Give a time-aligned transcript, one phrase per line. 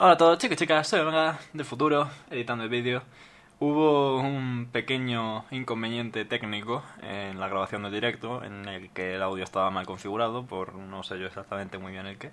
[0.00, 3.02] Hola a todos, chicos y chicas, soy Omega del futuro, editando el vídeo.
[3.58, 9.42] Hubo un pequeño inconveniente técnico en la grabación del directo, en el que el audio
[9.42, 12.30] estaba mal configurado, por no sé yo exactamente muy bien el qué.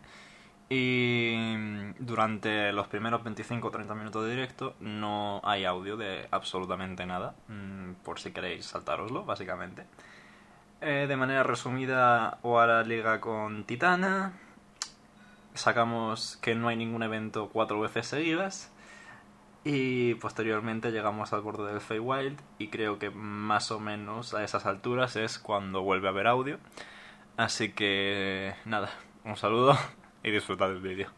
[0.69, 7.07] Y durante los primeros 25 o 30 minutos de directo no hay audio de absolutamente
[7.07, 9.87] nada, mm, por si queréis saltaroslo, básicamente.
[10.81, 14.33] Eh, de manera resumida, Oara liga con Titana,
[15.55, 18.71] sacamos que no hay ningún evento cuatro veces seguidas
[19.63, 24.67] y posteriormente llegamos al borde del Feywild y creo que más o menos a esas
[24.67, 26.59] alturas es cuando vuelve a haber audio.
[27.35, 28.91] Así que nada,
[29.23, 29.75] un saludo
[30.23, 31.09] y disfrutad del vídeo.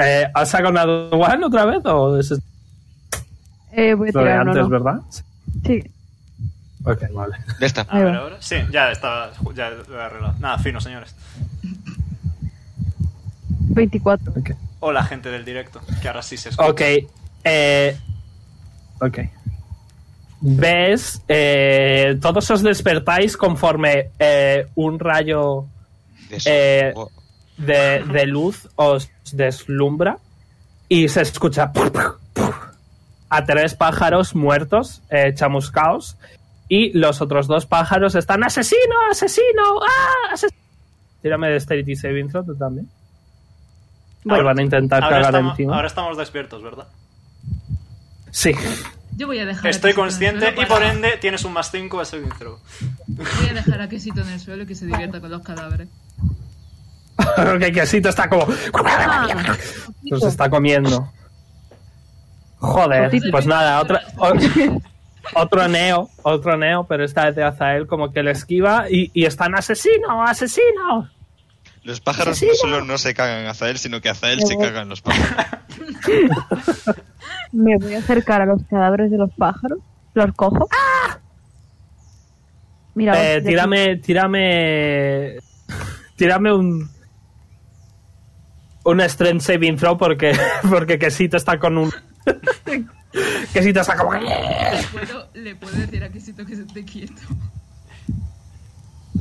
[0.00, 2.32] Eh, ¿Has sacado una one otra vez o es
[3.72, 4.68] Eh, voy a lo de antes, no.
[4.68, 5.00] verdad?
[5.66, 5.82] Sí.
[6.84, 7.36] Ok, vale.
[7.60, 7.80] Ya está.
[7.82, 8.36] A ver, ahora.
[8.38, 9.32] Sí, ya está.
[9.56, 10.34] Ya lo he arreglado.
[10.38, 11.12] Nada, fino, señores.
[13.50, 14.32] 24.
[14.36, 14.50] Ok.
[14.80, 15.80] Hola, gente del directo.
[16.00, 16.70] Que ahora sí se escucha.
[16.70, 16.80] Ok.
[17.42, 17.96] Eh,
[19.00, 19.18] ok.
[20.40, 21.20] ¿Ves?
[21.26, 25.66] Eh, todos os despertáis conforme eh, un rayo
[26.30, 26.94] De.
[27.58, 30.18] De, de luz os deslumbra
[30.88, 31.72] y se escucha
[33.30, 36.16] a tres pájaros muertos, eh, chamuscaos,
[36.68, 38.94] y los otros dos pájaros están ¡Asesino!
[39.10, 39.80] ¡Asesino!
[39.82, 40.32] ¡Ah!
[40.32, 40.54] ases-".
[41.22, 42.88] Tírame de Dexterity Saving Throw tú también.
[44.24, 45.74] Bueno, van a intentar ahora, cagar estamos, encima.
[45.74, 46.86] ahora estamos despiertos, ¿verdad?
[48.30, 48.52] Sí.
[49.16, 52.30] Yo voy a dejar Estoy consciente y por ende tienes un más 5 a saving
[52.38, 52.58] throw.
[53.06, 55.88] Voy a dejar a Quesito en el suelo y que se divierta con los cadáveres.
[57.60, 58.46] Que quesito está como.
[60.04, 61.10] Los está comiendo.
[62.60, 64.02] Joder, pues nada, otra,
[65.34, 69.26] otro neo, otro neo, pero esta vez de Azael como que le esquiva y, y
[69.26, 71.08] están asesino, asesino.
[71.84, 72.52] Los pájaros asesino.
[72.52, 75.46] no solo no se cagan a Azael, sino que Azael se caga en los pájaros.
[77.52, 79.78] Me voy a acercar a los cadáveres de los pájaros.
[80.14, 80.68] Los cojo.
[82.94, 85.36] Mira, Eh, tírame, tírame,
[86.16, 86.90] tírame un
[88.84, 90.36] un strength saving throw porque
[90.70, 91.92] porque quesito está con un
[93.52, 94.20] quesito está como Le
[94.92, 97.22] puedo, le puedo decir a Quesito que se esté quieto.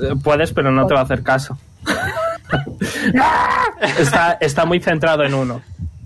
[0.02, 1.58] Eh, Puedes, pero no te va a hacer caso.
[4.00, 5.62] está, está muy centrado en uno.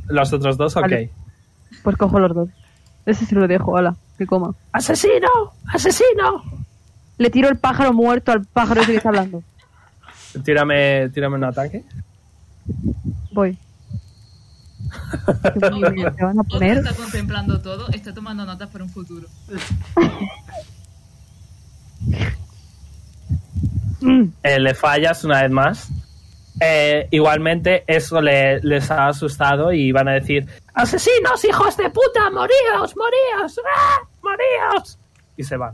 [0.08, 0.84] Los otros dos, ok.
[0.84, 1.10] Vale.
[1.84, 2.50] Pues cojo los dos.
[3.06, 4.54] Ese se lo dejo, ala, que coma.
[4.72, 5.30] ¡Asesino!
[5.68, 6.44] ¡Asesino!
[7.18, 9.44] Le tiro el pájaro muerto al pájaro ese que está hablando.
[10.44, 11.84] Tírame, tírame un ataque.
[13.32, 13.58] Voy.
[15.54, 16.78] Qué bonito, ¿Te van a Otro poner?
[16.78, 19.28] está contemplando todo, está tomando notas para un futuro.
[24.44, 25.90] Eh, le fallas una vez más.
[26.60, 32.30] Eh, igualmente, eso le- les ha asustado y van a decir: ¡Asesinos, hijos de puta!
[32.32, 33.60] ¡Moríos, moríos!
[33.76, 34.00] ¡Ah!
[34.22, 34.98] ¡Moríos!
[35.38, 35.74] Y se van.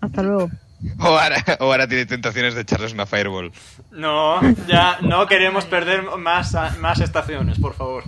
[0.00, 0.50] Hasta luego.
[0.98, 3.52] O ahora, o ahora tiene tentaciones de echarles una fireball.
[3.92, 8.04] No, ya no queremos perder más, más estaciones, por favor.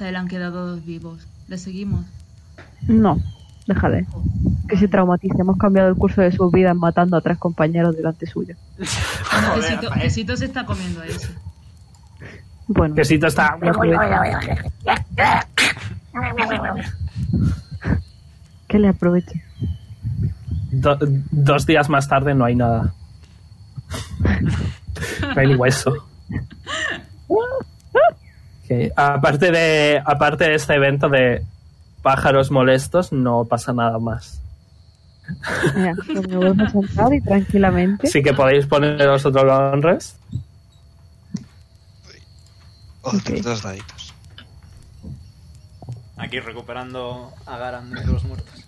[0.00, 1.26] Él han quedado dos vivos.
[1.48, 2.04] ¿Le seguimos?
[2.86, 3.18] No,
[3.66, 4.06] déjale.
[4.68, 5.40] Que se traumatice.
[5.40, 8.54] Hemos cambiado el curso de sus vidas matando a tres compañeros delante suyo.
[10.02, 11.28] Quesito, se está comiendo a ese.
[12.66, 13.58] Bueno, Quesito está.
[18.68, 19.42] que le aproveche.
[20.70, 20.98] Do-
[21.30, 22.92] dos días más tarde no hay nada.
[25.34, 25.94] No hay ni hueso.
[28.96, 31.44] Aparte de, aparte de este evento de
[32.02, 34.42] pájaros molestos, no pasa nada más.
[35.74, 38.08] Mira, pues me vuelvo a sentar y tranquilamente.
[38.08, 40.16] Así que podéis poneros otro long rest.
[43.02, 44.14] Otros dos daditos.
[46.16, 48.64] Aquí recuperando a Garan de los muertos.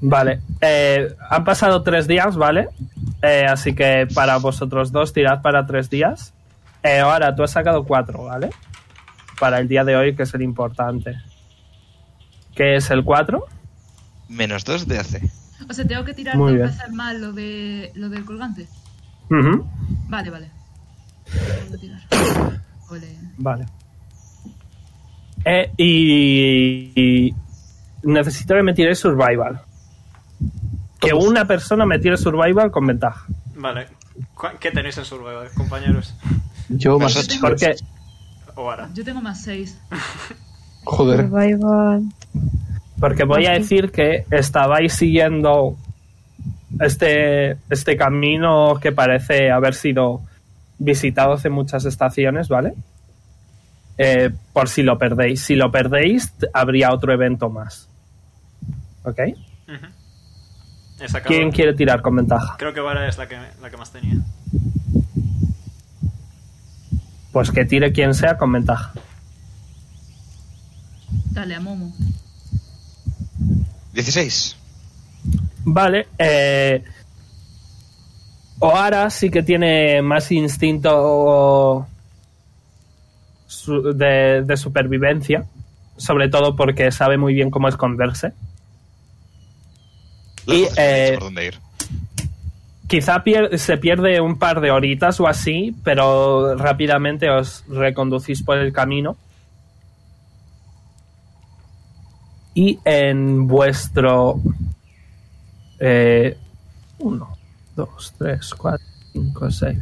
[0.00, 2.68] Vale, eh, han pasado tres días, ¿vale?
[3.22, 6.32] Eh, así que para vosotros dos, tirad para tres días.
[6.82, 8.50] Eh, ahora, tú has sacado cuatro, ¿vale?
[9.38, 11.16] Para el día de hoy, que es el importante.
[12.54, 13.46] ¿Qué es el cuatro?
[14.28, 15.22] Menos dos de AC.
[15.68, 18.66] O sea, tengo que tirar Muy que hacer mal lo, de, lo del colgante.
[19.28, 20.50] Vale, vale.
[21.30, 22.00] Tengo que tirar.
[22.88, 23.16] Ole.
[23.36, 23.66] Vale.
[25.44, 27.34] Eh, y, y
[28.02, 29.60] necesito que me tire survival.
[31.00, 33.24] Que una persona me tire survival con ventaja.
[33.56, 33.86] Vale.
[34.34, 36.14] ¿Cu- ¿Qué tenéis en Survival, compañeros?
[36.68, 37.38] Yo más Más ocho.
[37.40, 37.74] Porque.
[38.94, 39.78] Yo tengo más 6.
[40.84, 41.20] Joder.
[41.28, 42.02] Survival.
[42.98, 45.76] porque voy a decir que estabais siguiendo
[46.80, 50.20] este, este camino que parece haber sido
[50.78, 52.74] visitado hace muchas estaciones, ¿vale?
[53.98, 55.42] Eh, por si lo perdéis.
[55.42, 57.88] Si lo perdéis, habría otro evento más.
[59.04, 59.18] ¿Ok?
[59.66, 59.90] Sacado-
[61.24, 62.56] ¿Quién quiere tirar con ventaja?
[62.58, 64.16] Creo que Vara es la que, la que más tenía.
[67.32, 68.92] Pues que tire quien sea con ventaja.
[71.30, 71.92] Dale, a Momo.
[73.92, 74.56] 16.
[75.64, 76.08] Vale.
[76.18, 76.82] Eh,
[78.58, 81.86] Oara sí que tiene más instinto
[83.94, 85.44] de supervivencia.
[85.96, 88.32] Sobre todo porque sabe muy bien cómo esconderse.
[90.46, 91.58] Y, eh, por dónde ir.
[92.88, 98.58] quizá pier- se pierde un par de horitas o así, pero rápidamente os reconducís por
[98.58, 99.16] el camino.
[102.54, 104.40] Y en vuestro...
[105.78, 106.36] Eh,
[106.98, 107.36] uno,
[107.76, 109.78] dos, tres, cuatro, cinco, seis.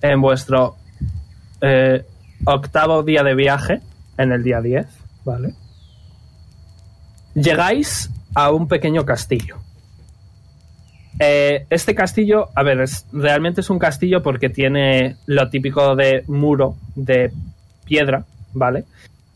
[0.00, 0.76] En vuestro
[1.60, 2.04] eh,
[2.44, 3.80] octavo día de viaje,
[4.18, 4.86] en el día 10,
[5.24, 5.54] ¿vale?
[7.34, 9.56] Llegáis a un pequeño castillo.
[11.20, 16.24] Eh, este castillo, a ver, es- realmente es un castillo porque tiene lo típico de
[16.26, 17.30] muro de
[17.84, 18.84] piedra, ¿vale?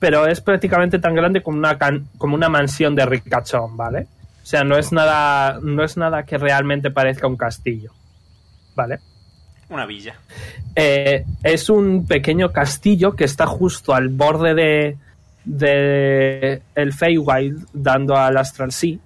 [0.01, 4.07] Pero es prácticamente tan grande como una, can- como una mansión de ricachón, ¿vale?
[4.43, 7.93] O sea, no es nada, no es nada que realmente parezca un castillo,
[8.75, 8.99] ¿vale?
[9.69, 10.15] Una villa.
[10.75, 14.97] Eh, es un pequeño castillo que está justo al borde de,
[15.49, 18.99] de el Feywild, dando al Astral Sea.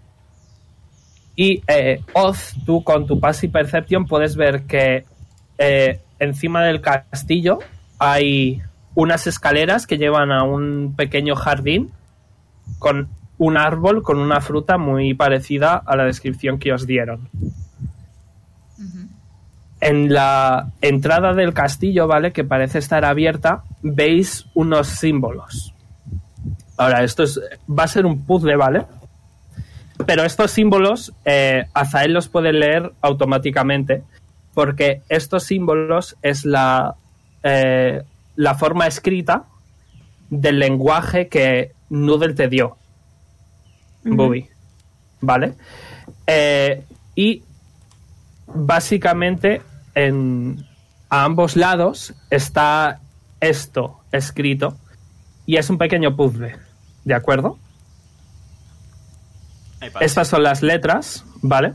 [1.34, 5.04] Y eh, Oz, tú con tu Pass y Perception puedes ver que
[5.56, 7.60] eh, encima del castillo
[7.98, 8.60] hay
[8.94, 11.90] unas escaleras que llevan a un pequeño jardín
[12.78, 17.30] con un árbol con una fruta muy parecida a la descripción que os dieron
[19.82, 22.32] en la entrada del castillo, ¿vale?
[22.32, 25.74] Que parece estar abierta, veis unos símbolos.
[26.82, 28.86] Ahora, esto es, va a ser un puzzle, ¿vale?
[30.04, 34.02] Pero estos símbolos, eh, Azael los puede leer automáticamente,
[34.52, 36.96] porque estos símbolos es la,
[37.44, 38.02] eh,
[38.34, 39.44] la forma escrita
[40.28, 42.76] del lenguaje que Noodle te dio,
[44.02, 44.48] Bobby.
[45.20, 45.54] ¿Vale?
[46.26, 47.44] Eh, y
[48.46, 49.62] básicamente
[49.94, 50.66] en,
[51.10, 52.98] a ambos lados está
[53.40, 54.76] esto escrito
[55.46, 56.56] y es un pequeño puzzle,
[57.04, 57.58] ¿de acuerdo?
[60.00, 61.74] Estas son las letras, ¿vale?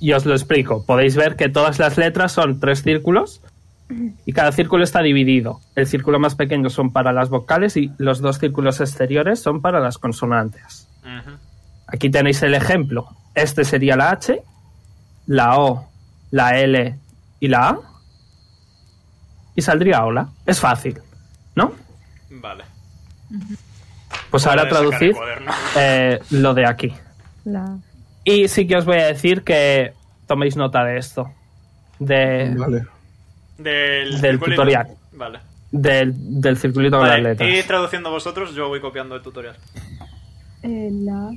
[0.00, 0.84] Y os lo explico.
[0.84, 3.40] Podéis ver que todas las letras son tres círculos
[4.26, 5.60] y cada círculo está dividido.
[5.76, 9.78] El círculo más pequeño son para las vocales y los dos círculos exteriores son para
[9.80, 10.88] las consonantes.
[11.86, 13.08] Aquí tenéis el ejemplo.
[13.34, 14.42] Este sería la H,
[15.26, 15.88] la O,
[16.30, 16.98] la L
[17.38, 17.78] y la A.
[19.54, 20.30] Y saldría hola.
[20.46, 20.98] Es fácil,
[21.54, 21.72] ¿no?
[24.30, 25.14] Pues Hora ahora traducid
[25.76, 26.92] eh, lo de aquí.
[27.44, 27.76] La...
[28.24, 29.92] Y sí que os voy a decir que
[30.26, 31.30] toméis nota de esto.
[31.98, 32.84] De, Vale.
[33.58, 34.88] Del, tutorial.
[35.12, 35.38] Vale.
[35.70, 37.64] del, del circulito con Vale, las letras.
[37.64, 39.56] y traduciendo vosotros, yo voy copiando el tutorial.
[40.62, 41.30] eh, la...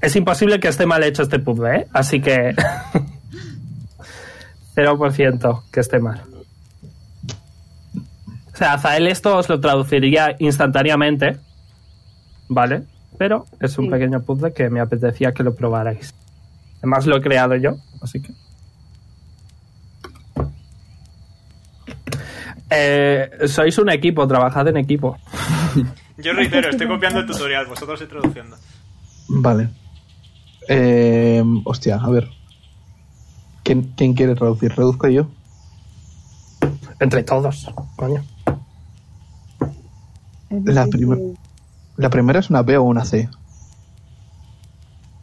[0.00, 1.86] Es imposible que esté mal hecho este puzzle, ¿eh?
[1.92, 2.54] Así que...
[4.74, 6.22] 0% que esté mal.
[8.52, 11.38] O sea, Azael esto os lo traduciría instantáneamente,
[12.48, 12.82] ¿vale?
[13.18, 13.90] Pero es un Sí.
[13.90, 16.14] pequeño puzzle que me apetecía que lo probarais.
[16.78, 18.32] Además lo he creado yo, así que...
[22.70, 25.18] Eh, sois un equipo, trabajad en equipo.
[26.18, 28.56] Yo reitero, estoy copiando el tutorial, vosotros estoy traduciendo.
[29.28, 29.68] Vale.
[30.68, 32.28] Eh, hostia, a ver.
[33.64, 34.72] ¿Quién, quién quiere traducir?
[34.74, 35.26] ¿Reduzco yo?
[37.00, 38.22] Entre todos, coño.
[40.50, 41.18] La primer-
[41.96, 43.28] ¿La primera es una B o una C?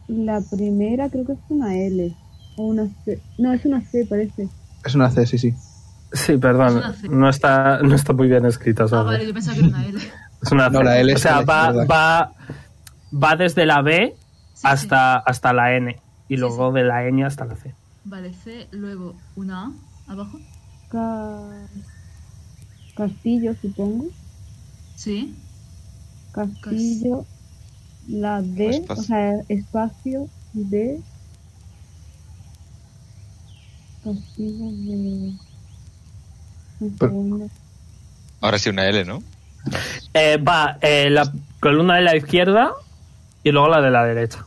[0.08, 2.14] La primera creo que es una L.
[2.56, 3.20] O una C.
[3.38, 4.48] No, es una C, parece.
[4.84, 5.54] Es una C, sí, sí.
[6.12, 8.86] Sí, perdón, Es no está, no está muy bien escrito.
[8.92, 9.98] Ah, vale, yo pensaba que era una L.
[10.42, 10.84] Es una No, C.
[10.84, 12.32] la L o sea, L, va, va,
[13.14, 14.14] va desde la B
[14.54, 16.74] Sí, hasta, hasta la N y Sí, luego sí.
[16.74, 17.74] de la N hasta la C.
[18.04, 18.08] sí.
[18.10, 19.72] Vale, C, luego una
[20.08, 20.38] A abajo.
[20.90, 21.66] Ca-
[22.96, 24.06] Castillo, supongo.
[24.96, 25.34] Sí.
[26.32, 27.24] Castillo.
[28.08, 29.02] La D, Espacio.
[29.02, 31.00] o sea, espacio D.
[34.02, 35.32] Castillo de.
[37.06, 37.48] Un.
[38.40, 39.22] Ahora sí una L, ¿no?
[40.14, 42.72] Eh, va eh, la columna de la izquierda
[43.44, 44.44] y luego la de la derecha.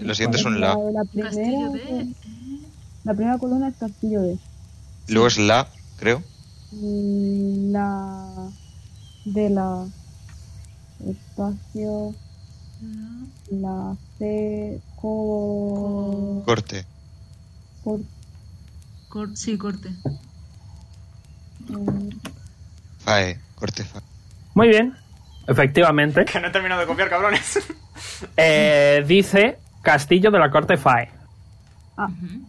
[0.00, 0.90] Lo siguiente es un La, la.
[0.92, 2.06] la Castillo de.
[3.04, 4.38] La primera columna es Castillo D.
[5.08, 6.22] Luego es la, creo.
[6.72, 8.48] La
[9.26, 9.86] de la
[11.08, 12.14] espacio
[13.50, 16.84] la C co, Corte.
[17.82, 19.88] Cor- sí, corte.
[21.70, 22.10] eh,
[22.98, 23.40] Fae.
[23.54, 24.02] Corte fae.
[24.54, 24.94] Muy bien,
[25.46, 26.24] efectivamente.
[26.24, 27.58] Que no he terminado de copiar, cabrones.
[28.36, 31.08] Eh, dice Castillo de la Corte Fae.
[31.96, 32.48] Ujú.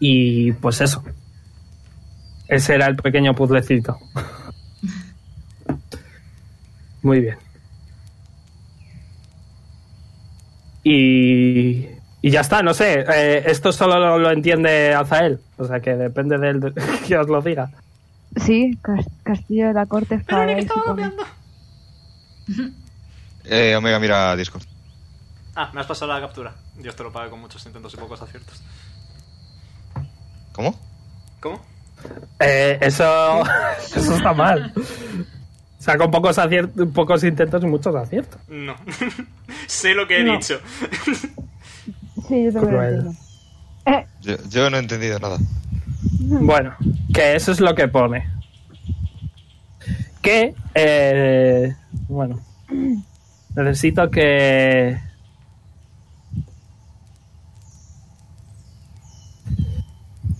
[0.00, 1.04] Y pues eso.
[2.48, 3.98] Ese era el pequeño puzzlecito.
[7.02, 7.36] Muy bien.
[10.82, 11.86] Y,
[12.22, 13.04] y ya está, no sé.
[13.12, 15.40] eh, esto solo lo, lo entiende Azael.
[15.58, 16.72] O sea que depende de él de-
[17.06, 17.70] que os lo diga.
[18.44, 20.58] Sí, Cas- Castillo de la Corte Espada.
[20.58, 21.12] y supone-
[23.44, 24.62] Eh, Omega, mira Discord.
[25.54, 26.54] Ah, me has pasado la captura.
[26.76, 28.62] Dios te lo pague con muchos intentos y pocos aciertos.
[30.52, 30.78] ¿Cómo?
[31.40, 31.60] ¿Cómo?
[32.40, 33.42] Eh, eso,
[33.96, 34.72] eso está mal.
[34.76, 36.38] O sea, con pocos,
[36.94, 38.40] pocos intentos y muchos aciertos.
[38.48, 38.74] No.
[39.66, 40.32] sé lo que he No.
[40.32, 40.60] dicho.
[42.28, 43.12] Sí, yo también lo entiendo.
[43.86, 45.36] Eh, Yo, yo no he entendido nada.
[46.20, 46.76] Bueno,
[47.12, 48.28] que eso es lo que pone.
[50.22, 51.74] Que, eh,
[52.08, 52.40] bueno,
[53.56, 54.96] necesito que...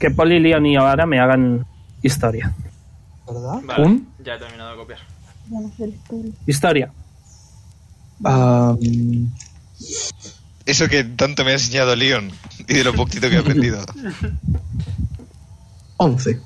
[0.01, 1.67] Que Poli, Leon y ahora me hagan
[2.03, 2.53] historia.
[3.27, 3.61] ¿Verdad?
[3.65, 4.09] Vale, ¿Un?
[4.25, 4.99] ya he terminado de copiar.
[5.47, 6.33] vamos a hacer historia.
[6.47, 6.93] Historia.
[8.25, 8.75] Ah,
[10.67, 12.31] Eso que tanto me ha enseñado Leon
[12.67, 13.85] y de lo poquito que he aprendido.
[15.99, 16.41] 11.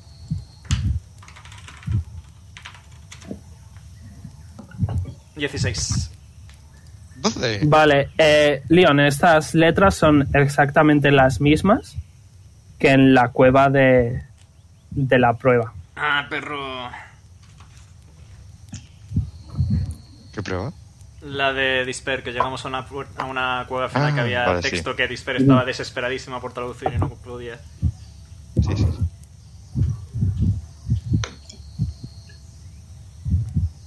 [5.36, 6.10] Dieciséis.
[7.16, 7.60] 12.
[7.64, 11.96] Vale, eh, Leon, estas letras son exactamente las mismas
[12.78, 14.22] que en la cueva de,
[14.90, 15.72] de la prueba.
[15.96, 16.90] Ah, perro.
[20.32, 20.72] ¿Qué prueba?
[21.22, 24.62] La de Disper, que llegamos a una, a una cueva final Ah, que había vale,
[24.62, 24.70] sí.
[24.70, 27.58] texto que Disper estaba desesperadísima por traducir y no podía.
[28.60, 28.86] Sí, sí.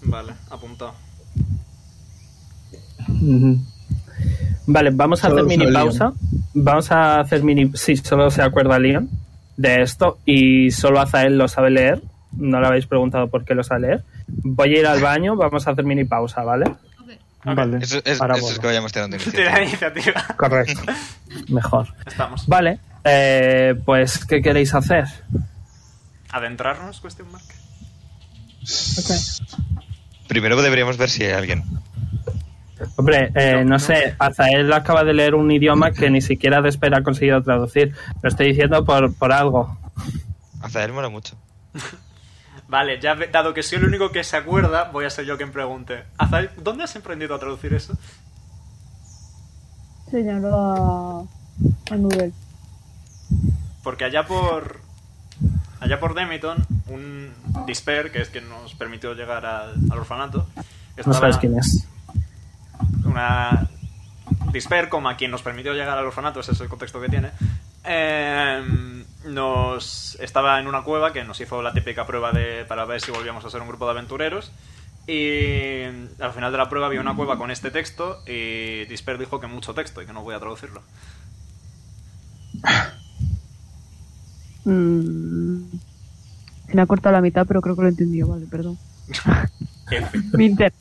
[0.04, 0.94] Vale, apuntado.
[4.66, 6.14] Vale, vamos a hacer mini pausa.
[6.60, 7.72] Vamos a hacer mini.
[7.76, 9.10] Si solo se acuerda Leon
[9.58, 12.02] de esto y solo Azael lo sabe leer.
[12.32, 14.04] No le habéis preguntado por qué lo sabe leer.
[14.28, 16.66] Voy a ir al baño, vamos a hacer mini pausa, ¿vale?
[17.44, 17.78] Vale.
[17.82, 20.02] Eso, es, ahora eso es que vayamos teniendo Tira la iniciativa.
[20.02, 20.36] iniciativa.
[20.36, 20.82] Correcto.
[21.48, 21.88] Mejor.
[22.06, 22.46] Estamos.
[22.48, 25.06] Vale, eh, pues, ¿qué queréis hacer?
[26.30, 27.00] ¿Adentrarnos?
[27.00, 27.46] Cuestión mark.
[30.28, 31.64] Primero deberíamos ver si hay alguien.
[32.96, 37.00] Hombre, eh, no sé, Azael acaba de leer un idioma que ni siquiera de espera
[37.00, 37.94] ha conseguido traducir.
[38.22, 39.78] Lo estoy diciendo por, por algo.
[40.76, 41.36] Él mola mucho.
[42.68, 45.38] Vale, ya ve- dado que soy el único que se acuerda, voy a ser yo
[45.38, 46.04] quien pregunte.
[46.18, 47.94] Azael, ¿dónde has aprendido a traducir eso?
[50.10, 52.34] Señaló a, a Nubel.
[53.84, 54.80] Porque allá por.
[55.80, 56.58] Allá por Demiton,
[56.88, 57.32] un
[57.68, 60.48] Disper, que es quien nos permitió llegar al, al orfanato,
[61.06, 61.86] No sabes quién es.
[63.08, 63.68] Una
[64.52, 67.32] Disper, como a quien nos permitió llegar al orfanato, ese es el contexto que tiene,
[67.84, 68.64] eh,
[69.26, 73.12] nos estaba en una cueva que nos hizo la típica prueba de para ver si
[73.12, 74.52] volvíamos a ser un grupo de aventureros.
[75.08, 75.84] Y
[76.20, 79.48] al final de la prueba había una cueva con este texto y Disper dijo que
[79.48, 80.82] mucho texto y que no voy a traducirlo.
[84.66, 85.64] Mm,
[86.74, 88.28] me ha cortado la mitad, pero creo que lo he entendido.
[88.28, 88.78] Vale, perdón.
[90.34, 90.74] Mi internet.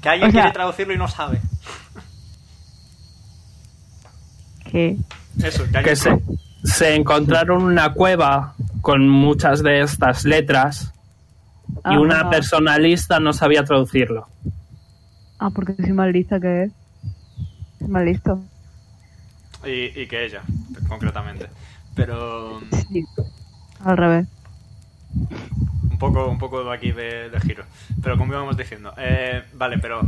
[0.00, 1.40] Que alguien O sea- quiere traducirlo y no sabe.
[4.70, 4.96] ¿Qué?
[5.42, 5.84] Eso, que alguien...
[5.84, 6.18] Que se,
[6.64, 10.92] se encontraron una cueva con muchas de estas letras
[11.68, 14.28] y Ah, una persona lista no sabía traducirlo.
[15.38, 16.72] Ah, porque soy más lista que él.
[17.80, 18.42] Es más listo.
[19.64, 20.42] Y, y que ella,
[20.88, 21.48] concretamente.
[21.94, 22.60] Pero
[22.92, 23.04] Sí.
[23.84, 24.26] Al revés.
[26.00, 27.64] Poco, un poco de aquí de, de giro.
[28.02, 30.00] Pero como íbamos diciendo, eh, vale, pero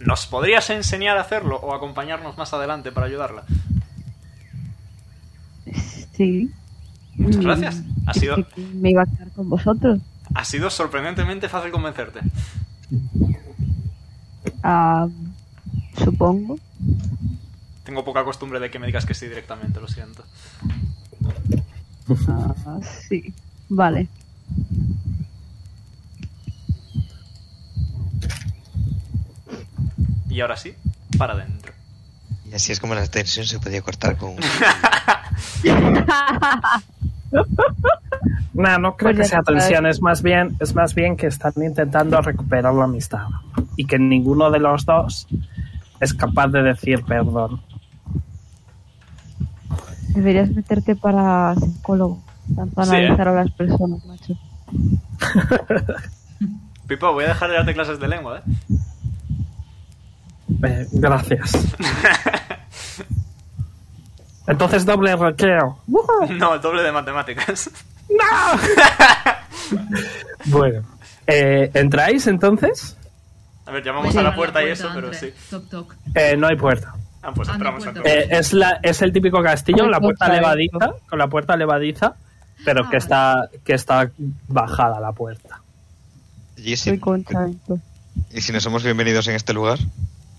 [0.00, 3.44] ¿nos podrías enseñar a hacerlo o acompañarnos más adelante para ayudarla?
[6.16, 6.50] Sí.
[7.16, 7.82] Muchas Mm, gracias.
[8.06, 10.00] Ha sido, Me iba a quedar con vosotros.
[10.34, 12.20] ha sido sorprendentemente fácil convencerte.
[14.62, 15.06] Ah,
[16.02, 16.58] supongo.
[17.84, 20.24] Tengo poca costumbre de que me digas que sí directamente, lo siento.
[22.28, 23.32] Ah, sí.
[23.68, 24.08] Vale.
[30.28, 30.74] Y ahora sí,
[31.18, 31.72] para adentro.
[32.50, 34.36] Y así es como la tensión se podía cortar con...
[38.52, 41.52] No, no creo Pues que sea tensión, es más bien, es más bien que están
[41.62, 43.26] intentando recuperar la amistad
[43.76, 45.28] y que ninguno de los dos
[46.00, 47.62] es capaz de decir perdón.
[50.08, 52.22] Deberías meterte para psicólogo.
[52.54, 52.96] Tanto Sí, ¿eh?
[52.96, 54.19] analizar a las personas, macho.
[56.88, 58.42] Pipo, voy a dejar de darte clases de lengua, ¿eh?
[60.64, 61.52] Eh, gracias.
[64.46, 65.78] Entonces doble recreo.
[66.30, 67.70] No, el doble de matemáticas.
[70.46, 70.82] Bueno,
[71.26, 72.96] Eh, ¿Entráis entonces?
[73.66, 75.32] A ver, llamamos a la la puerta y eso, pero sí.
[75.48, 75.94] Toc, toc.
[76.14, 76.92] Eh, no hay puerta.
[77.22, 78.00] Ah, pues Ah, no, entramos puerta.
[78.00, 78.24] entonces.
[78.32, 82.14] Eh, es, la, es el típico castillo, la puerta puerta, levadiza, con la puerta levadiza,
[82.64, 82.98] pero que Ah.
[82.98, 84.10] está, que está
[84.48, 85.60] bajada la puerta.
[86.56, 87.44] Y si, Soy concha.
[87.44, 87.86] entonces.
[88.32, 89.78] y si no somos bienvenidos en este lugar,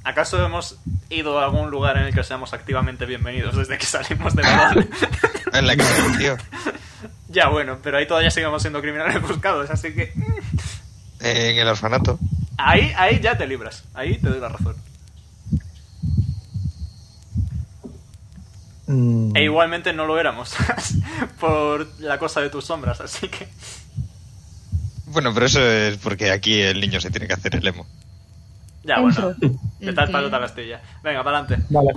[0.04, 0.78] ¿Acaso hemos
[1.12, 4.90] ido a algún lugar en el que seamos activamente bienvenidos desde que salimos de Badal?
[5.54, 6.38] en la casa del tío,
[7.30, 10.12] ya, bueno, pero ahí todavía seguimos siendo criminales buscados, así que...
[11.20, 12.18] en el orfanato.
[12.58, 13.84] Ahí, ahí ya te libras.
[13.94, 14.76] Ahí te doy la razón.
[18.92, 20.54] Mm, E igualmente no lo éramos.
[21.40, 23.48] por la cosa de tus sombras, así que...
[25.06, 27.86] Bueno, pero eso es porque aquí el niño se tiene que hacer el emo.
[28.84, 29.34] Ya, bueno.
[29.80, 30.82] ¿Qué tal palota la astilla?
[31.04, 31.66] Venga, para adelante.
[31.70, 31.90] Vale.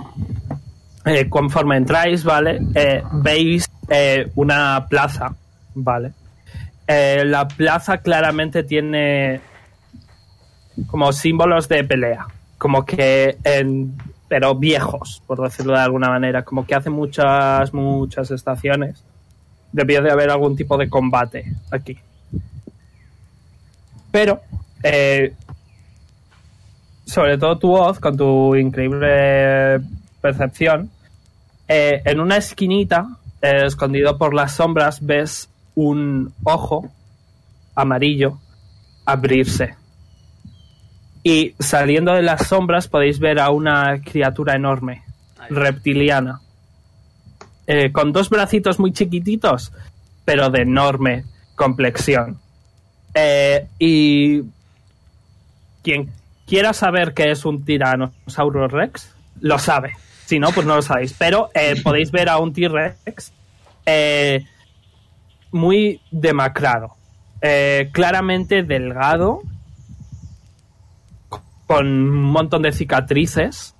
[1.05, 2.59] Eh, conforme entráis, ¿vale?
[2.73, 5.33] Eh, veis eh, una plaza,
[5.73, 6.11] ¿vale?
[6.87, 9.39] Eh, la plaza claramente tiene
[10.87, 12.27] como símbolos de pelea,
[12.57, 18.31] como que en, pero viejos, por decirlo de alguna manera, como que hace muchas, muchas
[18.31, 19.03] estaciones.
[19.71, 21.97] Debió de haber algún tipo de combate aquí.
[24.11, 24.41] Pero,
[24.81, 25.33] eh,
[27.05, 29.81] sobre todo tu voz, con tu increíble
[30.21, 30.89] percepción,
[31.67, 36.89] eh, en una esquinita, eh, escondido por las sombras, ves un ojo
[37.75, 38.39] amarillo
[39.05, 39.75] abrirse.
[41.27, 45.03] Y saliendo de las sombras podéis ver a una criatura enorme,
[45.49, 46.39] reptiliana,
[47.65, 49.73] eh, con dos bracitos muy chiquititos,
[50.23, 52.37] pero de enorme complexión.
[53.15, 54.43] Eh, y
[55.81, 56.11] quien
[56.45, 59.93] quiera saber qué es un tiranosaurio rex, lo sabe.
[60.25, 61.15] Si no, pues no lo sabéis.
[61.17, 63.33] Pero eh, podéis ver a un T-Rex
[63.87, 64.45] eh,
[65.51, 66.95] muy demacrado.
[67.41, 69.41] Eh, claramente delgado,
[71.67, 73.75] con un montón de cicatrices,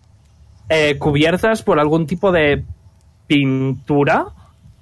[0.69, 2.63] eh, cubiertas por algún tipo de
[3.27, 4.27] pintura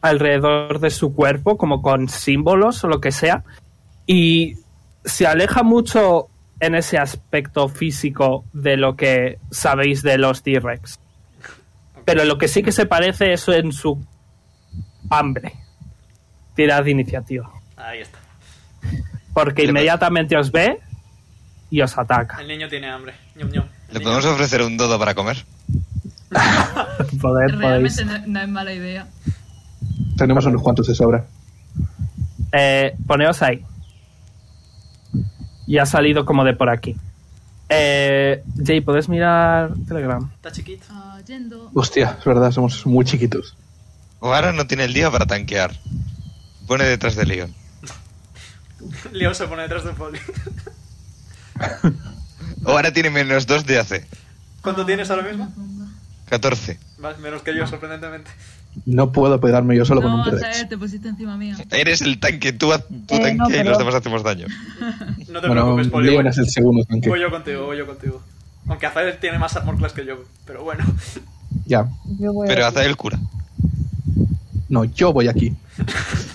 [0.02, 3.44] alrededor de su cuerpo, como con símbolos o lo que sea.
[4.06, 4.56] Y
[5.06, 6.28] se aleja mucho
[6.60, 11.00] en ese aspecto físico de lo que sabéis de los T-Rex.
[12.06, 14.02] Pero lo que sí que se parece es en su
[15.10, 15.54] hambre.
[16.56, 17.50] Tirad iniciativa.
[17.76, 18.20] Ahí está.
[19.34, 20.80] Porque inmediatamente os ve
[21.74, 22.40] y os ataca.
[22.40, 23.14] El niño tiene hambre.
[23.36, 23.66] Ñom, ñom.
[23.88, 25.44] El ¿Le niño- podemos ofrecer un dodo para comer?
[27.20, 27.52] Poder.
[27.58, 29.08] Realmente no, no es mala idea.
[30.16, 31.26] tenemos unos cuantos de sobra.
[32.52, 33.66] Eh, poneos ahí.
[35.66, 36.96] Y ha salido como de por aquí.
[37.70, 40.30] Eh, Jay, ¿puedes mirar Telegram?
[40.36, 40.86] Está chiquito.
[40.92, 41.72] Ah, yendo.
[41.74, 43.56] Hostia, es verdad, somos muy chiquitos.
[44.20, 45.72] Ohara no tiene el día para tanquear.
[46.68, 47.52] Pone detrás de Leon.
[49.12, 50.20] Leon se pone detrás de Poli.
[52.66, 54.06] Ohara tiene menos 2 de AC.
[54.62, 55.52] ¿Cuánto tienes ahora mismo?
[56.30, 56.80] 14.
[57.00, 58.32] Más, menos que yo, sorprendentemente.
[58.86, 60.70] No puedo pegarme yo solo con No, un Azael, T-Rex.
[60.70, 61.56] te pusiste encima mía.
[61.70, 62.70] Eres el tanque, tú,
[63.08, 64.48] tú Eh, tanquea no, y pero- los demás hacemos daño.
[65.30, 66.10] No te Bueno, preocupes, Poli.
[66.10, 67.08] Leon Voy, es el segundo tanque.
[67.10, 68.24] voy yo contigo, voy yo contigo.
[68.68, 70.86] Aunque Azael tiene más armor class que yo, pero bueno.
[71.66, 71.88] Ya.
[72.20, 73.20] Yo voy Pero a- hace el cura.
[74.70, 75.54] No, yo voy aquí.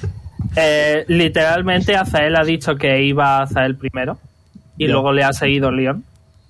[0.61, 4.19] Eh, literalmente Azael ha dicho que iba a Azael primero.
[4.79, 6.05] Y luego le ha seguido Leon.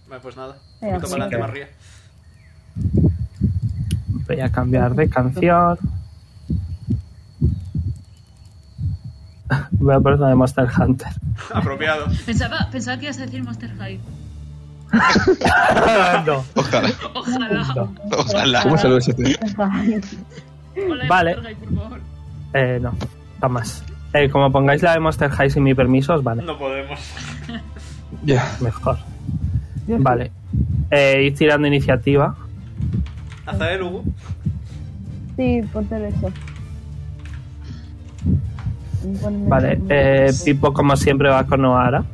[0.06, 0.56] Bueno, pues nada.
[0.80, 1.38] Adelante.
[4.28, 5.78] Voy a cambiar de canción.
[9.70, 11.08] Voy a poner la de Monster Hunter.
[11.54, 12.06] Apropiado.
[12.26, 14.00] Pensaba, pensaba que ibas a decir Monster High.
[16.26, 16.44] no.
[16.54, 16.90] Ojalá.
[17.14, 17.88] Ojalá.
[18.16, 18.62] Ojalá.
[18.62, 18.96] ¿Cómo se lo
[20.88, 21.34] Hola, Vale.
[21.34, 22.00] Monster High, por favor.
[22.54, 22.94] Eh, no,
[23.40, 23.84] jamás.
[24.12, 26.42] Eh, como pongáis la de Monster High sin mi permiso, os vale.
[26.42, 26.98] No podemos.
[28.24, 28.56] Ya.
[28.60, 28.98] Mejor.
[29.86, 30.30] Vale.
[30.90, 32.36] Eh, ir tirando iniciativa.
[33.46, 34.04] Azael, Hugo.
[35.36, 36.30] Sí, ponte eso.
[39.22, 39.80] Ponme- Vale.
[39.88, 42.04] Eh, Pipo, como siempre, va con Noara.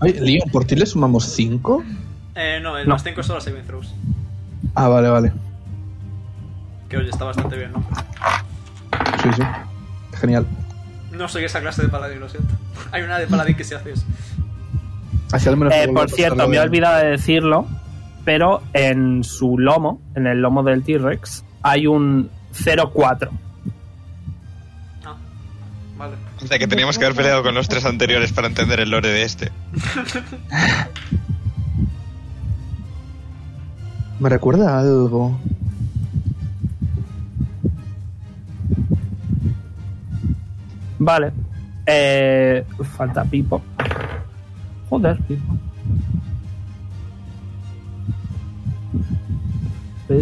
[0.00, 1.82] Ay, Leon, ¿por ti le sumamos 5?
[2.34, 2.94] Eh, no, el No.
[2.94, 3.94] más 5 es solo saving throws.
[4.74, 5.32] Ah, vale, vale.
[6.88, 7.84] Que oye, está bastante bien, ¿no?
[9.22, 9.42] Sí, sí.
[10.18, 10.46] Genial.
[11.16, 12.54] No soy esa clase de paladín, lo siento.
[12.92, 14.04] Hay una de paladín que se hace eso.
[15.32, 17.66] Así al menos Eh, por cierto, me he olvidado de decirlo,
[18.24, 22.30] pero en su lomo, en el lomo del T-Rex, hay un
[22.92, 23.30] 04.
[25.04, 25.16] Ah,
[25.96, 26.14] vale.
[26.42, 29.08] O sea que teníamos que haber peleado con los tres anteriores para entender el lore
[29.08, 29.52] de este.
[34.20, 35.38] Me recuerda a algo.
[41.04, 41.32] Vale.
[41.84, 42.64] Eh,
[42.96, 43.60] falta Pipo.
[44.88, 45.54] Joder, Pipo.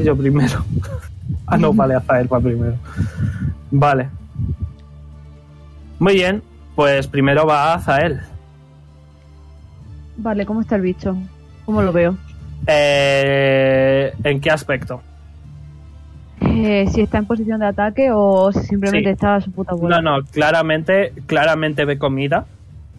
[0.04, 0.64] Yo primero.
[1.46, 2.74] ah, no, vale, Azael va primero.
[3.70, 4.08] Vale.
[6.00, 6.42] Muy bien,
[6.74, 8.20] pues primero va Azael.
[10.16, 11.16] Vale, ¿cómo está el bicho?
[11.64, 12.16] ¿Cómo lo veo?
[12.66, 15.00] Eh, ¿En qué aspecto?
[16.44, 19.12] Eh, si está en posición de ataque o si simplemente Sí.
[19.14, 20.00] está a su puta bola.
[20.00, 22.46] No, no, claramente, claramente ve comida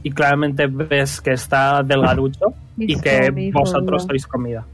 [0.01, 4.65] y claramente ves que está delgaducho y que vosotros sois comida.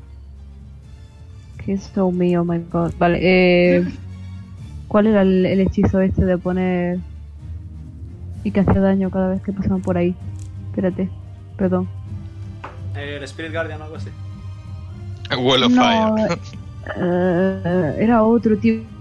[1.94, 2.92] so me, oh my god.
[2.98, 3.86] Vale, eh,
[4.88, 7.00] ¿cuál era el, el hechizo este de poner
[8.44, 10.16] y que hacía daño cada vez que pasaban por ahí?
[10.70, 11.10] Espérate,
[11.58, 11.88] perdón.
[12.96, 14.10] Eh, el Spirit Guardian o algo así.
[15.38, 16.40] Wall of No, Fire.
[16.98, 18.82] eh, era otro, tío.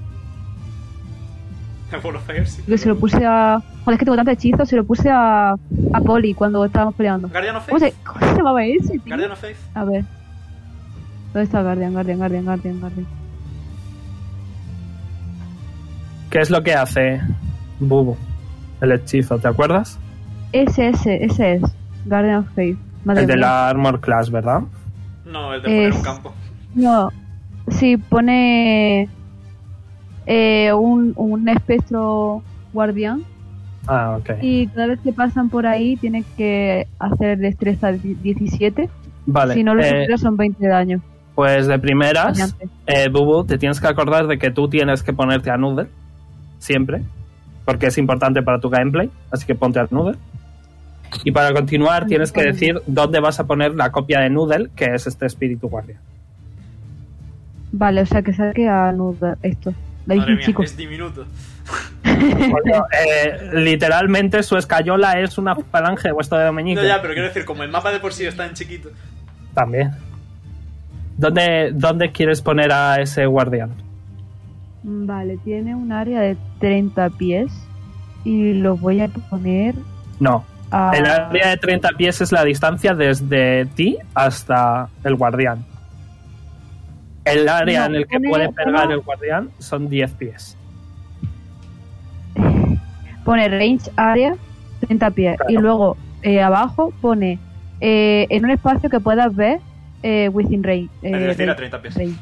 [2.67, 3.63] Que se lo puse a.
[3.85, 5.53] Joder, es que tengo tantos hechizos, se lo puse a.
[5.53, 7.29] a Poli cuando estábamos peleando.
[7.31, 7.95] Guardian of ¿Cómo Faith.
[7.95, 9.03] se, cómo se llamaba ese, tío?
[9.07, 9.57] Guardian of Faith.
[9.75, 10.05] A ver.
[11.33, 13.07] ¿Dónde está Guardian, Guardian, Guardian, Guardian, Guardian?
[16.31, 17.21] ¿Qué es lo que hace
[17.81, 18.17] Bubu?
[18.81, 19.99] El hechizo, ¿te acuerdas?
[20.53, 21.63] Ese, ese, ese es.
[22.05, 22.79] Guardian of Faith.
[23.05, 23.47] Madre el de mía.
[23.47, 24.61] la Armor Class, ¿verdad?
[25.25, 26.35] No, el de poner Es- un campo.
[26.75, 27.11] No,
[27.71, 29.09] sí, pone.
[30.27, 32.43] eh, un, un espectro
[32.73, 33.23] guardián.
[33.87, 34.31] Ah, ok.
[34.43, 38.89] Y cada vez que pasan por ahí, tiene que hacer destreza di- 17.
[39.27, 41.01] Vale, si no lo eh, son 20 de daño.
[41.35, 42.55] pues de primeras,
[42.87, 45.87] eh, Bubu, te tienes que acordar de que tú tienes que ponerte a Noodle,
[46.59, 47.03] siempre,
[47.65, 50.17] porque es importante para tu gameplay, así que ponte a Noodle.
[51.25, 54.87] Y para continuar tienes que decir dónde vas a poner la copia de Noodle, que
[54.95, 55.99] es este espíritu guardia.
[57.73, 59.73] Vale, o sea que saque a Nuda esto.
[60.07, 60.67] Madre mía, chicos.
[60.71, 61.27] es diminuto.
[62.05, 66.81] Coño, eh, literalmente su escayola es una falange de vuestro dedo meñique.
[66.81, 68.89] No, ya, pero quiero decir, como el mapa de por sí está en chiquito.
[69.55, 69.91] También.
[71.19, 73.71] ¿Dónde, ¿Dónde quieres poner a ese guardián?
[74.83, 77.53] Vale, tiene un área de 30 pies.
[78.25, 79.75] Y lo voy a poner
[80.21, 80.45] No.
[80.71, 80.93] a.
[80.97, 85.65] El área de 30 pies es la distancia desde ti hasta el guardián.
[87.33, 90.57] El área No, en el que pone puede pegar el guardián son 10 pies.
[93.25, 94.35] Pone range area
[94.87, 95.37] 30 pies.
[95.37, 95.53] Claro.
[95.53, 97.39] Y luego eh, abajo pone
[97.81, 99.61] eh, en un espacio que puedas ver
[100.03, 100.89] eh, within range.
[101.03, 101.95] eh, Es decir, a range- 30 pies.
[101.97, 102.17] range.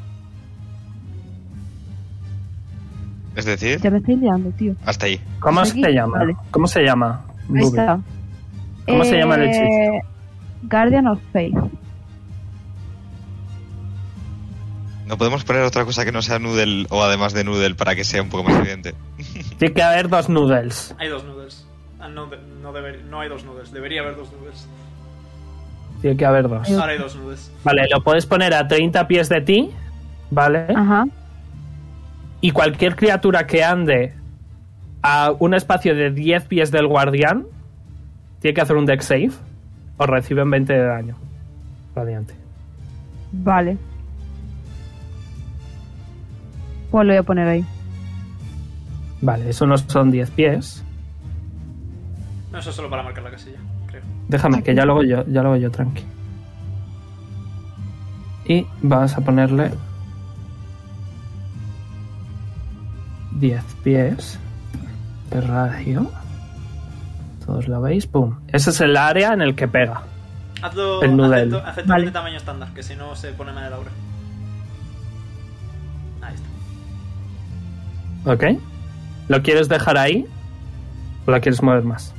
[3.35, 4.73] Es decir, Ya me estoy liando, tío.
[4.85, 5.21] hasta ahí.
[5.39, 6.17] ¿Cómo Aquí, se llama?
[6.17, 6.35] vale.
[6.51, 7.21] ¿Cómo se llama?
[7.55, 7.99] Ahí está.
[8.87, 10.07] ¿Cómo se llama el Eh, hechizo?
[10.63, 11.55] Guardian of Faith.
[15.07, 18.03] No podemos poner otra cosa que no sea Noodle o además de Noodle para que
[18.03, 18.93] sea un poco más evidente.
[19.57, 20.93] Tiene que haber dos noodles.
[20.99, 21.65] Hay dos noodles.
[21.99, 23.71] Ah, no, de- no, deber- no hay dos noodles.
[23.71, 24.67] Debería haber dos noodles.
[26.01, 26.69] Tiene que haber dos.
[26.69, 27.51] Ahora hay dos noodles.
[27.63, 29.71] Vale, lo puedes poner a 30 pies de ti,
[30.29, 30.65] ¿vale?
[30.75, 31.05] Ajá.
[32.41, 34.13] Y cualquier criatura que ande
[35.01, 37.45] a un espacio de 10 pies del guardián
[38.41, 39.31] tiene que hacer un deck save
[39.97, 41.15] o reciben 20 de daño.
[41.95, 42.35] Radiante.
[43.31, 43.77] Vale.
[46.91, 47.65] Pues lo voy a poner ahí.
[49.21, 50.83] Vale, eso no son 10 pies.
[52.51, 53.57] No, eso es solo para marcar la casilla,
[53.87, 54.01] creo.
[54.29, 56.03] Déjame, que ya lo hago yo, ya lo hago yo, tranqui.
[58.45, 59.71] Y vas a ponerle
[63.39, 64.39] 10 pies
[65.31, 66.09] de radio.
[67.45, 68.35] Todos lo veis, pum.
[68.47, 70.01] Ese es el área en el que pega.
[70.61, 71.35] Hazlo, El noodle.
[71.37, 72.05] acepto, acepto Vale.
[72.05, 73.91] de tamaño estándar, que si no se pone mal el aura.
[73.91, 74.06] Ahí
[78.27, 78.43] ¿Ok?
[79.29, 80.25] ¿Lo quieres dejar ahí?
[81.25, 82.13] ¿O la quieres mover más?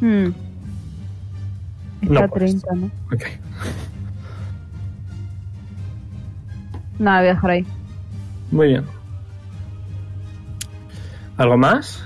[0.00, 0.28] Hmm.
[2.02, 2.62] Está No a puedes.
[2.62, 2.86] 30, ¿no?
[3.12, 3.22] Ok.
[6.98, 7.66] Nada, voy a dejar ahí.
[8.50, 8.84] Muy bien.
[11.36, 12.02] ¿Algo más?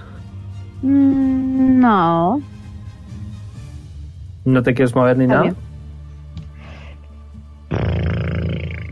[0.82, 2.40] Mm, no.
[4.44, 5.42] ¿No te quieres mover ni Está nada?
[5.42, 5.56] bien.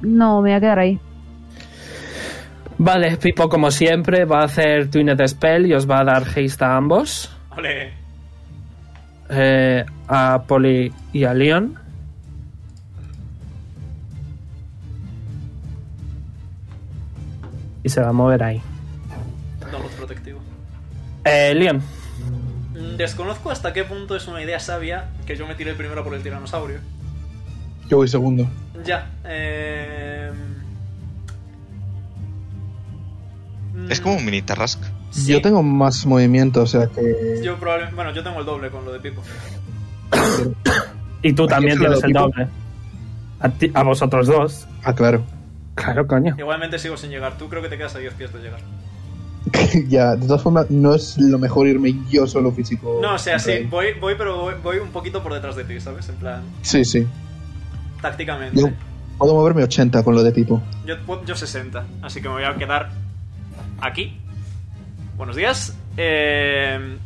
[0.02, 1.00] No, me voy a quedar ahí.
[2.78, 6.64] Vale, Pipo, como siempre, va a hacer Twined Spell y os va a dar haste
[6.64, 7.30] a ambos.
[7.56, 7.92] Ole.
[9.30, 11.74] eh, a Poli y a Leon.
[17.82, 18.60] Y se va a mover ahí.
[19.60, 20.40] Download protectivo.
[21.24, 21.82] Eh, Leon,
[22.96, 26.22] Desconozco hasta qué punto es una idea sabia que yo me tiré primero por el
[26.22, 26.78] tiranosaurio.
[27.88, 28.48] Yo voy segundo.
[28.84, 29.10] Ya.
[29.24, 30.30] Eh...
[33.88, 34.86] Es como un mini Tarrasque.
[35.10, 35.32] Sí.
[35.32, 37.40] Yo tengo más movimiento, o sea que.
[37.42, 37.94] Yo probablemente...
[37.96, 39.22] Bueno, yo tengo el doble con lo de Pipo.
[41.22, 42.48] Y tú ¿A también tienes el doble.
[43.40, 44.66] A, ti- a vosotros dos.
[44.84, 45.22] Ah, claro.
[45.74, 46.34] Claro, coño.
[46.38, 47.38] Igualmente sigo sin llegar.
[47.38, 48.60] Tú creo que te quedas a 10 pies de llegar.
[49.88, 52.98] ya, de todas formas, no es lo mejor irme yo solo físico.
[53.00, 55.80] No, o sea, sí, voy, voy pero voy, voy un poquito por detrás de ti,
[55.80, 56.08] ¿sabes?
[56.08, 57.06] En plan, Sí, sí.
[58.02, 58.60] tácticamente.
[58.60, 58.68] Yo
[59.16, 60.60] puedo moverme 80 con lo de tipo.
[60.84, 62.90] Yo, yo 60, así que me voy a quedar
[63.80, 64.18] aquí.
[65.16, 65.76] Buenos días.
[65.96, 66.98] Eh,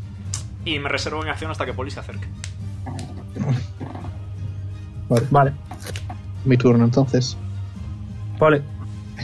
[0.65, 2.27] y me reservo mi acción hasta que Poli se acerque.
[5.09, 5.53] Vale, Vale.
[6.45, 7.37] mi turno entonces.
[8.39, 8.63] Poli.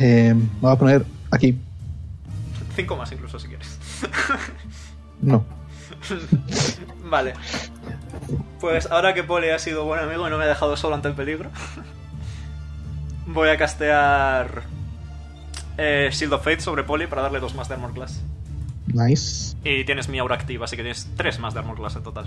[0.01, 1.59] Eh, me voy a poner aquí.
[2.77, 3.79] 5 más incluso si quieres.
[5.21, 5.45] No.
[7.11, 7.35] vale.
[8.61, 11.09] Pues ahora que Poli ha sido buen amigo y no me ha dejado solo ante
[11.09, 11.51] el peligro,
[13.27, 14.63] voy a castear
[15.79, 18.20] eh, Shield of Faith sobre Poli para darle 2 más de Armor Class.
[18.87, 19.57] Nice.
[19.64, 22.26] Y tienes mi aura activa, así que tienes 3 más de Armor Class en total.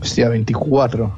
[0.00, 1.12] Hostia, 24.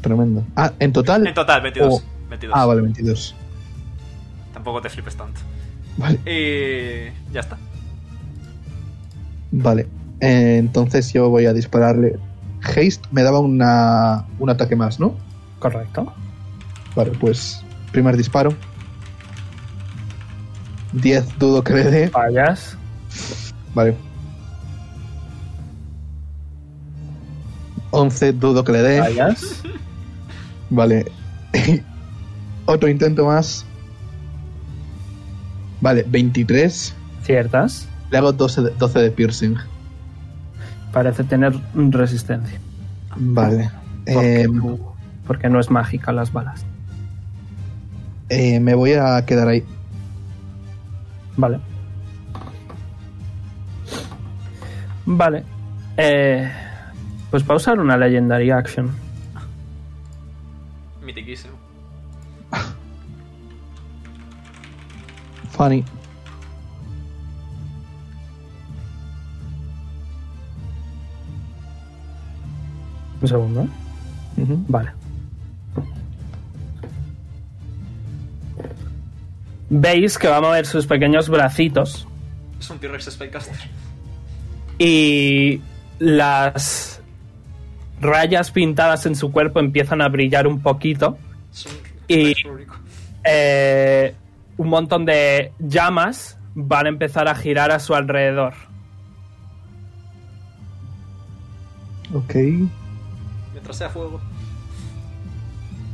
[0.00, 0.44] Tremendo.
[0.56, 1.26] Ah, en total.
[1.26, 1.92] En total, 22.
[1.92, 2.28] Oh.
[2.30, 2.56] 22.
[2.56, 3.34] Ah, vale, 22.
[4.52, 5.40] Tampoco te flipes tanto.
[5.96, 6.18] Vale.
[6.26, 7.58] Y ya está.
[9.50, 9.88] Vale.
[10.20, 12.18] Eh, entonces yo voy a dispararle.
[12.62, 15.16] Haste me daba una, un ataque más, ¿no?
[15.58, 16.12] Correcto.
[16.94, 17.62] Vale, pues.
[17.90, 18.54] Primer disparo.
[20.92, 22.08] 10 dudo que le dé.
[22.08, 22.76] Fallas.
[23.74, 23.96] Vale.
[27.90, 28.98] 11 dudo que le dé.
[29.00, 29.62] Fallas.
[30.70, 31.06] Vale.
[32.66, 33.64] Otro intento más.
[35.80, 36.94] Vale, 23.
[37.24, 37.88] Ciertas.
[38.10, 39.56] Le hago 12 de, 12 de piercing.
[40.92, 42.58] Parece tener resistencia.
[43.16, 43.70] Vale.
[44.04, 44.48] Porque, Eh,
[45.26, 46.64] porque no es mágica las balas.
[48.28, 49.64] eh, me voy a quedar ahí.
[51.42, 51.58] Vale.
[55.06, 55.44] Vale.
[55.96, 56.48] Eh,
[57.32, 58.88] pues va a usar una Legendary Action.
[61.04, 61.54] Mitiquísimo.
[65.50, 65.84] Funny.
[73.20, 73.62] Un segundo.
[73.62, 74.42] ¿eh?
[74.42, 74.64] Ujú.
[74.68, 75.01] Vale.
[79.74, 82.06] Veis que va a mover sus pequeños bracitos
[82.60, 83.56] Es un T-Rex Spellcaster.
[84.78, 85.62] y
[85.98, 87.00] las
[88.00, 91.16] rayas pintadas en su cuerpo empiezan a brillar un poquito.
[92.08, 92.34] Y-.
[93.24, 94.14] Eh,
[94.58, 98.52] un montón de llamas van a empezar a girar a su alrededor.
[102.12, 102.34] Ok.
[103.52, 104.20] Mientras sea fuego.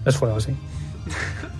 [0.04, 0.52] Es fuego, sí.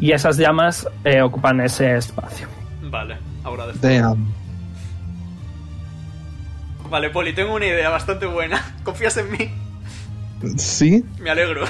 [0.00, 2.46] Y esas llamas eh, ocupan ese espacio.
[2.82, 4.08] Vale, ahora de fuego.
[4.08, 4.26] Damn.
[6.90, 8.62] Vale, Poli, tengo una idea bastante buena.
[8.84, 9.50] ¿Confías en mí?
[10.56, 11.64] Sí, Me alegro.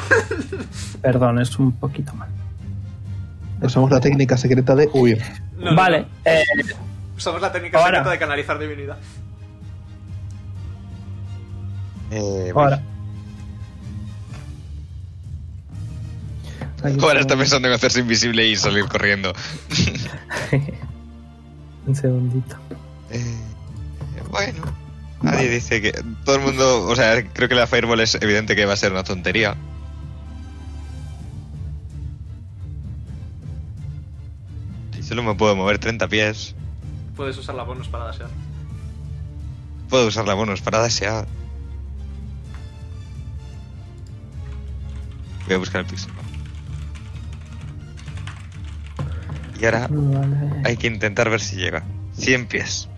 [1.03, 2.29] Perdón, es un poquito mal.
[3.63, 5.23] usamos la técnica secreta de huir.
[5.57, 6.07] No, no, vale, no.
[6.27, 6.43] eh,
[7.17, 7.91] Usamos la técnica Ahora.
[7.99, 8.99] secreta de canalizar divinidad.
[12.11, 12.81] Eh, ahora.
[16.83, 19.33] Ahora está pensando en hacerse invisible y salir corriendo.
[21.87, 22.57] un segundito.
[23.11, 23.41] Eh,
[24.31, 24.63] bueno.
[25.21, 25.93] Nadie dice que...
[26.25, 26.85] Todo el mundo...
[26.85, 29.57] O sea, creo que la Fireball es evidente que va a ser una tontería.
[34.97, 36.55] Y solo me puedo mover 30 pies.
[37.17, 38.31] Puedes usar la bonus para dasear.
[39.89, 41.27] Puedo usar la bonus para dasear.
[45.47, 46.13] Voy a buscar el pixel.
[49.61, 50.63] Y ahora Vale.
[50.65, 51.83] hay que intentar ver si llega.
[52.13, 52.89] 100 pies.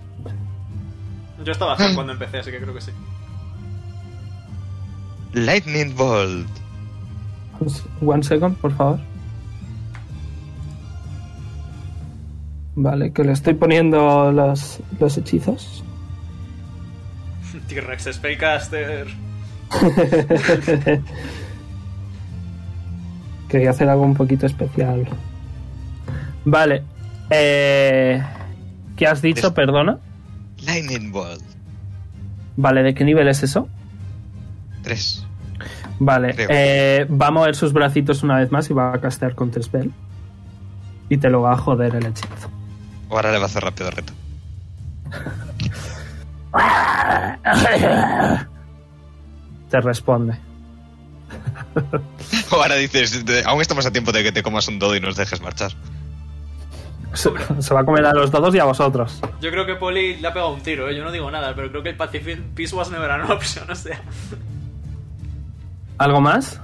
[1.45, 2.91] Yo estaba haciendo cuando empecé, así que creo que sí.
[5.33, 6.49] Lightning Bolt.
[8.01, 9.01] One second, por favor.
[12.75, 15.85] Vale, que le estoy poniendo los, los hechizos.
[17.69, 19.07] T-Rex Spellcaster.
[23.49, 25.09] Quería hacer algo un poquito especial.
[26.45, 26.83] Vale.
[27.31, 28.23] Eh,
[28.97, 29.55] ¿Qué has dicho?
[29.55, 29.99] Perdona.
[30.65, 31.43] Lightning Bolt.
[32.57, 33.69] Vale, ¿de qué nivel es eso?
[34.83, 35.27] 3.
[35.99, 36.35] Vale.
[36.37, 39.93] Eh, va a mover sus bracitos una vez más y va a castear Counter Spell.
[41.09, 42.51] Y te lo va a joder el hechizo.
[43.11, 44.13] Ahora le va a hacer rápido reto.
[49.71, 50.39] Te responde.
[52.51, 55.17] O ahora dices, aún estamos a tiempo de que te comas un dodo y nos
[55.17, 55.73] dejes marchar.
[57.13, 57.31] Se,
[57.61, 59.21] se va a comer a los todos y a vosotros.
[59.41, 60.97] Yo creo que Poli le ha pegado un tiro, ¿eh?
[60.97, 63.75] yo no digo nada, pero creo que el Pacific Peace was never an option, o
[63.75, 64.01] sea.
[65.99, 66.61] ¿Algo más?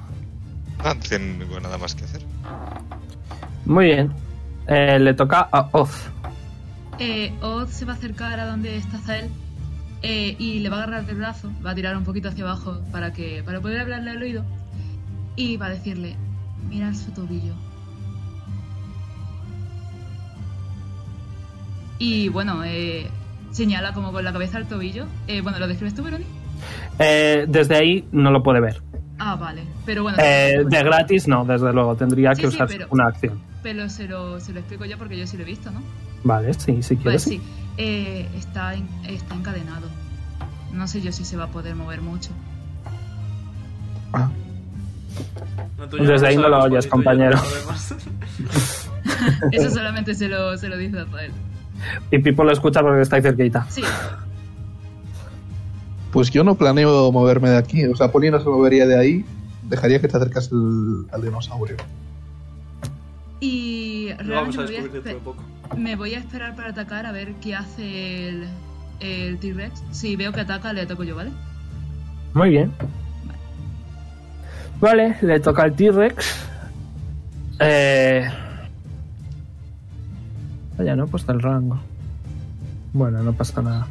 [0.84, 2.22] No tengo nada más que hacer.
[3.64, 4.12] Muy bien.
[4.68, 6.08] Eh, le toca a Oz.
[6.98, 9.30] Eh, Oz se va a acercar a donde está Zael
[10.02, 12.80] eh, y le va a agarrar del brazo, va a tirar un poquito hacia abajo
[12.92, 14.44] para que para poder hablarle al oído
[15.36, 16.16] y va a decirle,
[16.68, 17.54] mira su tobillo.
[21.98, 23.08] Y bueno, eh,
[23.52, 25.06] señala como con la cabeza al tobillo.
[25.28, 26.24] Eh, bueno, ¿lo describes tú, Veroni?
[26.98, 28.82] Eh, desde ahí no lo puede ver.
[29.18, 29.62] Ah, vale.
[29.86, 31.96] Pero bueno, Eh, de gratis no, desde luego.
[31.96, 33.40] Tendría Sí, que sí, usar pero- una acción.
[33.62, 35.80] pero se lo, se lo explico yo porque yo sí lo he visto, ¿no?
[36.24, 37.22] Vale, sí, si Pues quieres.
[37.22, 37.40] sí,
[37.78, 39.88] eh, está, en- está encadenado.
[40.72, 42.30] No sé yo si se va a poder mover mucho.
[44.12, 44.28] Ah,
[45.78, 47.38] No, Desde ahí no lo oyes, compañero.
[49.52, 51.32] Eso solamente se lo, se lo dice a Zael.
[52.10, 53.66] Y Pipo lo escucha porque está ahí cerquita.
[53.68, 53.82] Sí,
[56.12, 57.84] Pues yo no planeo moverme de aquí.
[57.86, 59.24] O sea, Poli no se movería de ahí.
[59.64, 61.76] Dejaría que te acercas al, al dinosaurio.
[63.40, 65.42] y Lo vamos realmente a me voy de poco.
[65.76, 68.46] me voy a esperar para atacar a ver qué hace el,
[69.00, 69.82] el T-Rex.
[69.90, 71.30] Si veo que ataca, le ataco yo, ¿vale?
[72.34, 72.72] Muy bien.
[74.80, 76.46] Vale, le toca al T-Rex.
[77.60, 78.28] Eh...
[80.76, 81.78] Vaya, no he puesto el rango.
[82.92, 83.86] Bueno, no pasa nada.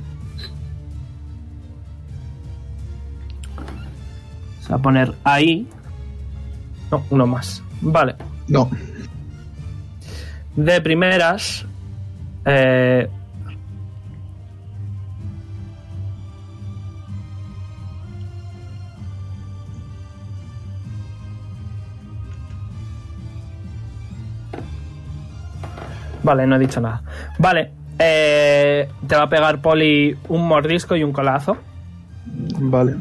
[4.62, 5.68] Se va a poner ahí.
[6.92, 7.62] No, uno más.
[7.82, 8.16] Vale.
[8.48, 8.70] No.
[10.56, 11.66] De primeras.
[12.46, 13.10] Eh...
[26.26, 27.04] Vale, no he dicho nada.
[27.38, 31.56] Vale, eh, te va a pegar Poli un mordisco y un colazo.
[32.26, 32.96] Vale.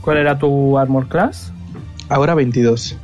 [0.00, 1.52] ¿Cuál era tu armor class?
[2.08, 2.96] Ahora 22.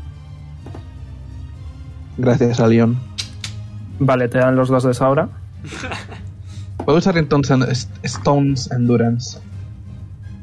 [2.17, 2.99] Gracias a Leon.
[3.99, 5.29] Vale, te dan los dos de Saura.
[6.87, 9.39] Puedo usar entonces Stones Endurance.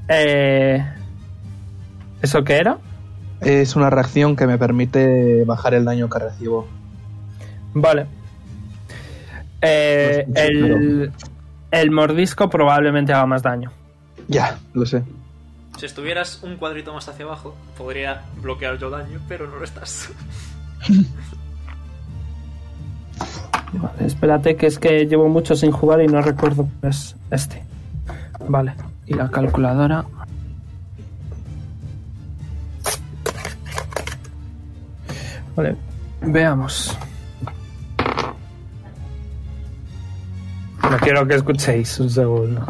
[0.07, 0.85] Eh,
[2.21, 2.77] ¿Eso qué era?
[3.41, 6.67] Es una reacción que me permite bajar el daño que recibo.
[7.73, 8.07] Vale.
[9.61, 11.11] Eh, No el,
[11.71, 13.71] el mordisco probablemente haga más daño.
[14.27, 15.03] Ya, lo sé.
[15.77, 20.09] Si estuvieras un cuadrito más hacia abajo, podría bloquear yo daño, pero no lo estás.
[23.73, 27.63] Vale, espérate, que es que llevo mucho sin jugar y no recuerdo cuál es este.
[28.47, 28.73] Vale,
[29.05, 30.05] y la calculadora.
[35.55, 35.75] Vale,
[36.21, 36.97] veamos.
[40.89, 42.65] No quiero que escuchéis un segundo.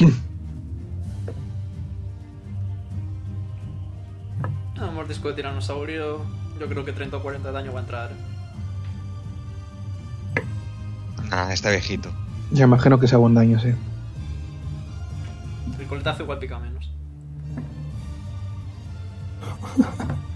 [4.94, 6.20] Mordisco de tiranosaurio,
[6.58, 8.10] yo creo que 30 o 40 de daño va a entrar.
[11.30, 12.10] Ah, está viejito.
[12.50, 13.72] Ya imagino que sea buen daño, sí.
[15.78, 16.92] El coletazo igual pica menos.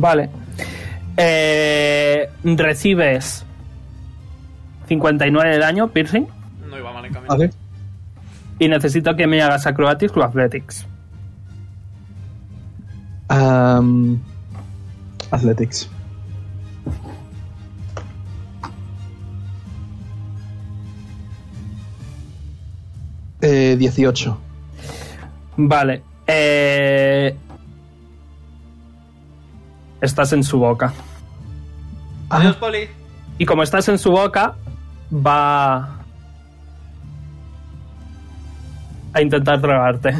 [0.00, 0.30] Vale.
[1.16, 3.44] Eh, recibes
[4.88, 6.26] 59 de daño, piercing.
[6.68, 7.28] No iba mal en camino.
[7.36, 7.50] Vale.
[8.58, 10.86] Y necesito que me hagas acrobatics o athletics.
[13.28, 14.18] Am,
[15.30, 15.88] athletics.
[23.42, 24.38] Eh, 18.
[25.56, 26.02] Vale.
[26.26, 27.36] Eh...
[30.00, 30.92] Estás en su boca.
[32.30, 32.88] Adiós, Poli.
[33.38, 34.54] Y como estás en su boca,
[35.12, 35.98] va
[39.12, 40.14] a intentar tragarte.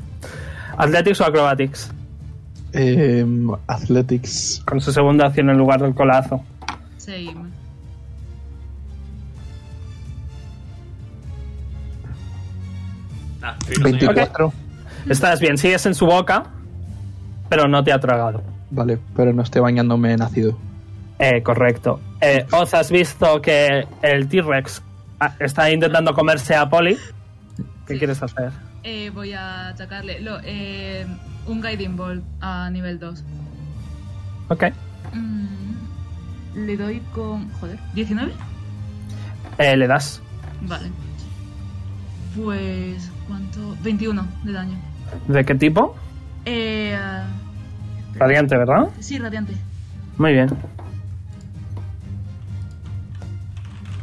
[0.76, 1.90] Athletics o acrobatics.
[2.72, 4.62] Em, athletics.
[4.64, 6.42] Con su segunda acción en lugar del colazo.
[6.96, 7.50] Same.
[13.42, 14.14] Ah, filo, señor.
[14.14, 14.52] 24.
[15.08, 16.44] Estás bien, sigues en su boca,
[17.48, 18.42] pero no te ha tragado.
[18.70, 20.56] Vale, pero no estoy bañándome en ácido.
[21.18, 22.00] Eh, correcto.
[22.20, 24.82] Eh, Oz, has visto que el T-Rex
[25.20, 26.96] ah, está intentando comerse a Polly.
[27.86, 27.98] ¿Qué Sí.
[27.98, 28.50] quieres hacer?
[28.84, 30.20] Eh, voy a atacarle.
[30.20, 31.04] Lo, eh,
[31.46, 33.22] un Guiding Bolt a nivel 2.
[34.48, 34.64] Ok.
[35.12, 37.50] Mm, le doy con.
[37.54, 38.30] Joder, ¿19?
[39.58, 40.22] Eh, le das.
[40.62, 40.90] Vale.
[42.36, 43.10] pues.
[43.26, 43.76] ¿Cuánto?
[43.82, 44.78] 21 de daño.
[45.28, 45.94] ¿De qué tipo?
[46.44, 46.96] Eh.
[48.14, 48.88] Radiante, ¿verdad?
[49.00, 49.54] sí, radiante.
[50.18, 50.50] Muy bien.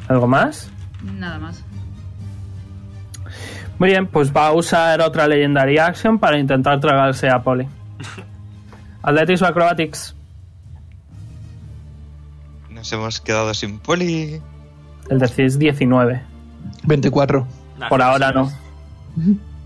[0.08, 0.70] ¿Algo más?
[1.18, 1.64] Nada más.
[3.80, 7.68] Muy bien, pues va a usar otra Legendary Action para intentar tragarse a Polly.
[9.04, 10.16] Athletics o Acrobatics.
[12.72, 14.42] Nos hemos quedado sin poli.
[15.10, 16.22] El DC es 19.
[16.84, 17.48] 24.
[17.78, 18.52] Nah, Por ahora no.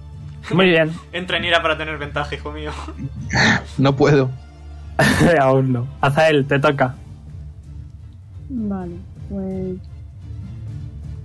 [0.53, 0.91] Muy bien.
[1.13, 2.71] Entra en ira para tener ventaja, hijo mío.
[3.77, 4.29] No puedo.
[5.39, 5.87] Aún no.
[6.01, 6.95] Azael, te toca.
[8.49, 8.95] Vale,
[9.29, 9.77] pues.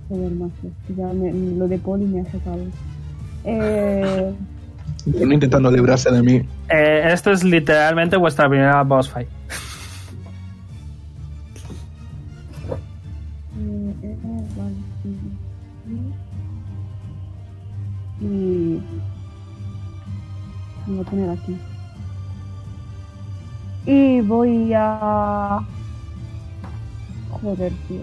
[0.09, 0.53] Joder, macho.
[0.95, 2.63] Ya me- lo de poli me ha sacado.
[3.43, 4.33] Eh.
[5.05, 6.41] Están intentando librarse de mí.
[6.69, 9.27] Eh, esto es literalmente vuestra primera boss fight.
[20.87, 21.57] Me voy a poner aquí.
[23.85, 25.59] Y voy a.
[27.29, 28.01] Joder, tío.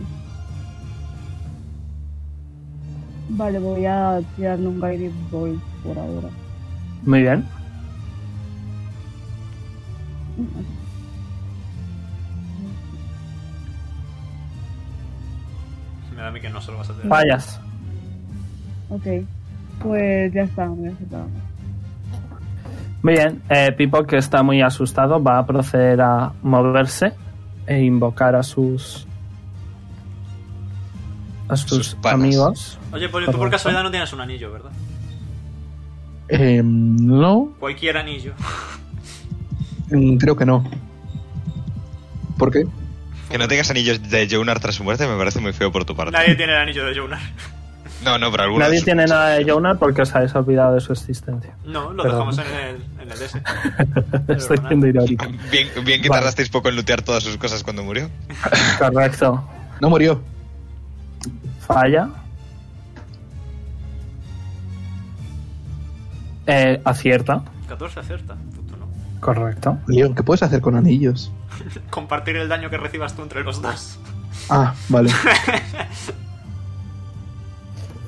[3.30, 6.28] Vale, voy a tirarle un Guiding Bolt por ahora.
[7.04, 7.44] Muy bien.
[16.14, 17.08] Me da a mí que no se lo vas a tener.
[17.08, 17.60] Fallas.
[18.90, 19.06] Ok,
[19.82, 21.53] pues ya está, me voy a
[23.12, 23.42] bien.
[23.50, 27.12] Eh, Pipo, que está muy asustado, va a proceder a moverse
[27.66, 29.06] e invocar a sus.
[31.48, 32.78] a sus, amigos.
[32.92, 34.72] Oye, Poli, tú por casualidad no tienes un anillo, ¿verdad?
[36.28, 38.32] Eh, no, Cualquier anillo.
[39.90, 40.64] mm, creo que no.
[42.38, 42.64] ¿Por qué?
[43.30, 45.94] Que no tengas anillos de Jonar tras su muerte me parece muy feo por tu
[45.94, 46.12] parte.
[46.12, 47.20] Nadie tiene el anillo de Jonar.
[48.04, 48.68] No, no, pero algunos.
[48.68, 51.54] Nadie tiene nada de Jonar porque os habéis olvidado de su existencia.
[51.64, 52.30] No, lo Perdón.
[52.30, 53.38] dejamos en el, en el DS.
[54.38, 55.26] Estoy siendo irónico.
[55.50, 56.20] Bien, bien que Vale.
[56.20, 58.10] tardasteis poco en lootear todas sus cosas cuando murió.
[58.78, 59.42] Correcto.
[59.80, 60.20] No murió.
[61.66, 62.08] Falla.
[66.46, 67.42] Eh, acierta.
[67.68, 68.34] 14 acierta.
[68.54, 68.86] Puto, no.
[69.20, 69.78] Correcto.
[69.86, 71.32] Leon, ¿qué puedes hacer con anillos?
[71.90, 73.98] Compartir el daño que recibas tú entre los dos.
[74.50, 75.10] Ah, vale.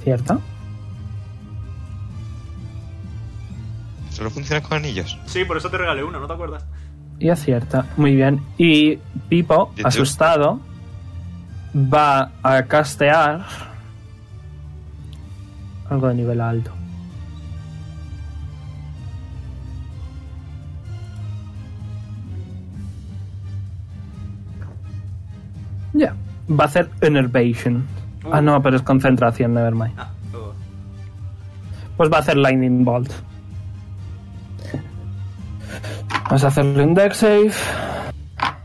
[0.07, 0.39] Cierta.
[4.11, 5.19] Solo funciona con anillos.
[5.27, 6.65] Sí, por eso te regalé uno, ¿no te acuerdas?
[7.19, 7.87] Y acierta.
[7.97, 8.41] Muy bien.
[8.57, 8.99] Y
[9.29, 10.61] Pipo, asustado,
[11.75, 13.45] va a castear
[15.91, 16.71] algo de nivel alto.
[25.95, 26.15] Ya.
[26.49, 27.85] Va a hacer Enervation.
[28.33, 29.99] Ah, no, pero es concentración, nevermind.
[29.99, 30.53] Ah, oh.
[31.97, 33.11] Pues va a hacer Lightning Bolt.
[36.31, 37.53] Vas a hacerle un deck save.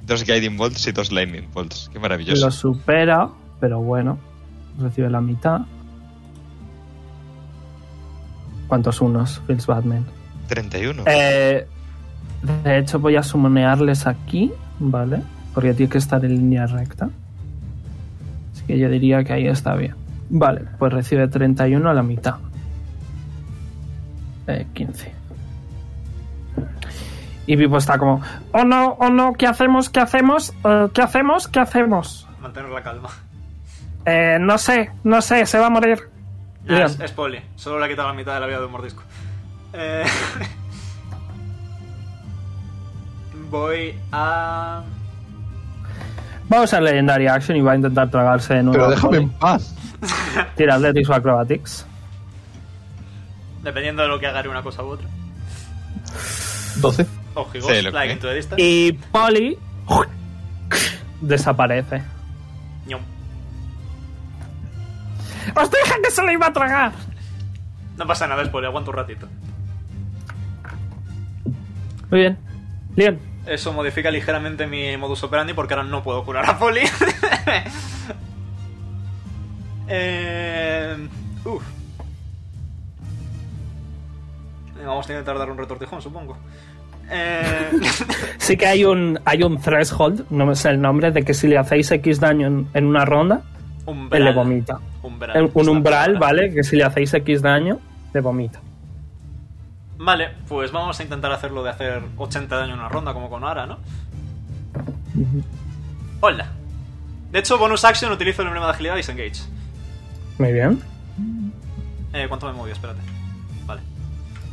[0.02, 1.90] Dos Guiding Bolts y dos Lightning Bolts.
[1.94, 2.46] Qué maravilloso.
[2.46, 4.18] Lo supera, pero bueno.
[4.80, 5.62] Recibe la mitad.
[8.68, 9.42] ¿Cuántos unos?
[9.46, 10.06] Feels Batman.
[10.48, 11.04] 31.
[11.06, 11.68] Eh,
[12.64, 15.22] de hecho, voy a sumonearles aquí, ¿vale?
[15.54, 17.10] Porque tiene que estar en línea recta.
[18.62, 19.96] Así que yo diría que ahí está bien.
[20.30, 22.36] Vale, pues recibe 31 a la mitad.
[24.46, 25.12] Eh, 15.
[27.48, 29.90] Y Pipo está como, oh no, oh no, ¿qué hacemos?
[29.90, 30.54] ¿Qué hacemos?
[30.64, 31.48] Eh, ¿Qué hacemos?
[31.48, 32.28] ¿Qué hacemos?
[32.40, 33.10] Mantener la calma.
[34.06, 36.00] Eh, no sé, no sé, se va a morir.
[36.68, 37.40] Es, es poli.
[37.56, 39.02] Solo le ha quitado la mitad de la vida de un mordisco.
[39.74, 40.04] Eh,
[43.50, 44.84] Voy a...
[46.52, 48.78] Vamos a Legendary Action y va a intentar tragarse de nuevo.
[48.78, 49.40] Pero déjame en Polly.
[49.40, 49.74] paz.
[50.58, 51.86] Tira Athletics o Acrobatics.
[53.64, 55.08] Dependiendo de lo que haga, una cosa u otra.
[56.76, 57.06] 12.
[57.36, 58.20] Oh, he Sí, lo like.
[58.58, 59.58] Y Polly
[61.22, 62.04] desaparece.
[62.86, 63.02] Ñom.
[65.56, 66.92] ¡Os dije que se le iba a tragar!
[67.96, 68.68] No pasa nada, es poli.
[68.68, 69.26] Aguanto un ratito.
[72.10, 72.38] Muy bien.
[72.98, 73.31] Bien.
[73.46, 76.82] Eso modifica ligeramente mi modus operandi porque ahora no puedo curar a Poli.
[79.88, 80.96] eh,
[81.46, 81.64] uf.
[84.86, 86.38] Vamos a intentar dar un retortijón, supongo.
[87.10, 87.72] Eh,
[88.38, 91.48] Sí que hay un, hay un threshold, no me sé el nombre, de que si
[91.48, 93.42] le hacéis X daño en, en una ronda,
[93.86, 94.22] umbral.
[94.22, 94.80] él le vomita.
[95.04, 95.38] Umbral.
[95.38, 96.18] Un, un Está umbral.
[96.18, 96.54] ¿vale?
[96.54, 97.80] Que si le hacéis X daño,
[98.14, 98.60] le vomita.
[100.04, 103.44] Vale, pues vamos a intentar hacerlo de hacer 80 daño en una ronda, como con
[103.44, 103.78] Ara, ¿no?
[106.22, 106.48] Hola.
[107.32, 109.44] De hecho, bonus action utilizo el emblema de agilidad y disengage.
[110.40, 110.82] Muy bien.
[112.14, 112.74] Eh, ¿Cuánto me movió?
[112.74, 113.00] Espérate.
[113.68, 113.82] Vale.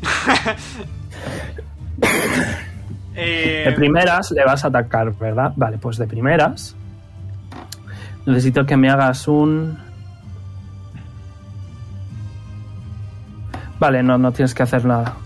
[3.15, 5.55] eh, De primeras le vas a atacar, ¿verdad?
[5.57, 6.77] Vale, pues de primeras.
[8.27, 9.79] Necesito que me hagas un.
[13.81, 15.17] Vale, no, no tienes que hacer nada.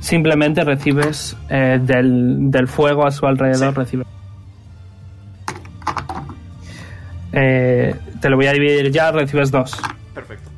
[0.00, 3.78] Simplemente recibes eh, del, del fuego a su alrededor, Sí.
[3.80, 4.06] recibes.
[7.32, 9.80] Eh, te lo voy a dividir ya, recibes dos.
[10.14, 10.50] Perfecto.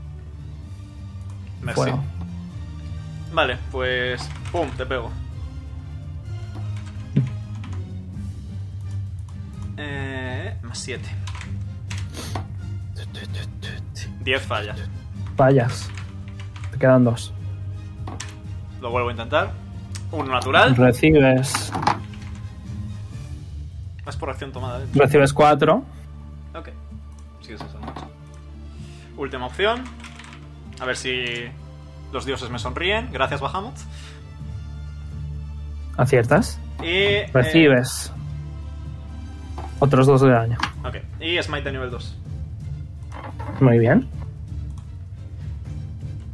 [1.62, 1.80] Merci.
[1.80, 2.03] Fuego.
[3.34, 4.28] Vale, pues.
[4.51, 4.68] ¡Pum!
[4.76, 5.11] Te pego.
[9.76, 11.03] Eh, más 7.
[14.24, 14.78] 10 fallas.
[15.36, 15.88] Fallas.
[16.70, 17.32] Te quedan dos.
[18.83, 19.53] Lo vuelvo a intentar.
[20.11, 20.77] Uno natural.
[20.77, 21.73] Recibes.
[24.07, 24.82] Es por acción tomada.
[24.82, 24.86] ¿eh?
[24.93, 25.85] Recibes cuatro.
[26.55, 26.69] Ok.
[27.40, 28.11] Sí, eso es mucho.
[29.16, 29.85] Última opción.
[30.81, 31.44] A ver si
[32.12, 33.11] los dioses me sonríen.
[33.12, 33.74] Gracias, Bahamut.
[35.97, 36.59] Aciertas.
[36.82, 36.86] Y.
[36.89, 38.12] eh, Recibes.
[39.78, 40.59] Otros dos de daño.
[40.85, 40.97] ok.
[41.20, 42.16] Y Smite de nivel 2.
[43.61, 44.09] Muy bien.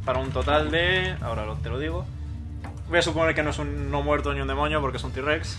[0.05, 1.15] Para un total de.
[1.21, 2.05] Ahora te lo digo.
[2.89, 5.11] Voy a suponer que no es un no muerto ni un demonio porque es un
[5.11, 5.57] T-Rex.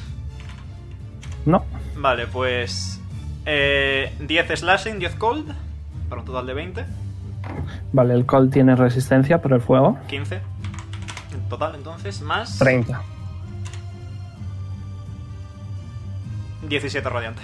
[1.47, 1.65] No.
[1.97, 3.01] Vale, pues.
[3.47, 5.53] eh, 10 slashing, 10 cold.
[6.09, 6.85] Para un total de 20.
[7.93, 9.97] Vale, el call tiene resistencia por el fuego.
[10.09, 10.41] 15.
[11.35, 12.59] En total, entonces, más.
[12.59, 13.01] 30.
[16.69, 17.43] 17 radiante.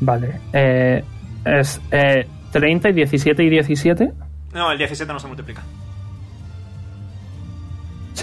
[0.00, 0.40] Vale.
[0.52, 1.04] eh,
[1.44, 4.12] es eh, 30 y 17 y 17.
[4.54, 5.62] No, el 17 no se multiplica.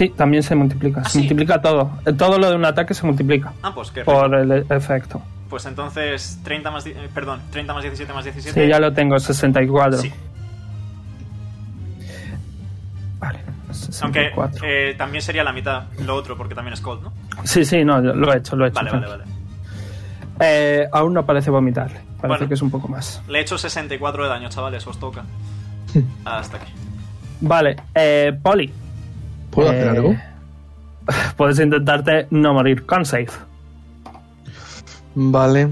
[0.00, 1.02] Sí, también se multiplica.
[1.02, 1.18] ¿Ah, se sí?
[1.18, 1.90] multiplica todo.
[2.06, 4.12] Eh, Todo lo de un ataque se multiplica Ah, pues qué rico.
[4.14, 5.20] por el efecto.
[5.50, 6.86] Pues entonces 30 más...
[6.86, 8.62] eh, Perdón, 30 más 17 más 17.
[8.62, 9.98] Sí, ya lo tengo, 64.
[9.98, 10.10] Sí.
[13.18, 13.40] Vale,
[14.00, 14.64] Aunque 64.
[14.66, 17.12] eh, también sería la mitad lo otro porque también es cold, ¿no?
[17.44, 18.76] Sí, sí, no, lo he hecho, lo he hecho.
[18.76, 19.24] Vale, vale, vale.
[20.40, 22.00] Eh, aún no parece vomitarle.
[22.22, 22.48] Parece Bueno.
[22.48, 23.22] que es un poco más.
[23.28, 25.24] Le he hecho 64 de daño, chavales, os toca.
[26.24, 26.72] Hasta aquí.
[27.42, 28.72] Vale, eh, Poli.
[29.50, 30.16] ¿Puedo hacer eh, algo?
[31.36, 33.28] Puedes intentarte no morir con save.
[35.14, 35.68] Vale.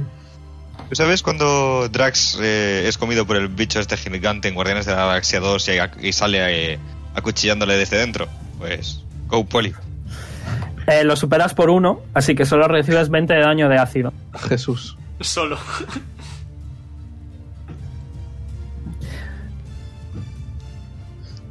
[0.88, 4.92] ¿Tú sabes cuando Drax eh, es comido por el bicho este gigante en Guardianes de
[4.92, 6.78] la Galaxia 2 y, y sale eh,
[7.14, 8.26] acuchillándole desde dentro?
[8.58, 9.74] Pues, go Poli.
[10.86, 14.14] Eh, lo superas por uno, así que solo recibes 20 de daño de ácido.
[14.48, 14.96] Jesús.
[15.20, 15.58] Solo.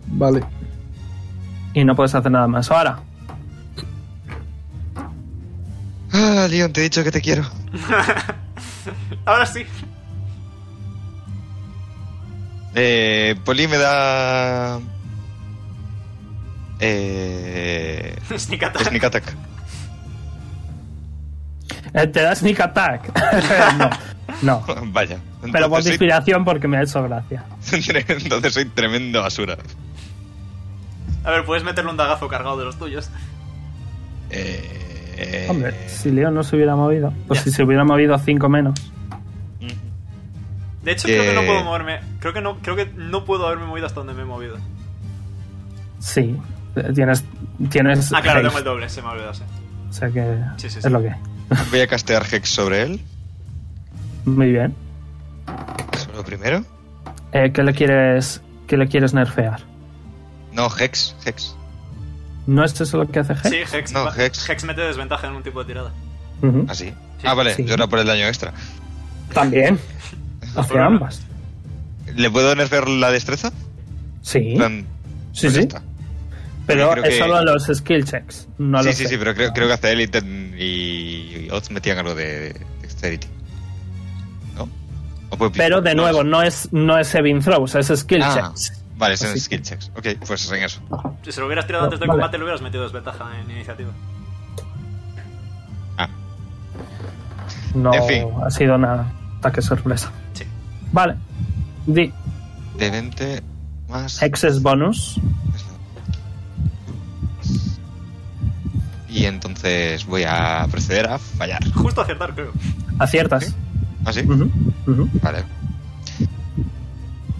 [0.07, 0.56] Vale.
[1.77, 2.71] Y no puedes hacer nada más.
[2.71, 2.97] Ahora,
[6.11, 7.43] Ah, Leon, te he dicho que te quiero.
[9.25, 9.63] Ahora sí.
[12.73, 14.79] Eh, Poli me da...
[16.79, 18.15] Eh...
[18.37, 18.87] Sneak attack.
[18.87, 19.35] Sneak Attack.
[21.93, 23.11] eh, te da sneak attack.
[24.41, 24.65] no, no.
[24.91, 25.19] Vaya.
[25.51, 27.45] Pero por soy, inspiración porque me ha hecho gracia.
[27.71, 29.57] entonces soy tremendo basura.
[31.27, 33.09] A ver, puedes meterle un dagazo cargado de los tuyos.
[34.29, 35.47] Eh...
[35.49, 37.43] Hombre, si Leo no se hubiera movido, pues Ya.
[37.43, 38.79] si se hubiera movido 5 menos.
[40.83, 41.99] De hecho, creo que no puedo moverme.
[42.19, 44.55] Creo que no, creo que no puedo haberme movido hasta donde me he movido.
[45.99, 46.37] Sí,
[46.95, 47.25] tienes.
[47.69, 49.33] tienes Ah, claro, tengo el doble, se me ha olvidado.
[49.33, 49.43] sí.
[49.89, 50.21] O sea que
[50.57, 50.89] Sí, sí, es sí.
[50.89, 51.13] lo que.
[51.71, 53.01] Voy a castear Hex sobre él.
[54.25, 54.73] Muy bien.
[55.93, 56.63] Eso es lo primero.
[57.33, 59.59] Eh, ¿qué, le quieres, ¿Qué le quieres nerfear?
[60.57, 61.15] No, Hex.
[61.25, 61.55] Hex.
[62.47, 63.49] ¿No es eso lo que hace Hex?
[63.49, 64.63] Sí, Hex, No, va- Hex.
[64.65, 65.93] mete desventaja en un tipo de tirada.
[66.41, 66.65] Ujú.
[66.67, 66.85] Así.
[67.21, 67.23] Sí.
[67.25, 67.53] ah, vale.
[67.55, 67.63] Sí.
[67.63, 68.51] Yo era por el daño extra.
[69.33, 69.79] También.
[70.55, 70.87] Hace problema.
[70.87, 71.21] ambas.
[72.15, 73.51] ¿Le puedo nerfear la destreza?
[74.21, 74.53] Sí.
[74.57, 74.85] Plan,
[75.33, 75.59] Sí, pues sí.
[75.61, 75.81] está.
[76.65, 78.47] Pero es que- solo los skill checks.
[78.57, 80.01] No sí, los sí, sí, pero creo, creo que hasta él
[80.57, 83.27] y, Oz metían algo de, de Dexterity.
[84.55, 84.67] ¿No?
[85.29, 88.73] ¿O puedo- Pero de nuevo, no es, no es saving throws, es skill Ah, checks.
[88.97, 89.91] Vale, son Así skill checks.
[89.95, 90.81] Ok, pues en eso.
[91.23, 92.19] Si se lo hubieras tirado antes del vale.
[92.19, 93.91] combate, le hubieras metido desventaja en iniciativa.
[95.97, 96.09] Ah,
[97.75, 98.27] No En fin.
[98.43, 99.05] ha sido una
[99.39, 100.11] ataque sorpresa.
[100.33, 100.45] Sí.
[100.91, 101.15] Vale.
[101.85, 102.11] Di
[102.77, 103.43] de 20
[103.89, 104.21] más.
[104.21, 105.19] excess bonus.
[109.09, 111.63] Y entonces voy a proceder a fallar.
[111.73, 112.51] Justo acertar, creo.
[112.99, 113.55] Aciertas.
[114.05, 114.21] ¿Ah, sí?
[115.21, 115.43] Vale.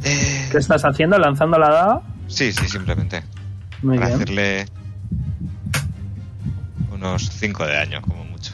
[0.04, 1.18] Eh, ¿Qué estás haciendo?
[1.18, 2.02] ¿Lanzando la daga?
[2.28, 3.24] sí, sí, simplemente.
[3.82, 4.22] Muy para bien.
[4.22, 4.66] hacerle
[6.92, 8.54] unos 5 de daño, como mucho.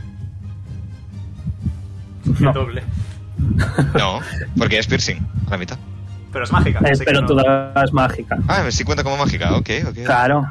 [2.40, 2.54] No.
[2.54, 2.84] Doble.
[3.98, 4.20] No,
[4.58, 5.18] porque es piercing,
[5.48, 5.78] a la mitad.
[6.32, 6.80] Pero es mágica.
[6.86, 8.38] Eh, pero no- tu daga es mágica.
[8.48, 9.96] Ah, sí cuenta como mágica, ok, ok.
[10.06, 10.50] Claro.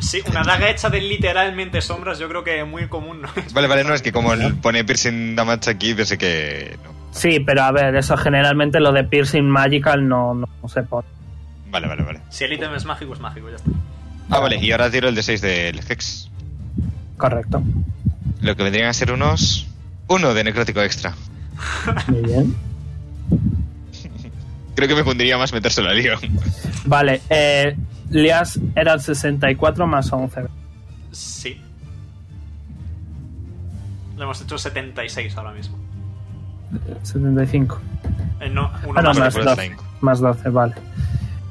[0.00, 3.28] Sí, una daga hecha de literalmente sombras, yo creo que muy común, ¿no?
[3.52, 6.76] Vale, vale, no, es que como el- pone piercing damage aquí, pensé que...
[6.84, 6.90] no.
[7.10, 11.06] Sí, pero a ver, eso generalmente lo de piercing magical no, no, no se pone.
[11.70, 12.20] Vale, vale, vale.
[12.30, 13.70] Si el ítem es mágico, es mágico, ya está.
[14.30, 16.30] Ah, vale, y ahora tiro el de 6 del Hex.
[17.16, 17.62] Correcto.
[18.40, 19.66] Lo que vendrían a ser unos...
[20.06, 21.14] Uno de necrótico extra.
[22.08, 22.54] Muy bien.
[24.74, 26.20] Creo que me pondría más metérselo a Leon.
[26.84, 27.74] Vale, eh,
[28.10, 30.42] Lias era 64 más 11.
[31.12, 31.60] Sí.
[34.16, 35.76] Le hemos hecho 76 ahora mismo.
[37.02, 37.78] 75.
[38.40, 39.18] Eh, no, uno Ah, no, más.
[39.18, 39.66] más por el 12.
[39.66, 39.82] flank.
[40.00, 40.74] Más 12, vale.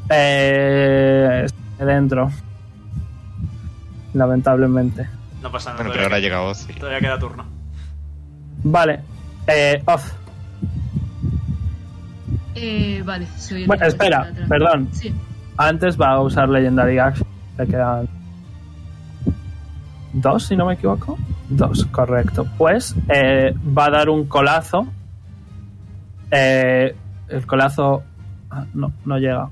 [0.10, 2.32] Eh, estoy dentro.
[4.14, 5.08] Lamentablemente.
[5.42, 5.84] No pasa nada.
[5.84, 6.68] Bueno, pero ahora todavía, llega Oz.
[6.70, 7.46] y- todavía queda turno.
[8.64, 9.00] Vale.
[9.48, 10.12] Eh, Oz.
[12.56, 14.90] Eh, vale, soy el Bueno, espera, perdón.
[14.92, 15.14] Sí.
[15.58, 17.28] Antes va a usar Legendary Action.
[17.58, 18.08] Le quedan.
[20.14, 21.18] Dos, si no me equivoco.
[21.50, 22.46] Dos, correcto.
[22.58, 24.88] Pues eh, va a dar un colazo.
[26.32, 26.96] Eh,
[27.30, 28.04] el colazo.
[28.50, 29.50] ah, no, no llega.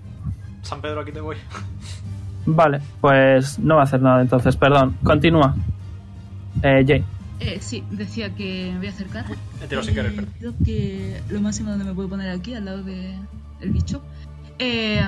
[0.61, 1.37] San Pedro, aquí te voy.
[2.47, 4.95] Vale, pues no va a hacer nada entonces, perdón.
[5.03, 5.55] Continúa.
[6.61, 7.03] Eh, Jay.
[7.39, 9.25] Eh, sí, decía que me voy a acercar.
[9.59, 10.33] Me tiro sin querer, Eh, perdón.
[10.39, 13.15] Creo que lo máximo donde me puedo poner aquí, al lado de,
[13.59, 14.01] del bicho.
[14.59, 15.01] Eh,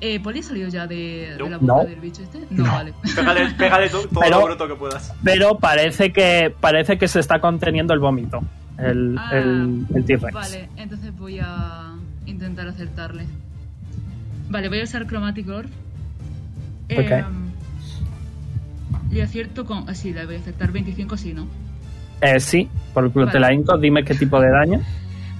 [0.00, 1.84] eh, ¿Poli ha salido ya de, de la boca No.
[1.84, 2.40] del bicho este?
[2.50, 2.72] No, No.
[2.72, 2.94] vale.
[3.14, 5.12] Pégale, pégale to- todo Pero- lo bruto que puedas.
[5.24, 8.40] Pero parece que parece que se está conteniendo el vómito.
[8.78, 10.32] El, Ah, el, el T-Rex.
[10.32, 11.94] Vale, entonces voy a
[12.26, 13.24] intentar acertarle.
[14.50, 15.68] Vale, voy a usar Chromatic Orb.
[16.88, 17.24] Eh,
[19.10, 19.84] le acierto con...
[19.88, 21.46] ah, sí, le voy a acertar 25, sí, ¿no?
[22.20, 23.76] Eh, sí, por el culo te la hinco.
[23.78, 24.80] Dime qué tipo de daño.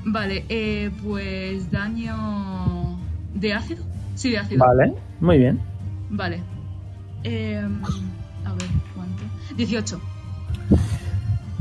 [0.05, 2.99] Vale, eh, pues daño
[3.35, 3.85] de ácido.
[4.19, 4.67] Sí, de ácido.
[4.67, 5.61] Vale, muy bien.
[6.11, 6.43] Vale.
[7.23, 7.63] Eh,
[8.45, 9.23] a ver, ¿cuánto?
[9.57, 10.01] 18.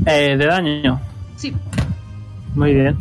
[0.06, 1.00] Eh, de daño.
[1.36, 1.54] Sí,
[2.56, 2.96] Muy bien.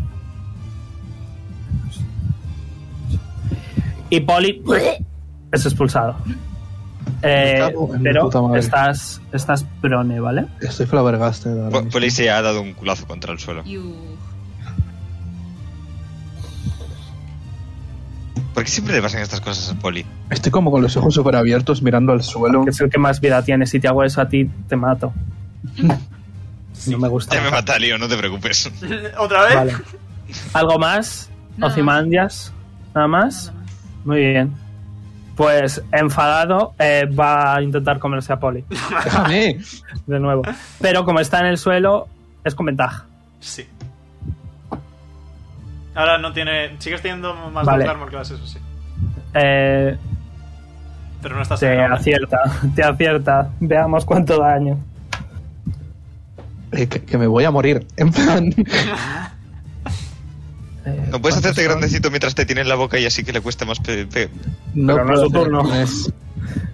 [4.11, 4.61] Y Poli
[5.51, 6.15] es expulsado.
[7.23, 7.73] Eh,
[8.03, 10.45] pero estás, estás prone, ¿vale?
[10.61, 11.89] Estoy mismo.
[11.89, 13.63] Poli se ha dado un culazo contra el suelo.
[13.63, 14.16] you.
[18.57, 20.03] ¿Por qué siempre le pasan estas cosas a Poli?
[20.31, 22.63] Estoy como con los ojos súper abiertos mirando al suelo.
[22.63, 23.67] Que es el que más vida tiene.
[23.67, 25.13] Si te hago eso a ti, te mato.
[26.87, 27.35] No me gusta.
[27.35, 28.71] Ya me mata Leon, no te preocupes.
[29.19, 29.53] ¿Otra vez?
[29.53, 29.73] Vale.
[30.53, 31.29] ¿Algo más?
[31.55, 32.51] Nada Ozymandias.
[32.95, 33.53] ¿Nada más?
[33.53, 34.05] Nada más.
[34.05, 34.51] Muy bien.
[35.35, 38.65] Pues enfadado eh, va a intentar comerse a Poli
[39.03, 39.59] ¡Déjame!
[40.07, 40.41] de nuevo.
[40.81, 42.07] Pero como está en el suelo,
[42.43, 43.05] es con ventaja.
[43.39, 43.67] Sí.
[45.97, 46.75] Ahora no tiene.
[46.79, 47.83] Sigues teniendo más Vale.
[47.83, 48.59] dos armor class, eso sí.
[49.33, 49.97] Eh,
[51.21, 52.39] Pero no estás te en el- acierta,
[52.75, 53.49] te acierta.
[53.59, 54.77] Veamos cuánto daño.
[56.71, 57.85] Eh, que, que me voy a morir.
[57.97, 58.53] En plan.
[60.85, 61.71] Eh, No puedes ¿cuántos hacerte son?
[61.71, 63.77] grandecito mientras te tiene en la boca y así que le cueste más...
[63.81, 64.29] pe- pe-
[64.73, 65.75] No, Pero no es puedo su turno.
[65.75, 66.13] es-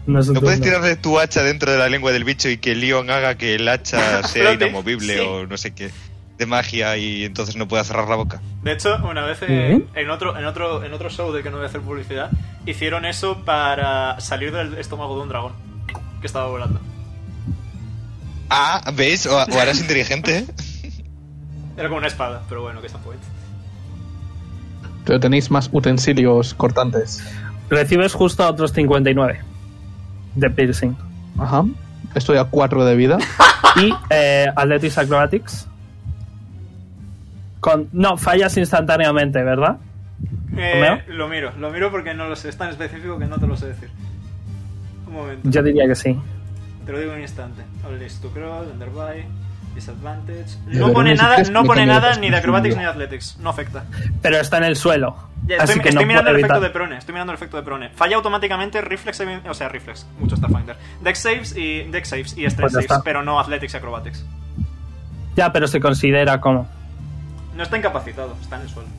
[0.06, 0.72] No, es un ¿No puedes turno.
[0.78, 3.68] tirarle tu hacha dentro de la lengua del bicho y que Leon haga que el
[3.68, 5.20] hacha sea inamovible sí.
[5.28, 5.90] o no sé qué
[6.38, 8.42] de magia y entonces no pueda cerrar la boca?
[8.64, 11.58] De hecho, una vez eh, en, otro, en, otro, en otro show del que no
[11.58, 12.32] voy a hacer publicidad,
[12.66, 15.54] hicieron eso para salir del estómago de un dragón
[16.22, 16.80] que estaba volando.
[18.50, 19.26] Ah, ¿ves?
[19.26, 20.46] O, o harás inteligente, ¿eh?
[21.78, 23.22] Era como una espada, pero bueno, que está point.
[25.06, 27.24] Pero tenéis más utensilios cortantes.
[27.70, 29.40] Recibes justo otros 59
[30.36, 30.96] de piercing.
[31.40, 31.66] Ajá.
[32.16, 33.18] Estoy a 4 de vida.
[33.76, 35.68] Y eh, Athletics Acrobatics.
[37.64, 39.78] Con, no, fallas instantáneamente, ¿verdad?
[40.58, 43.48] Eh, lo miro, lo miro porque no lo sé, es tan específico que no te
[43.48, 43.90] lo sé decir.
[45.08, 46.20] Un momento, Yo diría que sí.
[46.86, 47.62] te lo digo en un instante.
[47.98, 49.24] List to crawl, underby,
[49.76, 50.58] disadvantage.
[50.66, 53.86] No pone nada, no pone nada ni de acrobatics ni de athletics, no afecta.
[54.22, 55.16] Pero está en el suelo.
[55.48, 57.56] Ya, así estoy, que estoy no mirando el efecto de prone, estoy mirando el efecto
[57.56, 57.92] de prone.
[57.92, 60.76] Falla automáticamente reflex, o sea, reflex, mucho Starfinder.
[61.00, 64.26] Dex saves y dex saves y strength Pues saves, pero no athletics y acrobatics.
[65.38, 66.68] Ya, pero se considera como.
[67.56, 68.90] No está incapacitado, está en el suelo.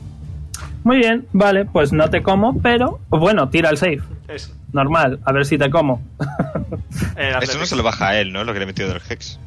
[0.83, 2.99] Muy bien, vale, pues no te como, pero.
[3.09, 4.01] Bueno, tira el save.
[4.27, 4.53] Eso.
[4.71, 6.01] Normal, a ver si te como.
[7.41, 8.43] Eso no se lo baja a él, ¿no?
[8.43, 9.39] Lo que le he metido del Hex.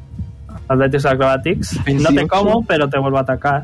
[0.67, 1.77] Athletics Acrobatics.
[1.77, 2.27] No te 28.
[2.27, 3.63] como, pero te vuelvo a atacar.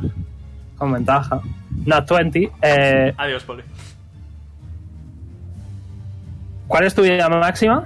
[0.77, 1.41] Con ventaja.
[1.85, 2.51] Not 20.
[2.61, 3.63] Eh, Adiós, Poli.
[6.67, 7.83] ¿Cuál es tu vida máxima?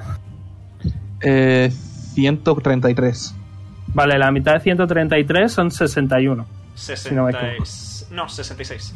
[1.21, 1.69] Eh,
[2.13, 3.35] 133.
[3.87, 6.45] Vale, la mitad de 133 son 61.
[6.79, 7.15] 60...
[7.15, 7.65] no No, me equivoco.
[7.65, 8.93] 66.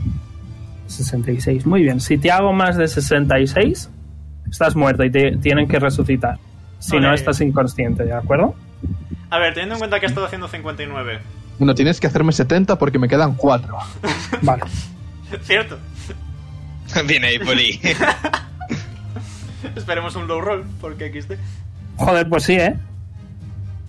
[0.88, 1.66] 66.
[1.66, 2.00] Muy bien.
[2.00, 3.90] Si te hago más de 66,
[4.50, 6.38] estás muerto y te tienen que resucitar.
[6.80, 8.56] Si no, estás inconsciente, ¿de acuerdo?
[9.30, 11.20] A ver, teniendo en cuenta que he estado haciendo 59.
[11.58, 13.78] Bueno, tienes que hacerme 70 porque me quedan 4.
[14.42, 14.64] Vale.
[15.44, 15.78] Cierto.
[17.08, 17.80] Viene ahí, Poli.
[19.76, 21.34] Esperemos un low roll, porque XD.
[21.98, 22.76] Joder, pues sí, ¿eh?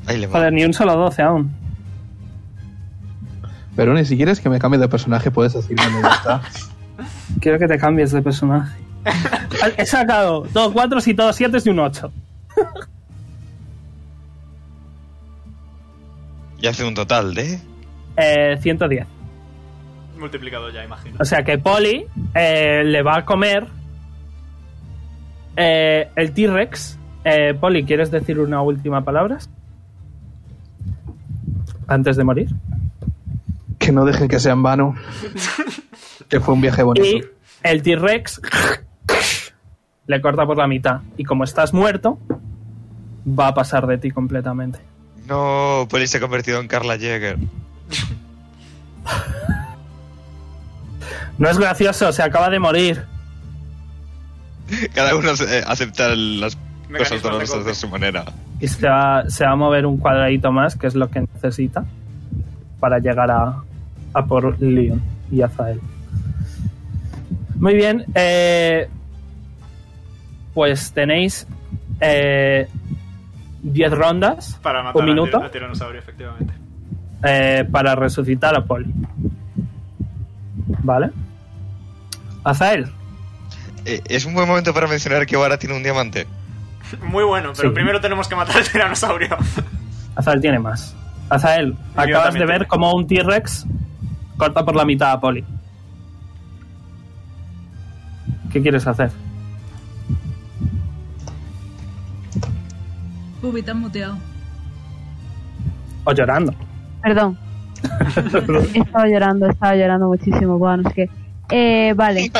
[0.06, 0.34] Ahí le va.
[0.34, 1.63] Joder, ni un solo 12 aún.
[3.76, 6.42] Pero ni si quieres que me cambie de personaje, puedes decirme ya está.
[7.40, 8.78] Quiero que te cambies de personaje.
[9.76, 12.12] He sacado dos 4 y todos 7 y un 8.
[16.64, 17.60] Y hace un total de.
[18.16, 19.06] Eh, 110.
[20.18, 21.16] Multiplicado ya, imagino.
[21.20, 23.66] O sea que Polly eh, le va a comer
[25.56, 26.98] eh, el T-Rex.
[27.24, 29.40] Eh, Polly, ¿quieres decir una última palabra?
[31.86, 32.48] Antes de morir.
[33.84, 34.94] Que no dejen que sea en vano.
[36.28, 37.28] que fue un viaje Y bonito.
[37.62, 38.40] el T-Rex
[40.06, 41.00] le corta por la mitad.
[41.18, 42.18] Y como estás muerto,
[43.26, 44.78] va a pasar de ti completamente.
[45.26, 47.38] No, Poli se ha convertido en Carla Jäger.
[51.36, 53.04] No es gracioso, se acaba de morir.
[54.94, 56.56] Cada uno eh, acepta las
[56.88, 58.24] Mecanismos cosas de dolorosas de su manera.
[58.60, 61.84] Y se va, se va a mover un cuadradito más, que es lo que necesita
[62.80, 63.62] para llegar a,
[64.14, 65.80] a por Leon y Azael.
[67.56, 68.04] Muy bien.
[68.14, 68.88] eh,
[70.54, 71.46] pues tenéis
[72.00, 72.68] eh,
[73.62, 76.52] 10 rondas Para matar un minuto tiranosaurio, efectivamente.
[77.24, 78.92] eh, para resucitar a Polly.
[80.82, 81.10] ¿Vale?
[82.44, 82.86] Azael.
[83.84, 86.26] Eh, es un buen momento para mencionar que Vara tiene un diamante.
[87.02, 87.74] Muy bueno, pero Sí.
[87.74, 89.36] primero tenemos que matar al tiranosaurio.
[90.16, 90.94] Azael tiene más.
[91.30, 92.66] Azael, acabas de ver tiene.
[92.66, 93.66] cómo un T-Rex
[94.36, 95.44] corta por la mitad a Polly.
[98.52, 99.10] ¿Qué quieres hacer?
[103.40, 104.16] Pubi, te has muteado.
[106.04, 106.54] O llorando.
[107.02, 107.36] Perdón.
[108.74, 110.58] estaba llorando, estaba llorando muchísimo.
[110.58, 111.10] Bueno, no sé qué.
[111.50, 112.30] Eh, vale.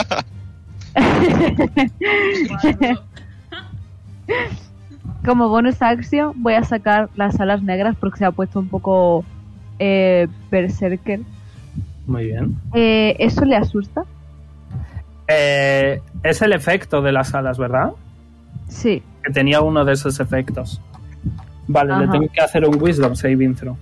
[5.25, 9.25] Como bonus action voy a sacar las alas negras porque se ha puesto un poco
[9.79, 11.21] eh, berserker.
[12.07, 12.57] Muy bien.
[12.75, 14.05] Eh, ¿Eso le asusta?
[15.29, 17.93] Eh, es el efecto de las alas, ¿verdad?
[18.69, 19.03] Sí.
[19.23, 20.81] Que tenía uno de esos efectos.
[21.67, 23.77] Vale, le tengo que hacer un Wisdom Saving Throw.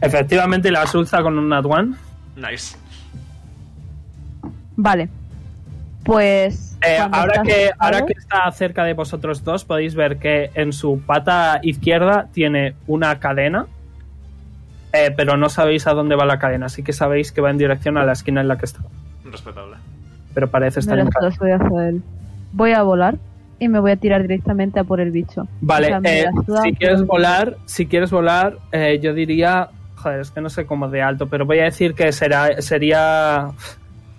[0.00, 1.94] Efectivamente, la asusta con un Nat One.
[2.36, 2.76] Nice.
[4.76, 5.08] Vale.
[6.04, 6.76] Pues.
[6.86, 11.00] Eh, ahora, que, ahora que está cerca de vosotros dos, podéis ver que en su
[11.00, 13.66] pata izquierda tiene una cadena,
[14.94, 17.58] eh, pero no sabéis a dónde va la cadena, así que sabéis que va en
[17.58, 18.80] dirección a la esquina en la que está.
[19.24, 19.76] Respetable.
[20.32, 21.94] Pero parece estar en jodas, voy a hacer.
[22.52, 23.16] Voy a volar
[23.58, 25.46] y me voy a tirar directamente a por el bicho.
[25.60, 26.26] Vale, O sea, me eh,
[26.62, 30.88] si quieres volar, si quieres volar, eh, yo diría, joder, es que no sé cómo
[30.88, 33.48] de alto, pero voy a decir que será, sería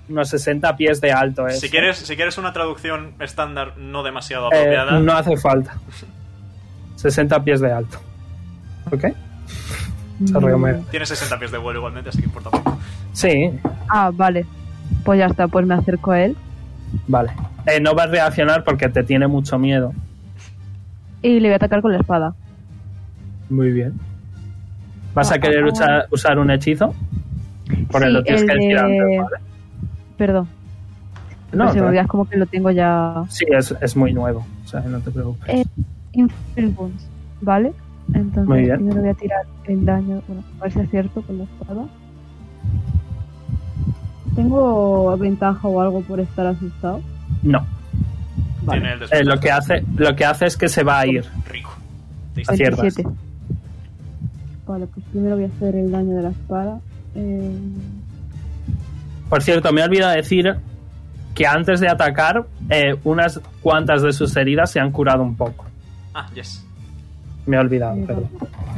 [0.10, 1.48] unos 60 pies de alto.
[1.50, 1.68] Si eso.
[1.72, 5.74] quieres, si quieres una traducción estándar no demasiado Eh, apropiada, no hace falta.
[6.96, 7.98] 60 pies de alto.
[8.92, 9.06] ¿Ok?
[10.20, 10.84] Mm.
[10.92, 12.78] Tienes 60 pies de vuelo igualmente, así que importa poco.
[13.14, 13.52] Sí,
[13.90, 14.46] Ah, vale.
[15.04, 16.36] Pues ya está, pues me acerco a él
[17.08, 17.32] vale.
[17.66, 19.92] Eh, no vas a reaccionar porque te tiene mucho miedo.
[21.22, 22.34] y le voy a atacar con la espada.
[23.50, 24.00] Muy bien.
[25.14, 26.94] ¿Vas a Ah, querer ah, usar, usar un hechizo?
[27.92, 29.44] Porque Sí, lo tienes el que decir de- antes, ¿vale?
[30.18, 30.48] Perdón.
[31.52, 31.88] No, me no.
[31.88, 33.24] olvida, es como que lo tengo ya.
[33.30, 34.46] Sí, es, es muy nuevo.
[34.64, 35.50] O sea, no te preocupes.
[35.50, 35.66] Eh,
[36.14, 37.08] Infernal Wounds,
[37.42, 37.74] ¿vale?
[38.14, 38.76] Entonces, Muy bien.
[38.78, 40.22] primero voy a tirar el daño.
[40.28, 41.86] Bueno, a ver si acierto con la espada.
[44.36, 47.02] ¿Tengo ventaja o algo por estar asustado?
[47.44, 47.66] No.
[48.64, 48.82] Vale.
[48.82, 51.24] Tiene el Eh, lo, que hace, lo que hace es que se va a ir.
[51.50, 51.72] Rico.
[52.48, 52.82] Aciertas.
[52.82, 53.10] 27.
[54.68, 56.80] Vale, pues primero voy a hacer el daño de la espada.
[57.16, 57.58] Eh,
[59.30, 60.56] Por cierto, me he olvidado decir
[61.34, 65.66] que antes de atacar, eh, unas cuantas de sus heridas se han curado un poco.
[66.14, 66.65] Ah, yes.
[67.46, 68.30] Me he olvidado, eh, perdón.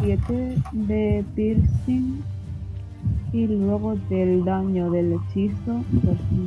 [0.01, 2.21] 7 de piercing.
[3.33, 5.83] Y luego del daño del hechizo.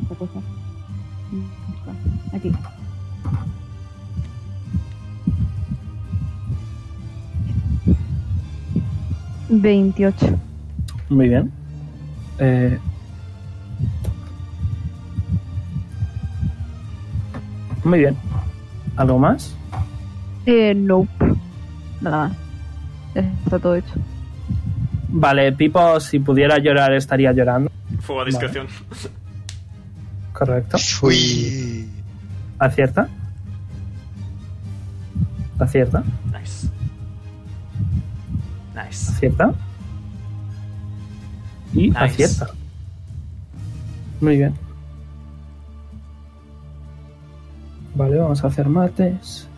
[0.02, 0.40] Esta cosa.
[2.30, 2.52] Está, Aquí.
[9.48, 10.38] Veintiocho.
[11.08, 11.50] Muy bien.
[12.38, 12.78] Eh,
[17.84, 18.16] muy bien.
[18.96, 19.56] ¿Algo más?
[20.46, 21.08] Eh, nope.
[22.00, 22.36] Nada más.
[23.44, 23.94] Está todo hecho.
[25.08, 27.70] Vale, Pipo, si pudiera llorar, estaría llorando.
[28.00, 28.66] Fuego a discreción.
[30.32, 30.76] Correcto.
[31.02, 31.88] Uy.
[32.58, 33.08] Acierta.
[35.58, 36.02] Acierta.
[36.26, 36.68] Nice.
[38.74, 39.12] Nice.
[39.12, 39.52] Acierta.
[41.74, 41.98] Y Nice.
[41.98, 42.48] acierta.
[44.20, 44.54] Muy bien.
[47.94, 49.48] Vale, vamos a hacer mates.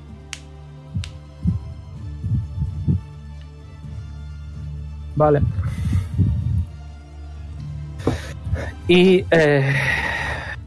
[5.16, 5.42] Vale.
[8.88, 9.74] Y eh,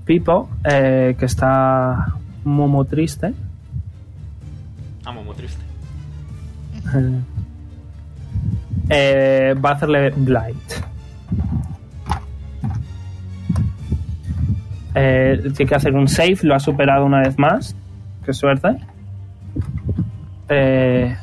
[0.05, 3.33] Pipo, eh, que está muy triste,
[5.05, 5.61] Amo, muy triste.
[6.95, 7.19] eh,
[8.89, 10.73] eh, va a hacerle Blight.
[14.95, 17.75] Eh, tiene que hacer un save, lo ha superado una vez más.
[18.25, 18.77] Qué suerte.
[20.49, 21.15] Eh,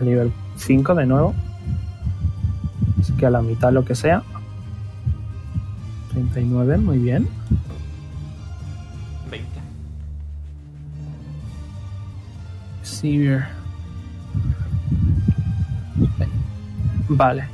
[0.00, 1.34] a nivel 5 de nuevo.
[3.00, 4.22] Así que a la mitad lo que sea.
[6.12, 7.28] 39, muy bien.
[9.30, 9.48] 20.
[12.82, 13.44] Severe.
[17.08, 17.44] Vale.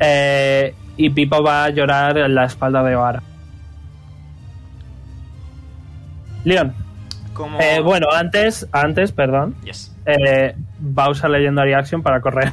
[0.00, 3.22] Eh, y Pipo va a llorar en la espalda de Vara.
[6.44, 6.72] Leon.
[7.60, 9.54] Eh, bueno, antes, antes, perdón.
[9.64, 9.94] Yes.
[10.06, 12.50] eh, va a usar Legendary Action para correr.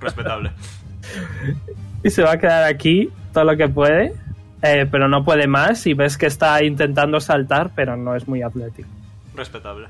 [0.00, 0.50] Respetable.
[2.04, 4.14] y se va a quedar aquí todo lo que puede.
[4.62, 5.86] eh, pero no puede más.
[5.86, 8.88] Y ves que está intentando saltar, pero no es muy atlético.
[9.34, 9.88] Respetable.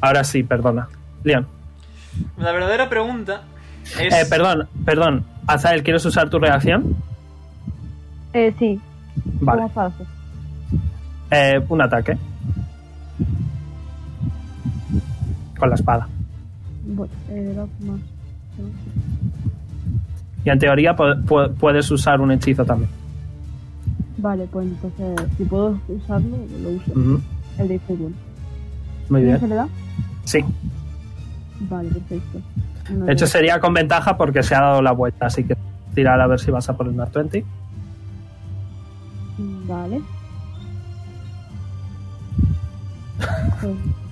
[0.00, 0.88] Ahora sí, perdona.
[1.24, 1.46] Leon.
[2.36, 3.42] La verdadera pregunta
[4.00, 4.14] es...
[4.14, 5.24] Eh, perdón, perdón.
[5.46, 6.96] Azael, ¿quieres usar tu reacción?
[8.32, 8.80] Eh, sí.
[9.40, 9.62] Vale.
[11.30, 12.16] Eh, un ataque.
[15.58, 16.08] Con la espada.
[16.86, 17.12] Bueno,
[17.54, 18.00] dos más.
[20.44, 22.90] Y en teoría pu- pu- puedes usar un hechizo también.
[24.18, 27.20] Vale, pues entonces, si puedo usarlo, lo uso.
[27.58, 28.12] El de fútbol.
[29.10, 29.40] Muy ¿Tienes bien.
[29.40, 29.68] se le da?
[30.24, 30.38] Sí.
[31.68, 32.40] Vale, perfecto.
[32.90, 35.26] Uno De hecho, sería con ventaja porque se ha dado la vuelta.
[35.26, 35.56] Así que
[35.94, 37.44] tirar a ver si vas a poner una 20.
[39.66, 40.00] Vale.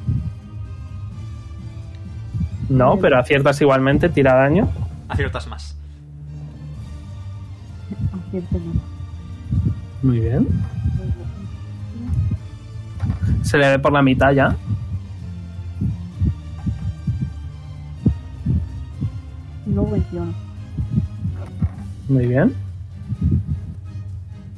[2.69, 4.69] No, pero aciertas igualmente, tira daño.
[5.09, 5.77] Aciertas más.
[8.27, 8.77] acierto más.
[10.03, 10.49] Muy bien.
[13.43, 14.57] Se le ve por la mitad ya.
[19.67, 20.33] Luego 21.
[22.09, 22.55] Muy bien.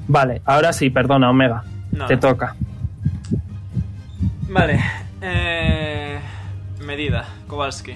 [0.07, 1.65] Vale, ahora sí, perdona, Omega.
[1.93, 2.21] No, Te no.
[2.21, 2.55] toca.
[4.51, 4.81] Vale.
[5.21, 6.19] Eh...
[6.89, 7.29] Medida.
[7.49, 7.93] Kowalski.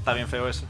[0.00, 0.66] Está bien feo eso.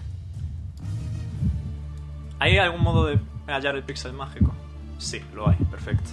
[2.38, 4.52] ¿Hay algún modo de hallar el píxel mágico?
[4.98, 5.56] Sí, lo hay.
[5.70, 6.10] Perfecto.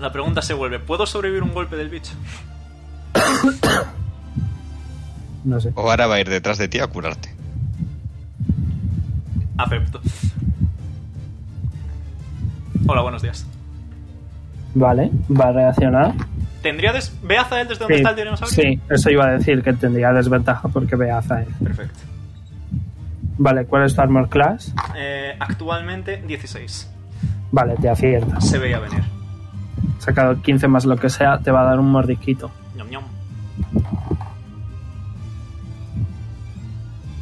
[0.00, 2.14] La pregunta se vuelve, ¿puedo sobrevivir un golpe del bicho?
[5.44, 5.70] No sé.
[5.76, 7.32] O ahora va a ir detrás de ti a curarte.
[9.56, 10.00] Acepto.
[12.90, 13.46] Hola, buenos días.
[14.74, 16.14] Vale, va a reaccionar.
[16.62, 17.14] ¿Tendría des...
[17.22, 18.54] ¿Ve a Zael desde donde Sí, está el dinosaurio?
[18.54, 21.48] sí, eso iba a decir que tendría desventaja porque ve a Zael.
[21.62, 21.98] Perfecto.
[23.36, 24.74] Vale, ¿cuál es tu armor class?
[24.96, 26.90] Eh, actualmente 16.
[27.52, 28.48] Vale, te aciertas.
[28.48, 29.02] Se veía venir.
[29.98, 32.50] Sacado 15 más lo que sea, te va a dar un mordisquito.
[32.74, 33.04] Ñom, ñom.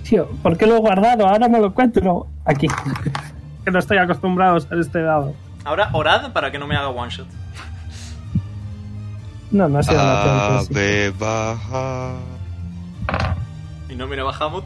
[0.09, 1.27] Tío, ¿por qué lo he guardado?
[1.27, 2.29] Ahora me lo encuentro.
[2.45, 2.69] Aquí.
[3.65, 5.35] que no estoy acostumbrado a usar este dado.
[5.67, 7.27] Ahora orad para que no me haga one shot.
[9.51, 10.59] No, no ha sido una.
[10.59, 12.15] Ave baja.
[13.89, 14.65] Y no mire Bahamut.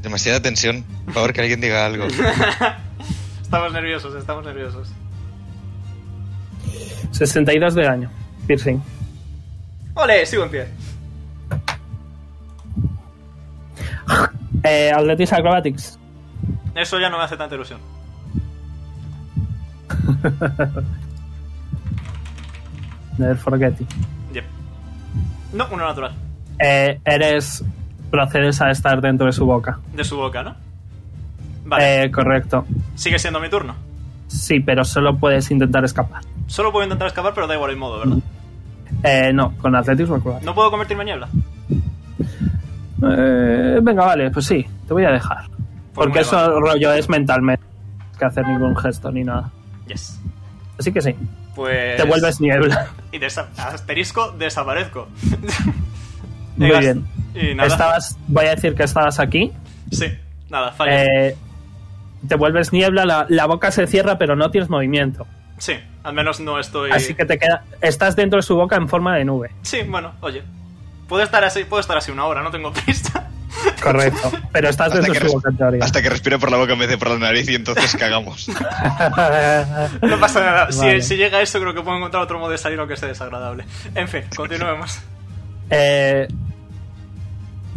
[0.00, 0.82] Demasiada tensión.
[1.04, 2.06] Por favor, que alguien diga algo.
[3.42, 4.88] Estamos nerviosos, estamos nerviosos.
[7.12, 8.10] 62 de daño.
[8.46, 8.82] Piercing.
[9.94, 10.26] ¡Ole!
[10.26, 10.85] Sigo en pie.
[14.62, 15.98] Eh, Athletics Acrobatics.
[16.74, 17.80] Eso ya no me hace tanta ilusión.
[23.18, 23.88] Never forget it.
[24.34, 24.44] Yep.
[25.54, 26.12] No, uno natural.
[26.58, 27.64] Eh, eres.
[28.10, 29.80] Procedes a estar dentro de su boca.
[29.92, 30.54] De su boca, ¿no?
[31.64, 32.04] Vale.
[32.04, 32.64] Eh, correcto.
[32.94, 33.74] Sigue siendo mi turno.
[34.28, 36.22] Sí, pero solo puedes intentar escapar.
[36.46, 38.18] Solo puedo intentar escapar, pero da igual el modo, ¿verdad?
[39.02, 40.46] Eh, no, con Athletics o Acrobatics.
[40.46, 41.28] ¿No puedo convertirme en niebla?
[43.16, 45.44] Eh, venga, vale, pues sí, te voy a dejar.
[45.94, 47.64] Porque eso rollo es mentalmente.
[48.18, 49.50] que hacer ningún gesto ni nada.
[49.86, 50.18] Yes.
[50.78, 51.14] Así que sí,
[51.54, 51.96] Pues.
[51.98, 52.88] te vuelves niebla.
[53.12, 55.08] Y desa- asterisco, desaparezco.
[56.56, 57.06] Muy bien.
[57.34, 57.68] Y nada.
[57.68, 59.52] Estabas, voy a decir que estabas aquí.
[59.90, 60.06] Sí,
[60.48, 60.92] nada, fallo.
[60.92, 61.36] Eh,
[62.26, 65.26] te vuelves niebla, la, la boca se cierra, pero no tienes movimiento.
[65.58, 66.90] Sí, al menos no estoy.
[66.90, 67.64] Así que te queda.
[67.80, 69.50] Estás dentro de su boca en forma de nube.
[69.62, 70.42] Sí, bueno, oye.
[71.08, 73.28] Puedo estar así, puedo estar así una hora, no tengo prisa.
[73.82, 74.30] Correcto.
[74.52, 75.78] Pero estás Hasta que, de su boca en teoría.
[75.78, 77.96] res- hasta que respire por la boca en vez de por la nariz y entonces
[77.96, 78.48] cagamos.
[80.02, 80.72] No pasa nada.
[80.72, 81.02] Si- Vale.
[81.02, 83.64] Si, llega eso, creo que puedo encontrar otro modo de salir aunque sea desagradable.
[83.94, 84.98] En fin, continuemos.
[85.70, 86.28] Eh,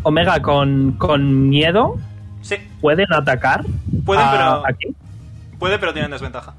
[0.04, 1.98] Omega, con, con miedo,
[2.42, 3.64] Sí, ¿pueden atacar?
[4.06, 4.64] pueden, a- pero.
[4.68, 4.88] Aquí.
[5.60, 6.54] Puede, pero tienen desventaja.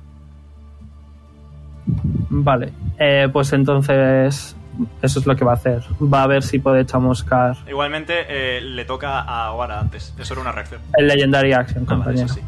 [2.30, 2.72] Vale.
[2.98, 4.56] Eh, pues entonces.
[5.02, 5.82] Eso es lo que va a hacer.
[6.02, 10.14] Va a ver si puede chamuscar Igualmente, eh, le toca a Oara antes.
[10.18, 10.80] Eso era una reacción.
[10.96, 12.26] el Legendary Action, Ah, vale, compañero.
[12.26, 12.40] eso sí.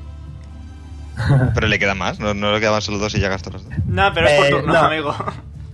[1.55, 3.73] Pero le queda más, no, no le quedaban solo dos y ya gastó los dos.
[3.87, 4.79] Nada, pero es por Eh, turno, no.
[4.81, 5.15] amigo.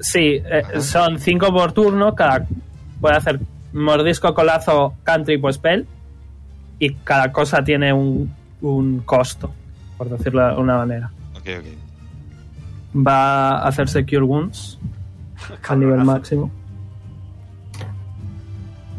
[0.01, 2.15] Sí, eh, son cinco por turno.
[2.15, 2.45] Cada
[3.01, 3.39] puede hacer
[3.73, 5.87] mordisco, colazo, country o spell.
[6.81, 9.53] Y cada cosa tiene un, un costo,
[9.97, 11.11] por decirlo de alguna manera.
[11.37, 12.99] Ok, ok.
[13.07, 14.79] Va a hacerse Cure Wounds
[15.69, 16.51] al nivel máximo.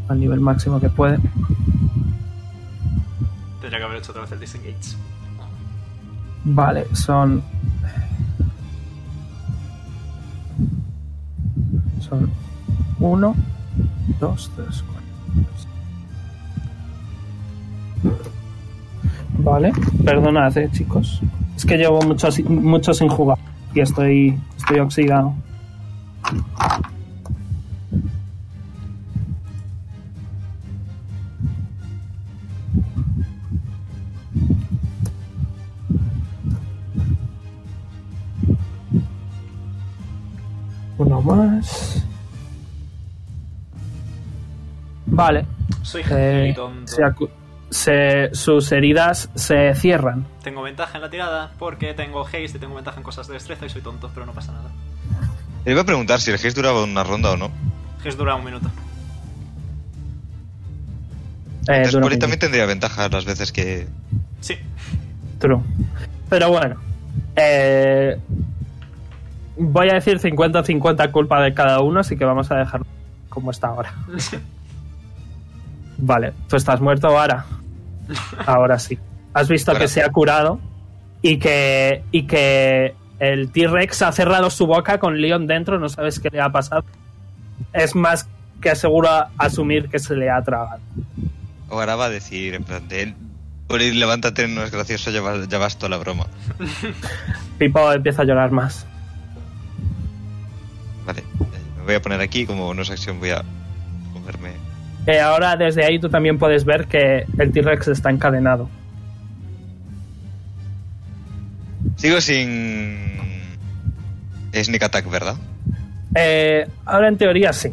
[0.08, 1.20] Al nivel máximo que puede.
[3.62, 4.96] Tendría que haber hecho otra vez el disengage.
[6.46, 7.44] Vale, son.
[12.02, 12.32] Son.
[13.00, 13.36] Uno,
[14.20, 15.00] dos, tres, cuatro.
[19.38, 19.72] Vale,
[20.04, 21.22] perdonad, eh, chicos.
[21.56, 23.38] Es que llevo mucho, mucho sin jugar
[23.74, 25.34] y estoy, estoy oxidado.
[40.98, 42.04] Uno más.
[45.06, 45.46] Vale.
[45.82, 46.88] Soy eh, muy tonto.
[46.92, 47.30] se acu-
[47.70, 50.26] se- sus heridas se cierran.
[50.44, 53.66] Tengo ventaja en la tirada porque tengo haste y tengo ventaja en cosas de destreza
[53.66, 54.70] y soy tonto, pero no pasa nada.
[55.66, 57.52] Le iba a preguntar si el haste duraba una ronda o no.
[57.98, 58.68] Haste dura un minuto.
[61.68, 63.88] Eh, Entonces, dura por ahí un también tendría ventaja las veces que.
[64.42, 64.56] Sí,
[65.40, 65.60] True.
[66.30, 66.76] Pero bueno.
[67.36, 68.18] eh,
[69.58, 72.82] voy a decir 50-50 culpa de cada uno, así que vamos a dejar
[73.30, 73.94] como está ahora.
[75.98, 77.46] Vale, tú estás muerto ahora.
[78.48, 78.98] Ahora sí.
[79.34, 80.60] Has visto que se ha curado
[81.22, 86.20] y que, y que el T-Rex ha cerrado su boca con Leon dentro, no sabes
[86.20, 86.84] qué le ha pasado.
[87.74, 88.28] Es más
[88.62, 90.80] que seguro asumir que se le ha tragado.
[91.70, 93.14] Ahora va a decir, en plan de.
[93.70, 96.26] Uri, levántate, no es gracioso, ya, va- ya bastó la broma.
[97.60, 98.86] Pipo empieza a llorar más.
[101.06, 101.26] Vale, eh,
[101.78, 103.44] me voy a poner aquí, como bonus acción voy a
[104.14, 104.52] comerme.
[105.08, 108.70] Eh, ahora desde ahí tú también puedes ver que el T-Rex está encadenado.
[111.98, 112.98] Sigo sin.
[114.54, 115.36] Sneak attack, ¿verdad?
[116.16, 117.70] Eh, ahora en teoría sí.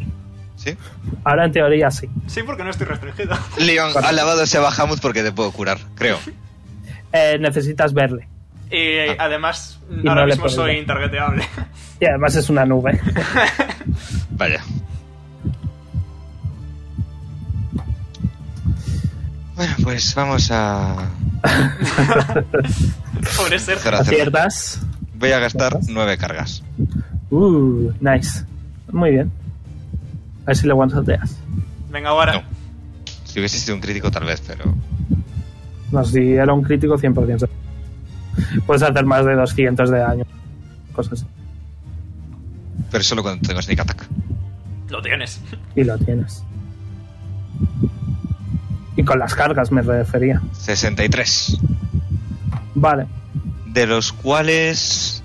[0.56, 0.76] Sí.
[1.24, 2.08] Ahora en teoría sí.
[2.26, 3.36] sí, porque no estoy restringido.
[3.58, 6.18] Leon, ha lavado ese Bahamut porque te puedo curar, creo.
[7.12, 8.28] Eh, necesitas verle.
[8.70, 9.16] Y Ah.
[9.20, 10.78] además, Y ahora no mismo soy ver.
[10.82, 11.44] intargeteable.
[12.00, 13.00] Y además es una nube.
[14.32, 14.60] Vaya.
[19.54, 21.08] Bueno, pues vamos a.
[23.36, 23.78] Pobre ser.
[23.94, 24.80] ¿Aciertas?
[25.14, 26.62] Voy a gastar nueve cargas.
[27.30, 28.44] Uh, nice.
[28.92, 29.30] Muy bien.
[30.42, 31.36] A ver si le one-shoteas.
[31.90, 32.34] Venga, ahora.
[32.34, 32.42] No.
[33.24, 34.74] Si hubiese sido un crítico, tal vez, pero.
[35.92, 37.48] No, si era un crítico 100%.
[38.66, 40.24] Puedes hacer más de 200 de daño.
[40.92, 41.26] Cosas así.
[42.90, 44.06] Pero solo cuando tengo sneak attack.
[44.90, 45.40] Lo tienes.
[45.74, 46.44] Y lo tienes.
[48.96, 50.40] Y con las cargas me refería.
[50.52, 51.58] 63.
[52.74, 53.06] Vale.
[53.66, 55.22] De los cuales.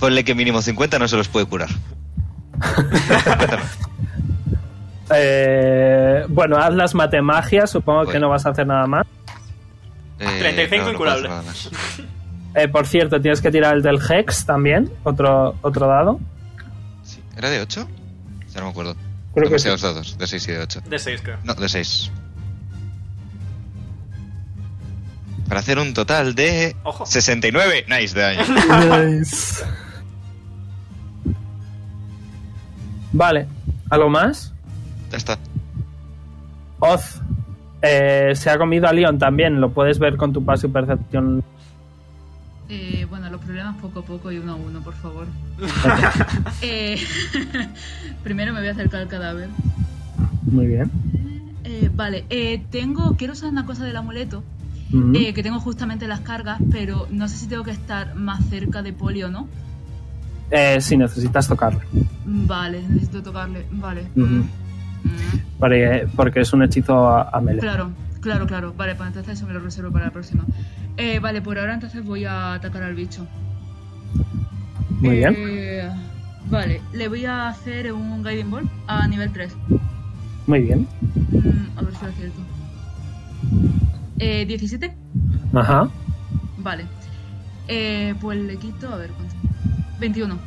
[0.00, 1.68] Ponle que mínimo 50 no se los puede curar.
[5.14, 7.70] Eh, bueno, haz las matemagias.
[7.70, 8.20] Supongo que Bueno.
[8.26, 9.06] no vas a hacer nada más.
[10.18, 11.70] Eh, 35 no, no más.
[12.58, 14.90] Eh, por cierto, tienes que tirar el del Hex también.
[15.04, 16.18] Otro, otro dado.
[17.04, 17.22] Sí.
[17.36, 17.86] ¿Era de 8?
[18.54, 18.96] Ya no me acuerdo.
[19.34, 19.68] Creo que sí.
[19.68, 20.80] Dados, de 6 y de 8.
[20.88, 21.36] De 6, creo.
[21.44, 22.10] No, de 6.
[25.48, 27.06] Para hacer un total de Ojo.
[27.06, 27.86] 69.
[27.88, 28.42] Nice de daño.
[29.18, 29.64] Nice.
[33.12, 33.46] Vale.
[33.90, 34.52] ¿Algo más?
[35.10, 35.38] Ya está.
[36.80, 37.20] Oz.
[37.82, 39.60] eh, se ha comido a Leon también.
[39.60, 41.44] Lo puedes ver con tu paso y percepción.
[42.68, 45.26] Eh, bueno, los problemas poco a poco y uno a uno, por favor.
[46.62, 46.98] Eh,
[48.24, 49.48] primero me voy a acercar al cadáver.
[50.42, 50.90] Muy bien.
[51.64, 53.16] Eh, vale, eh, tengo.
[53.16, 54.42] Quiero usar una cosa del amuleto.
[54.92, 58.82] Eh, que tengo justamente las cargas, pero no sé si tengo que estar más cerca
[58.82, 59.48] de Poli o no.
[60.50, 61.80] Eh, si necesitas tocarle.
[62.24, 63.66] Vale, necesito tocarle.
[63.72, 64.08] Vale.
[64.14, 64.42] Mm.
[65.58, 67.60] Porque, porque es un hechizo a, a melee.
[67.60, 67.90] Claro,
[68.20, 68.74] claro, claro.
[68.76, 70.44] Vale, pues entonces eso me lo reservo para la próxima.
[70.96, 73.26] Eh, vale, por ahora entonces voy a atacar al bicho.
[75.00, 75.34] Muy bien.
[75.36, 75.90] Eh,
[76.48, 79.52] Vale, le voy a hacer un Guiding Ball a nivel 3.
[80.46, 80.86] Muy bien.
[81.32, 82.40] Mm, a ver si lo acierto.
[84.18, 84.94] Eh, 17.
[85.54, 85.88] Ajá.
[86.58, 86.86] Vale.
[87.68, 89.34] Eh, pues le quito, a ver cuánto.
[90.00, 90.38] 21.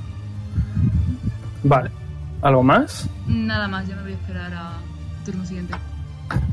[1.63, 1.91] Vale.
[2.41, 3.09] ¿Algo más?
[3.27, 4.71] Nada más, ya me voy a esperar a
[5.25, 5.73] turno siguiente.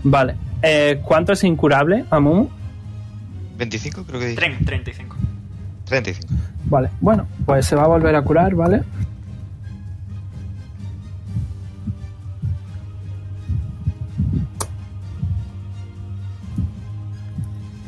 [0.03, 0.35] Vale.
[0.63, 2.49] Eh, ¿Cuánto es incurable, Amumu?
[3.59, 4.37] 25 creo que dije.
[4.37, 5.17] Tren, 35.
[5.85, 6.35] 35.
[6.67, 6.91] Vale.
[7.01, 8.83] Bueno, pues se va a volver a curar, ¿vale?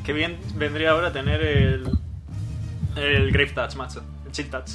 [0.08, 1.90] Qué bien vendría ahora tener el.
[2.96, 4.02] El Grave Touch, macho.
[4.24, 4.70] El Chill Touch.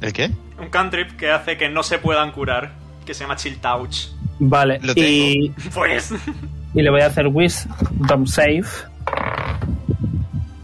[0.00, 0.32] ¿El qué?
[0.60, 2.72] Un cantrip que hace que no se puedan curar.
[3.06, 4.08] Que se llama Chill Touch.
[4.40, 4.80] Vale.
[4.82, 6.12] Lo Y, Pues.
[6.74, 8.64] y le voy a hacer Wisdom Save.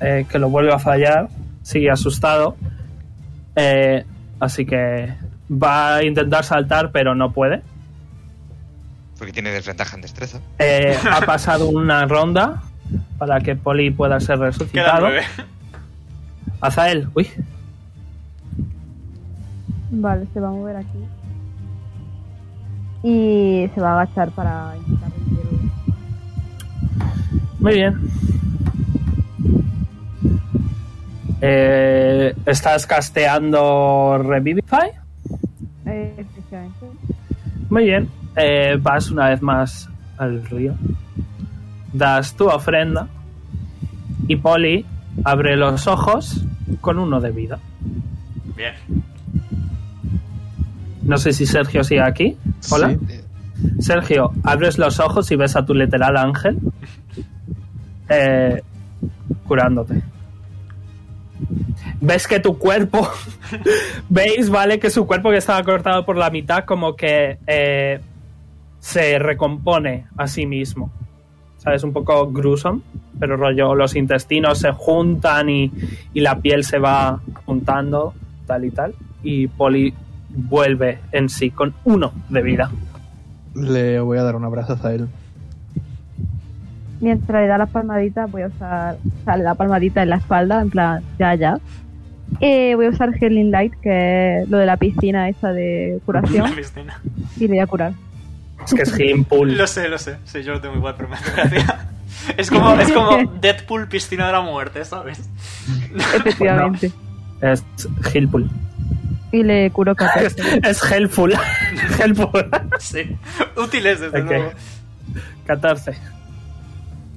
[0.01, 1.29] Eh, que lo vuelve a fallar.
[1.63, 2.57] Sigue asustado.
[3.55, 4.05] Eh,
[4.41, 5.15] así que
[5.49, 7.63] va a intentar saltar, pero no puede.
[9.17, 10.41] Porque tiene desventaja en destreza.
[10.59, 12.65] Eh, ha pasado una ronda
[13.19, 15.09] para que Poli pueda ser resucitado.
[16.61, 17.29] Azael, uy,
[19.91, 20.99] Vale, se va a mover aquí.
[23.03, 25.71] Y se va a agachar para intentar revivirlo.
[27.59, 28.01] muy bien.
[31.41, 34.91] Eh, ¿Estás casteando Revivify?
[35.87, 36.87] Eh, efectivamente.
[37.71, 38.09] Muy bien.
[38.37, 39.89] Eh, vas una vez más
[40.19, 40.75] al río.
[41.93, 43.09] Das tu ofrenda.
[44.29, 44.87] Y Poli
[45.25, 46.45] abre los ojos
[46.81, 47.59] con uno de vida.
[48.57, 48.75] Bien.
[51.03, 52.37] No sé si Sergio sigue aquí.
[52.71, 52.91] Hola.
[52.91, 53.21] Sí.
[53.81, 56.59] Sergio, abres los ojos y ves a tu literal ángel
[58.09, 58.63] eh,
[59.47, 60.03] curándote.
[62.01, 63.09] Ves que tu cuerpo,
[64.09, 68.01] veis, vale, que su cuerpo que estaba cortado por la mitad como que eh,
[68.79, 70.93] se recompone a sí mismo.
[71.61, 71.85] ¿Sabes?
[71.85, 72.81] Un poco gruesome,
[73.19, 75.71] pero rollo, los intestinos se juntan y,
[76.15, 78.15] y la piel se va juntando,
[78.47, 78.95] tal y tal.
[79.23, 79.93] Y Poli
[80.31, 82.71] vuelve en sí con uno de vida.
[83.55, 85.07] Le voy a dar un abrazo a él.
[87.01, 88.97] Mientras le da la palmadita, voy a usar.
[89.21, 91.59] O sea, le da palmadita en la espalda, en plan, ya, ya.
[92.41, 96.05] Eh, voy a usar Healing Light, que es lo de la piscina esa de La
[96.07, 97.01] curación, piscina.
[97.37, 97.93] y le voy a curar.
[98.65, 99.53] Es que es Pool.
[99.57, 100.19] Lo sé, lo sé.
[100.25, 101.87] Sí, yo lo tengo igual, pero me hace gracia.
[102.37, 105.21] Es como, es como Deadpool piscina de la muerte, ¿sabes?
[106.15, 106.93] Efectivamente.
[107.41, 107.65] Es
[108.13, 108.51] Heal Pool.
[109.33, 110.61] Y le curo Es, 14.
[110.69, 111.35] es Helpful.
[111.99, 112.51] Helpful.
[112.79, 113.17] Sí.
[113.57, 114.27] Útiles, desde Ok.
[114.29, 114.51] luego.
[115.47, 115.93] 14.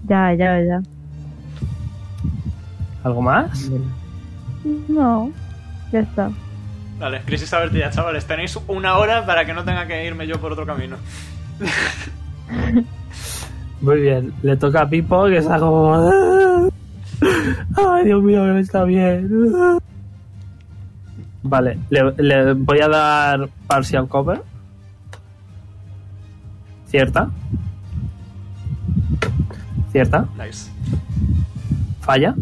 [0.08, 0.82] ya, ya, ya.
[3.04, 3.70] ¿Algo más?
[4.88, 5.32] No,
[5.92, 6.32] ya está.
[7.00, 8.26] Vale, crisis avertida, chavales.
[8.26, 10.96] Tenéis una hora para que no tenga que irme yo por otro camino.
[13.82, 14.34] Muy bien.
[14.42, 15.94] Le toca a Pipo, que está como.
[17.76, 19.30] Ay, Dios mío, no está bien.
[21.44, 24.42] Vale, le, le voy a dar partial cover.
[26.88, 27.30] Cierta.
[29.92, 30.26] Cierta.
[30.38, 30.72] Nice.
[32.00, 32.34] Falla.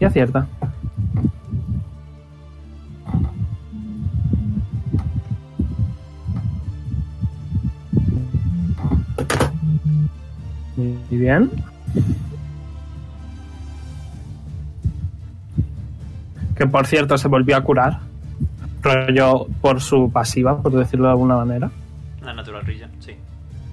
[0.00, 0.46] Y acierta.
[10.78, 11.50] Muy bien.
[16.54, 17.98] Que por cierto se volvió a curar.
[18.80, 21.68] Rollo por su pasiva, por decirlo de alguna manera.
[22.22, 23.12] La natural rilla, sí.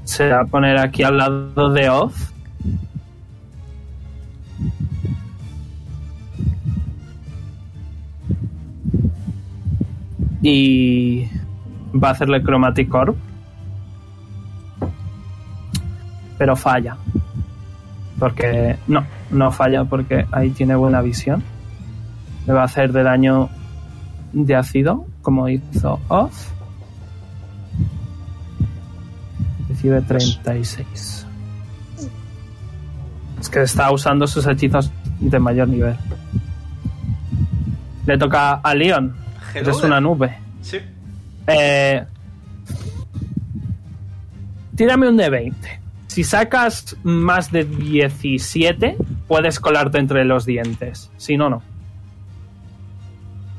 [0.03, 2.34] Se va a poner aquí al lado de Oz.
[10.41, 11.27] Y
[11.94, 13.15] va a hacerle Chromatic Orb.
[16.37, 16.97] Pero falla.
[18.19, 18.77] Porque.
[18.87, 21.43] No, no falla porque ahí tiene buena visión.
[22.45, 23.49] Le va a hacer de daño
[24.33, 26.49] de ácido, como hizo Oz.
[29.69, 31.25] Recibe 36.
[33.39, 35.95] Es que está usando sus hechizos de mayor nivel.
[38.05, 39.15] Le toca a Leon.
[39.53, 40.37] Es una nube.
[40.61, 40.77] Sí.
[41.47, 42.05] Eh,
[44.75, 45.84] tírame un de 20.
[46.15, 48.95] Si sacas más de 17,
[49.27, 51.11] puedes colarte entre los dientes.
[51.17, 51.61] Si no, no.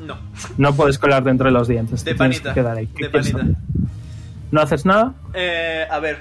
[0.01, 0.17] No.
[0.57, 2.03] No puedes colarte entre los dientes.
[2.03, 2.55] De te tienes panita.
[2.55, 2.87] que quedar ahí.
[2.87, 3.45] ¿Qué De panita.
[4.51, 5.13] ¿No haces nada?
[5.35, 6.19] Eh, a ver.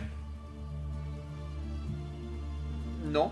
[3.14, 3.32] No.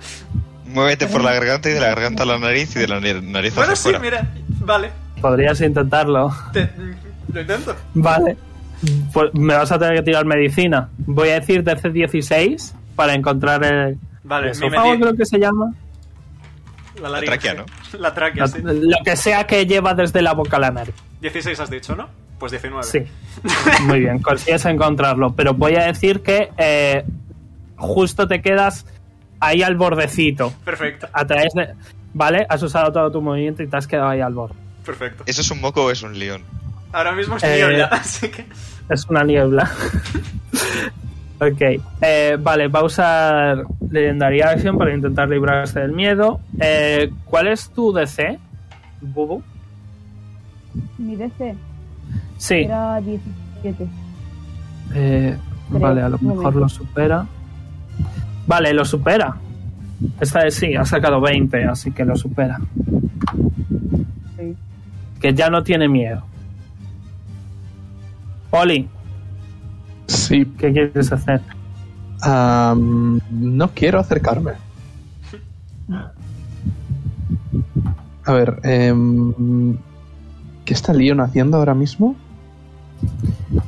[0.66, 3.52] Muévete por la garganta y de la garganta a la nariz y de la nariz
[3.56, 4.00] bueno, hacia sí, afuera.
[4.00, 4.32] mira.
[4.60, 4.90] Vale.
[5.20, 6.32] Podrías intentarlo.
[6.52, 6.70] Te-
[7.32, 7.74] lo intento.
[7.94, 8.36] Vale.
[9.12, 10.88] Pues me vas a tener que tirar medicina.
[10.98, 15.72] Voy a decir DC16 para encontrar el, Vale, el esófago, creo que se llama.
[17.00, 17.66] La tráquea, ¿no?
[17.98, 18.58] La tráquea, sí.
[18.62, 20.94] Lo que sea que lleva desde la boca a la nariz.
[21.20, 22.08] 16 has dicho, ¿no?
[22.38, 22.84] Pues 19.
[22.84, 23.04] Sí.
[23.82, 25.34] Muy bien, consigues encontrarlo.
[25.34, 27.04] Pero voy a decir que eh,
[27.76, 28.86] justo te quedas
[29.40, 30.52] ahí al bordecito.
[30.64, 31.68] Perfecto, A través de.
[32.14, 32.46] ¿Vale?
[32.48, 34.54] Has usado todo tu movimiento y te has quedado ahí al borde.
[34.84, 35.24] perfecto.
[35.26, 36.42] ¿Eso es un moco o es un león?
[36.92, 38.44] Ahora mismo es Eh, niebla, así que...
[38.88, 39.70] Es una niebla.
[41.40, 41.62] ok.
[42.00, 46.40] Eh, vale, va a usar Legendaria Action para intentar librarse del miedo.
[46.60, 48.38] Eh, ¿Cuál es tu DC,
[49.00, 49.42] Bubu?
[50.98, 51.54] Mi DC
[52.38, 52.54] Sí.
[52.60, 53.86] era 17.
[54.94, 55.36] Eh,
[55.70, 57.26] vale, a lo mejor lo supera.
[58.46, 59.36] Vale, lo supera.
[60.20, 62.58] Esta vez sí, ha sacado 20, así que lo supera.
[64.38, 64.56] Sí.
[65.20, 66.22] Que ya no tiene miedo.
[68.50, 68.88] Oli,
[70.08, 71.40] Sí, ¿qué quieres hacer?
[73.30, 74.52] no quiero acercarme.
[78.24, 79.76] A ver, em,
[80.64, 82.16] ¿qué está Leon haciendo ahora mismo?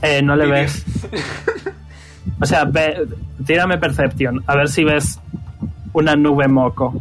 [0.03, 0.85] Eh, no le ves.
[2.41, 3.07] O sea, ve,
[3.47, 5.21] tírame Perception, a ver si ves
[5.93, 7.01] una nube moco.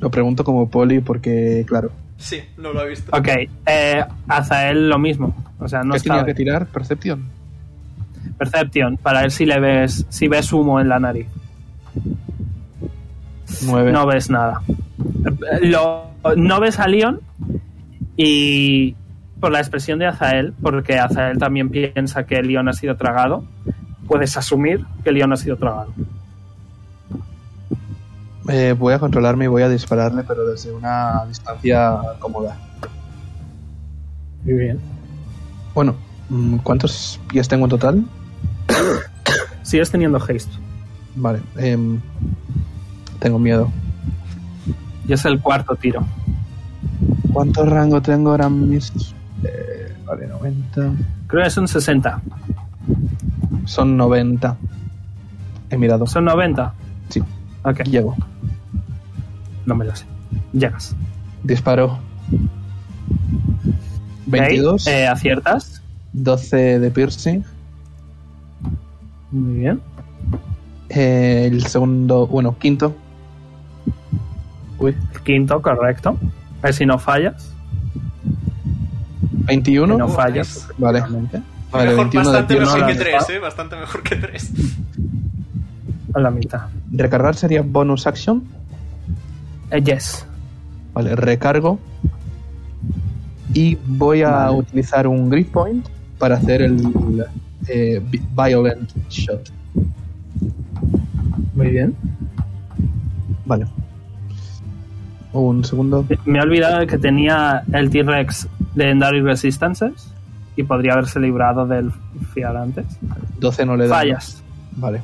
[0.00, 1.90] Lo pregunto como poli porque, claro,
[2.22, 3.10] Sí, no lo ha visto.
[3.16, 3.28] Ok,
[3.66, 5.34] eh, Azael lo mismo.
[5.58, 6.66] O sea, no ¿qué tenía que tirar?
[6.66, 7.24] Percepción.
[8.38, 11.26] Perception, para ver si le ves, si ves humo en la nariz.
[13.64, 13.90] Nueve.
[13.90, 14.62] No ves nada.
[15.62, 17.20] Lo, no ves a Leon
[18.16, 18.94] y
[19.40, 23.44] por la expresión de Azael, porque Azael también piensa que Leon ha sido tragado,
[24.06, 25.92] puedes asumir que Leon ha sido tragado.
[28.48, 32.56] Eh, voy a controlarme y voy a dispararle, pero desde una distancia cómoda.
[34.44, 34.80] Muy bien.
[35.74, 35.94] Bueno,
[36.28, 38.04] mm, ¿cuántos pies tengo en total?
[39.62, 40.50] Sigues teniendo haste.
[41.14, 42.00] Vale, em,
[43.20, 43.70] tengo miedo.
[45.06, 46.04] Y es el cuarto tiro.
[47.32, 49.00] ¿Cuánto rango tengo ahora mismo?
[49.44, 50.92] Eh, vale, 90.
[51.28, 52.20] Creo que son 60.
[53.64, 54.56] Son 90.
[55.70, 56.06] He mirado.
[56.06, 56.74] ¿Son 90?
[57.08, 57.22] Sí,
[57.64, 58.16] Ok, llego.
[59.66, 60.04] No me lo sé.
[60.52, 60.94] Llegas.
[61.42, 61.98] Disparo.
[64.26, 65.82] 22, Ok, eh, aciertas.
[66.12, 67.42] 12 de piercing.
[69.30, 69.80] Muy bien.
[70.88, 72.94] Eh, el segundo, bueno, quinto.
[74.78, 76.18] Uy, El quinto, correcto.
[76.60, 77.50] A ver si no fallas.
[79.46, 79.94] 21.
[79.94, 80.54] Que no Oh, fallas.
[80.68, 80.74] nice.
[80.78, 81.00] Vale.
[81.00, 82.80] Vale, mejor, 21 de bastante piercing.
[82.80, 83.30] mejor que la 3, mitad.
[83.34, 83.38] ¿eh?
[83.38, 84.52] Bastante mejor que 3.
[86.14, 86.60] A la mitad.
[86.92, 88.44] Recargar sería bonus action.
[89.72, 90.26] Eh, yes.
[90.94, 91.78] Vale, recargo.
[93.54, 94.58] Y voy a Vale.
[94.58, 95.86] utilizar un grip point
[96.18, 97.24] para hacer el
[97.68, 99.50] eh, vi- violent shot.
[101.54, 101.94] Muy bien.
[103.44, 103.66] Vale.
[105.32, 106.04] Un segundo.
[106.26, 110.08] Me he olvidado de que tenía el T-Rex Legendary Resistances
[110.56, 111.90] y podría haberse librado del
[112.34, 112.84] fiar antes.
[113.40, 113.94] 12 no le da.
[113.96, 114.42] Fallas
[114.76, 115.00] Vale.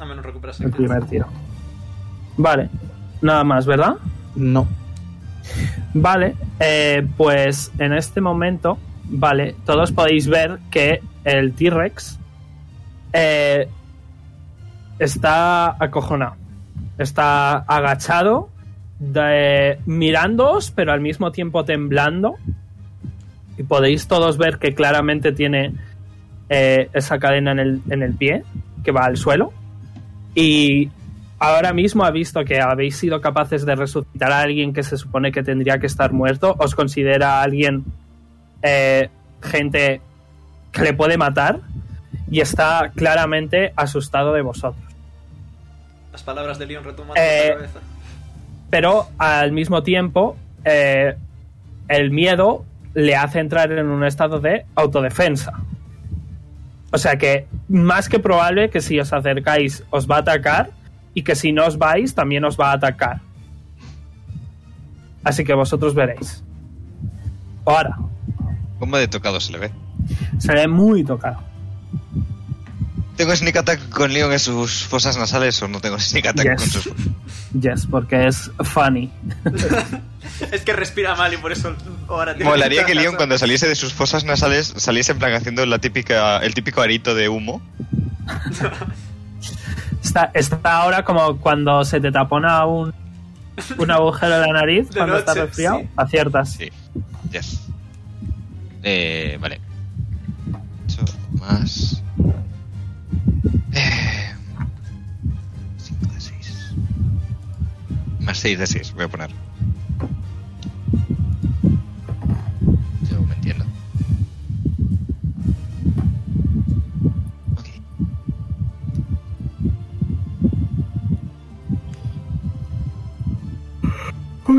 [0.00, 1.26] A menos recuperas el primer tiro.
[2.36, 2.68] Vale,
[3.22, 3.96] nada más, ¿verdad?
[4.36, 4.66] No.
[5.94, 12.18] Vale, eh, pues en este momento, vale, todos podéis ver que el T-Rex
[13.12, 13.68] eh,
[14.98, 16.36] está acojonado.
[16.98, 18.48] Está agachado,
[18.98, 22.36] de- mirándoos, pero al mismo tiempo temblando.
[23.58, 25.72] Y podéis todos ver que claramente tiene
[26.48, 28.44] eh, esa cadena en el, en el pie
[28.82, 29.52] que va al suelo.
[30.34, 30.90] Y
[31.42, 35.32] ahora mismo ha visto que habéis sido capaces de resucitar a alguien que se supone
[35.32, 37.84] que tendría que estar muerto, os considera a alguien
[38.62, 39.10] eh,
[39.42, 40.00] gente
[40.70, 41.58] que le puede matar
[42.30, 44.84] y está claramente asustado de vosotros.
[46.12, 47.80] Las palabras de Leon retoman Eh, la cabeza.
[48.70, 51.16] Pero al mismo tiempo, eh,
[51.88, 52.64] el miedo
[52.94, 55.54] le hace entrar en un estado de autodefensa.
[56.92, 60.70] O sea que más que probable que si os acercáis os va a atacar,
[61.14, 63.20] y que si no os vais también os va a atacar.
[65.24, 66.42] Así que vosotros veréis.
[67.64, 67.96] Ahora,
[68.78, 69.70] ¿Cómo de tocado se le ve?
[70.38, 71.38] se ve muy tocado.
[73.16, 76.60] ¿Tengo sneak attack con Leon en sus fosas nasales o no tengo sneak attack Yes.
[76.60, 76.92] con sus...
[77.60, 79.10] Yes, porque es funny.
[80.50, 81.74] Es que respira mal y por eso
[82.08, 85.64] ahora tiene Molaría que Leon cuando saliese de sus fosas nasales saliese en plan haciendo
[85.66, 87.60] la típica, el típico arito de humo.
[90.02, 92.92] Está, está ahora como cuando se te tapona un,
[93.78, 95.78] un agujero de la nariz De cuando noche, estás resfriado.
[95.80, 95.88] sí.
[95.96, 96.52] Aciertas.
[96.52, 96.70] Sí.
[97.30, 97.60] Yes.
[98.82, 99.60] Eh, vale.
[100.86, 101.04] 8
[101.40, 102.02] más...
[103.72, 104.32] Eh,
[105.78, 106.74] 5 de 6.
[108.20, 109.30] Más 6 de 6, voy a poner.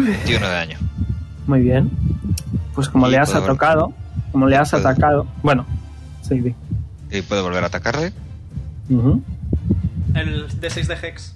[0.05, 0.77] 21 de daño.
[1.47, 1.89] Muy bien.
[2.73, 3.93] Pues como y le has atacado,
[4.31, 4.87] como le has puedo.
[4.87, 5.65] atacado, bueno,
[6.21, 6.55] sí, sí.
[7.11, 8.13] Y puede volver a atacarle.
[8.89, 9.21] Uh -huh.
[10.15, 11.35] El D6 de Hex.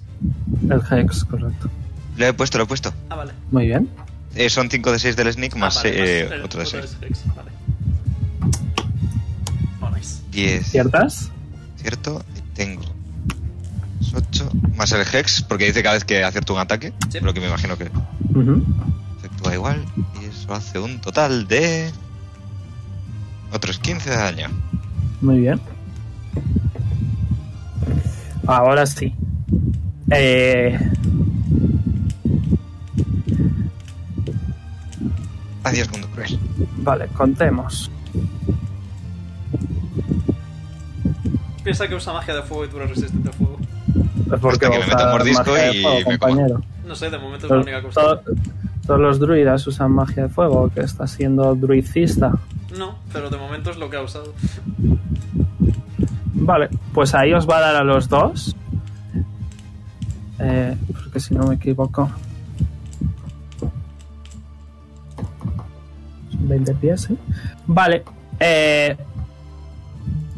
[0.68, 1.70] El Hex, correcto.
[2.16, 2.92] Lo he puesto, lo he puesto.
[3.10, 3.32] Ah, vale.
[3.50, 3.88] Muy bien.
[4.34, 6.66] Eh, son 5 de 6 del Sneak ah, más, vale, eh, más el, otro de
[6.66, 6.96] 6.
[7.36, 7.50] Vale.
[10.30, 10.66] 10.
[10.70, 11.30] ¿Ciertas?
[11.76, 12.24] Cierto,
[12.54, 12.82] tengo
[14.14, 17.18] 8 más el Hex, porque dice cada vez que acierto un ataque, sí.
[17.20, 17.90] pero que me imagino que
[18.34, 18.62] Ujú.
[19.18, 19.84] efectúa igual.
[20.20, 21.90] Y eso hace un total de.
[23.52, 24.48] Otros 15 de daño.
[25.20, 25.60] Muy bien.
[28.46, 29.14] Ahora sí.
[30.10, 30.78] Eh,
[35.64, 36.38] Adiós, mundo cruel.
[36.78, 37.90] vale, contemos.
[41.62, 43.58] Piensa que usa magia de fuego y tú eres resistente a fuego.
[44.28, 46.62] Pues porque Hasta que me un mordisco y me compañero.
[46.88, 48.00] No sé, de momento es la única cosa.
[48.00, 48.22] to-
[48.86, 52.32] todos los druidas usan magia de fuego, que está siendo druidista.
[52.78, 54.32] No, pero de momento es lo que ha usado.
[56.32, 58.56] Vale, pues ahí os va a dar a los dos.
[60.38, 62.08] Eh, porque si no me equivoco.
[66.30, 67.18] Son 20 pies, ¿sí?
[67.66, 68.04] Vale.
[68.40, 68.96] eh,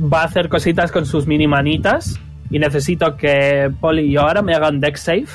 [0.03, 2.19] va a hacer cositas con sus mini manitas.
[2.51, 5.29] Y necesito que Polly y yo ahora me hagan deck save.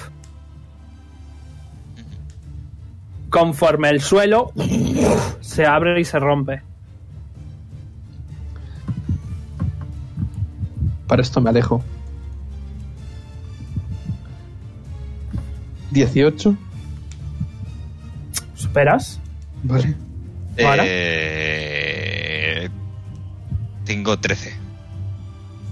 [3.36, 4.54] Conforme el suelo
[5.42, 6.62] se abre y se rompe.
[11.06, 11.84] Para esto me alejo.
[15.92, 16.56] 18.
[18.56, 19.20] ¿Superas?
[19.64, 19.96] Vale.
[20.58, 21.50] Eh,
[23.84, 24.54] tengo 13.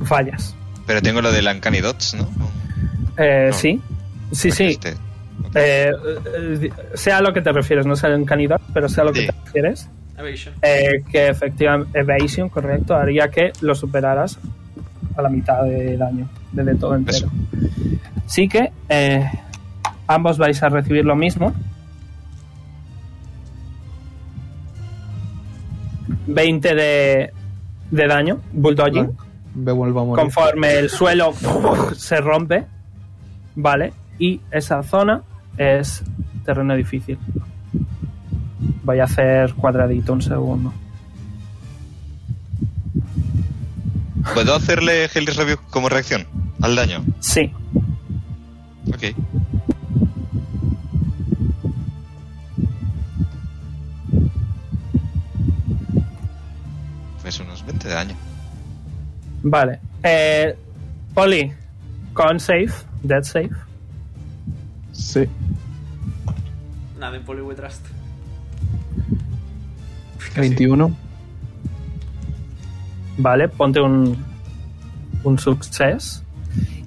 [0.04, 0.54] Fallas.
[0.86, 2.28] Pero tengo lo del Uncanny Dots, ¿no?
[3.18, 3.58] Eh, No.
[3.58, 3.82] Sí,
[4.34, 4.66] sí, sí.
[4.66, 5.13] Este.
[5.54, 5.60] Ok.
[5.60, 5.92] Eh,
[6.36, 9.14] eh, sea a lo que te refieres, no sea en canidad, pero sea a lo
[9.14, 10.56] que te refieres, Evasion.
[10.62, 14.40] eh, que efectivamente Evasion, correcto, haría que lo superaras
[15.16, 17.30] a la mitad de daño, de todo entero.
[18.26, 19.30] Así que eh,
[20.08, 21.54] ambos vais a recibir lo mismo.
[26.28, 27.32] 20 de,
[27.92, 29.08] de daño, bulldogging.
[29.08, 29.30] Vale.
[29.56, 30.24] Me vuelvo a morir.
[30.24, 31.34] Conforme el suelo
[31.96, 32.66] se rompe,
[33.56, 33.94] ¿vale?
[34.18, 35.22] Y esa zona
[35.58, 36.04] es
[36.46, 37.18] terreno difícil.
[38.84, 40.74] Voy a hacer cuadradito un segundo.
[44.34, 46.26] ¿Puedo hacerle Hellish Review como reacción
[46.62, 47.04] al daño?
[47.20, 47.52] Sí,
[48.90, 49.16] Ok.
[57.22, 58.16] Pues unos 20 de daño.
[59.44, 59.80] vale.
[60.04, 60.56] Eh,
[61.14, 61.52] Poli,
[62.14, 62.72] con safe,
[63.04, 63.52] dead safe.
[65.04, 65.28] Sí.
[66.98, 67.86] Nada, en Poly We Trust.
[70.36, 70.96] 21.
[73.18, 74.18] Vale, ponte un,
[75.24, 76.24] un success.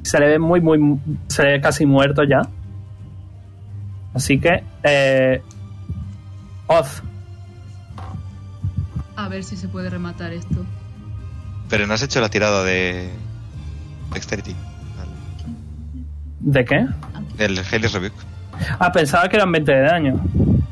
[0.03, 0.99] Se le ve muy, muy.
[1.29, 2.43] Se le ve casi muerto ya.
[4.15, 4.65] Así que.
[4.83, 5.43] Eh,
[6.69, 7.03] Oz,
[9.15, 10.65] A ver si se puede rematar esto.
[11.69, 13.11] Pero no has hecho la tirada de
[14.13, 14.57] Dexterity.
[16.41, 16.87] ¿de qué?
[17.39, 18.15] El Hellish Rebuke.
[18.79, 20.21] Ah, pensaba que eran 20 de daño.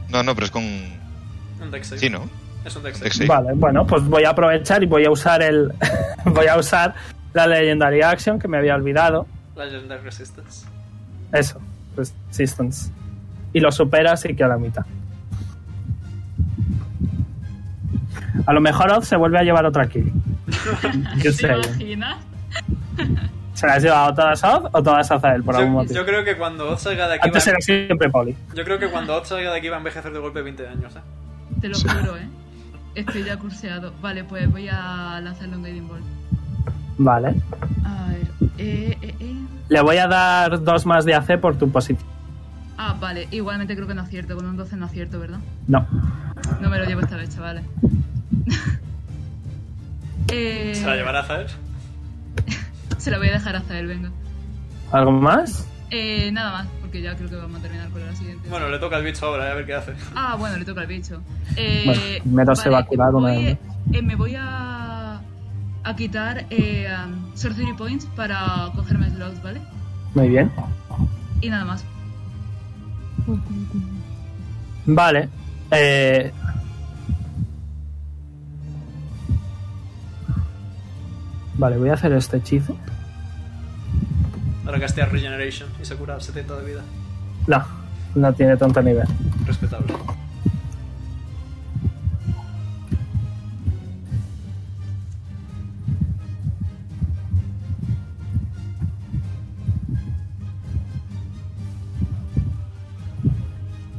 [0.09, 0.63] No, no, pero es con.
[0.65, 1.99] Un deck save.
[2.01, 2.29] Sí, ¿no?
[2.65, 3.05] Es un deck save.
[3.05, 3.29] Dex save.
[3.29, 5.73] Vale, bueno, pues voy a aprovechar y voy a usar el.
[6.25, 6.95] voy a usar
[7.33, 9.27] la Legendary Action que me había olvidado.
[9.57, 10.67] Legendary Resistance.
[11.33, 11.61] Eso,
[11.97, 12.91] Resistance.
[13.53, 14.85] Y lo superas y que a la mitad.
[18.47, 20.13] A lo mejor Oz se vuelve a llevar otra kill.
[21.19, 21.47] Yo ¿Te sé.
[21.49, 22.17] imaginas?
[23.55, 25.95] ¿Se las has llevado todas a Oz o todas a Zael por algún motivo?
[25.95, 28.37] yo creo que cuando Oz salga de aquí Antes va, era siempre Poli.
[28.55, 30.95] yo creo que cuando Oz salga de aquí va a envejecer de golpe 20 años,
[30.97, 31.01] ¿eh?
[31.61, 32.29] Te lo juro, ¿eh?
[32.95, 33.93] Estoy ya curseado.
[34.03, 36.01] Vale, pues voy a lanzarle un Guiding Ball.
[36.99, 37.35] Vale.
[37.85, 38.27] A ver.
[38.59, 39.35] Eh, eh, eh.
[39.69, 42.07] Le voy a dar dos más de AC por tu posición.
[42.77, 43.27] Ah, vale.
[43.31, 44.37] Igualmente creo que no acierto.
[44.37, 45.39] Con un 12 no acierto, ¿verdad?
[45.67, 45.87] No.
[46.61, 47.65] No me lo llevo esta vez, chavales.
[50.29, 51.47] eh, ¿Se la llevará a Zael?
[52.99, 54.11] se la voy a dejar hasta él, venga.
[54.93, 55.67] ¿Algo más?
[55.91, 58.49] Eh, nada más, porque ya creo que vamos a terminar con la siguiente.
[58.49, 59.93] Bueno, le toca al bicho ahora, a ver qué hace.
[60.15, 61.21] Ah, bueno, le toca al bicho.
[61.57, 63.59] Eh, Bueno, se va a curar una vez,
[63.93, 65.21] eh, me voy a,
[65.85, 69.61] a quitar eh, um, Sorcery Points para cogerme slots, ¿vale?
[70.15, 70.51] Muy bien.
[71.41, 71.85] Y nada más.
[74.87, 75.29] Vale.
[75.71, 76.33] Eh,
[81.57, 82.77] Vale, voy a hacer este hechizo.
[84.67, 86.83] Ahora castear Regeneration y se cura 70 de vida.
[87.47, 87.65] No,
[88.15, 89.07] no tiene tanto nivel.
[89.47, 89.95] Respetable.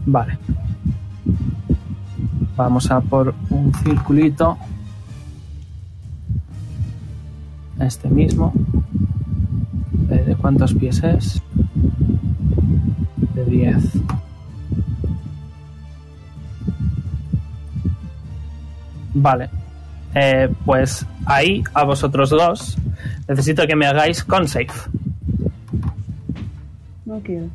[0.07, 0.37] Vale.
[2.55, 4.57] Vamos a por un circulito.
[7.79, 8.53] Este mismo.
[9.91, 11.41] ¿De cuántos pies es?
[13.33, 13.83] De 10.
[19.15, 19.49] Vale.
[20.13, 22.77] Eh, pues ahí, a vosotros dos,
[23.27, 24.67] necesito que me hagáis con save.
[27.05, 27.47] No quiero.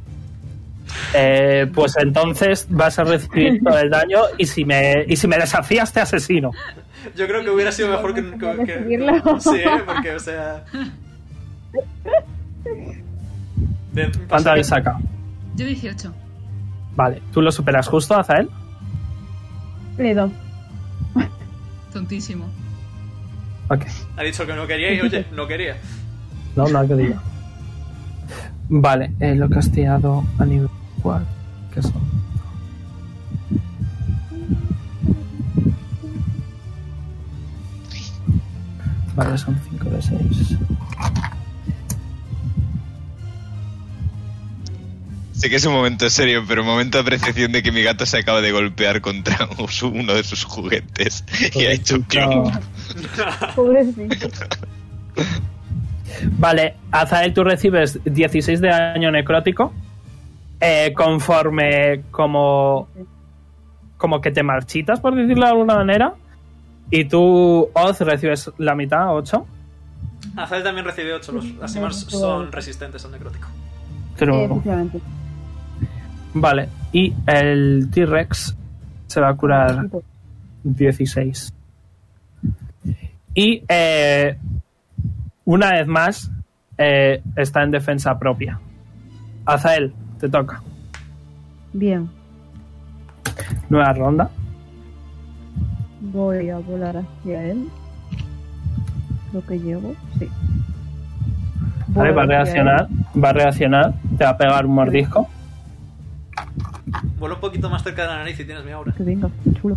[1.15, 5.39] Eh, pues entonces vas a recibir todo el daño y si me, y si me
[5.39, 6.51] desafías te asesino.
[7.17, 8.23] Yo creo que hubiera sido mejor que...
[8.31, 10.65] que, que- sí, porque, o sea...
[13.93, 14.99] De, ¿Cuánto habéis que- sacado?
[15.57, 16.13] Yo 18.
[16.97, 18.49] Vale, ¿tú lo superas justo, Azael?
[19.99, 20.33] Le doy.
[21.93, 22.47] Tontísimo.
[23.69, 23.85] Ok.
[24.17, 25.77] Ha dicho que no quería y oye, no quería.
[26.57, 27.21] No, no que diga.
[28.69, 30.69] Vale, eh, lo he casteado a nivel
[31.03, 31.27] 4.
[31.75, 32.10] ¿Qué son?
[39.21, 40.59] Vale, son 5 de 6.
[45.33, 48.07] Sé que es un momento serio, pero un momento de apreciación de que mi gato
[48.07, 49.47] se acaba de golpear contra
[49.83, 51.25] uno de sus juguetes
[51.55, 52.51] y ha hecho clon.
[53.55, 54.29] Pobrecito.
[56.39, 59.75] Vale, Azael, tú recibes 16 de daño necrótico.
[60.61, 62.89] eh, conforme como.
[63.99, 66.15] Como que te marchitas, por decirlo de alguna manera.
[66.91, 69.47] Y tú, Oz, recibes la mitad, 8.
[70.37, 71.33] Azael también recibe 8.
[71.33, 73.49] Los, las Simars son resistentes al necrótico.
[74.19, 75.01] Pero, Eh, efectivamente.
[76.35, 78.57] vale, y el T-Rex
[79.07, 79.87] se va a curar
[80.65, 81.55] 16.
[83.35, 84.37] Y eh,
[85.45, 86.31] una vez más
[86.77, 88.59] eh, está en defensa propia.
[89.47, 90.61] Azael, te toca.
[91.73, 92.11] Bien.
[93.69, 94.31] Nueva ronda.
[96.01, 97.69] Voy a volar hacia él.
[99.33, 100.29] Lo que llevo, sí.
[101.89, 102.89] Vale, va a reaccionar.
[103.23, 103.95] Va a reaccionar.
[104.17, 105.29] Te va a pegar un mordisco.
[107.19, 108.93] Vuela un poquito más cerca de la nariz y tienes mi aura.
[108.93, 109.77] Que venga, qué chulo.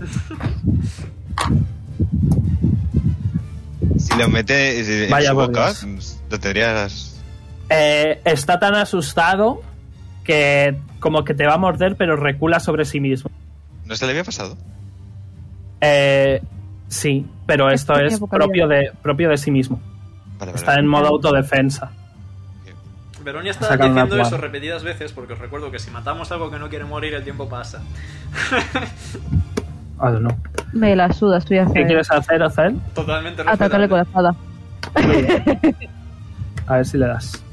[3.97, 6.21] Si lo mete en Vaya su por boca, Dios.
[6.29, 7.21] lo tendrías.
[7.69, 9.61] Eh, está tan asustado
[10.23, 13.29] que como que te va a morder, pero recula sobre sí mismo.
[13.85, 14.57] ¿No se le había pasado?
[15.85, 16.41] Eh,
[16.87, 19.81] sí, pero esto es propio de, propio de sí mismo.
[20.39, 20.55] Vale, vale.
[20.55, 21.91] Está en modo autodefensa.
[23.23, 26.69] Veronia está diciendo eso repetidas veces porque os recuerdo que si matamos algo que no
[26.69, 27.81] quiere morir, el tiempo pasa.
[29.97, 30.37] I don't know.
[30.73, 32.79] Me la suda, estoy hacia ¿Qué quieres hacer, Azael?
[32.93, 34.35] Totalmente Atacarle con la espada.
[36.67, 37.43] A ver si le das.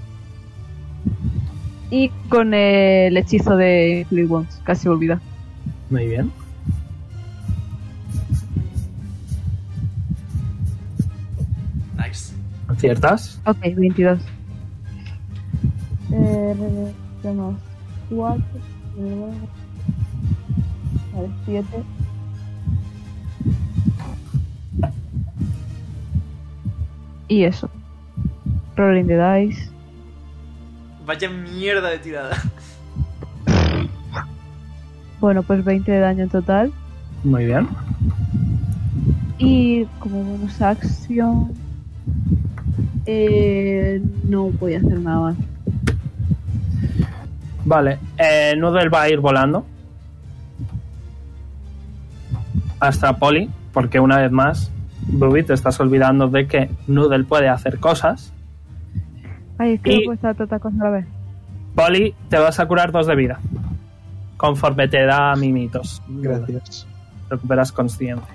[1.91, 5.21] Y con el hechizo de Fleet Wounds, casi olvida.
[5.91, 6.33] Muy bien.
[12.71, 13.41] ¿Aciertas?
[13.47, 14.21] Ok, 22.
[16.13, 17.57] Eh, tenemos
[18.09, 18.45] 4,
[18.97, 19.33] 9,
[21.17, 21.67] a ver, 7.
[27.29, 27.69] Y eso.
[28.77, 29.71] Rolling the dice.
[31.07, 32.37] Vaya mierda de tirada.
[35.21, 36.73] Bueno, pues 20 de daño en total.
[37.25, 37.69] Muy bien.
[39.39, 41.60] Y como bonus acción.
[43.07, 45.37] Eh, no voy a hacer nada más.
[47.65, 49.65] Vale, eh, Noodle va a ir volando
[52.79, 54.71] hasta Polly, porque una vez más,
[55.19, 58.33] Ruby, te estás olvidando de que Noodle puede hacer cosas.
[59.59, 61.07] Ay, es que Y- no puedo estar tanta cosa a.
[61.75, 63.39] Polly, te vas a curar dos de vida.
[64.37, 66.03] Conforme te da mimitos.
[66.09, 66.87] Gracias.
[67.29, 68.35] Recuperas consciencia.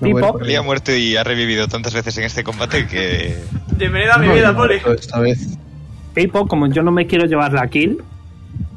[0.00, 3.36] Por Poli ha muerto y ha revivido tantas veces en este combate que.
[3.76, 4.76] Bienvenida a mi No, vida, Poli.
[4.96, 5.58] Esta vez.
[6.14, 8.02] Pipo, como yo no me quiero llevar la kill,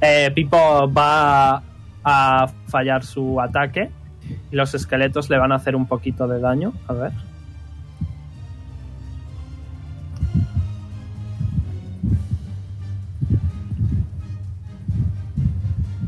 [0.01, 1.61] eh, Pipo va
[2.03, 3.91] a fallar su ataque
[4.51, 6.73] y los esqueletos le van a hacer un poquito de daño.
[6.87, 7.11] A ver.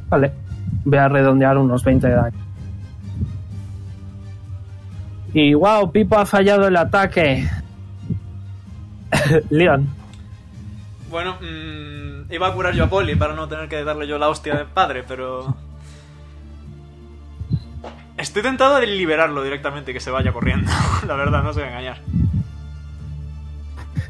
[0.10, 0.32] Vale,
[0.86, 2.43] voy a redondear unos 20 de daño.
[5.34, 7.48] Y wow, Pipo ha fallado el ataque.
[9.50, 9.88] Leon.
[11.10, 14.30] Bueno, mm, iba a curar yo a Poli para no tener que darle yo la
[14.30, 15.56] hostia de padre, pero...
[18.18, 20.72] Estoy tentado de liberarlo directamente y que se vaya corriendo.
[21.08, 21.98] La verdad, no se voy a engañar.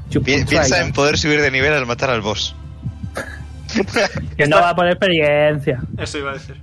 [0.10, 2.56] Pi- piensa en poder subir de nivel al matar al boss.
[4.38, 5.82] Que no va por experiencia.
[5.98, 6.62] Eso iba a decir.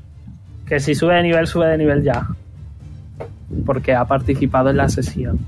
[0.67, 2.29] Que si sube de nivel, sube de nivel ya.
[3.67, 5.39] Porque ha participado en la sesión.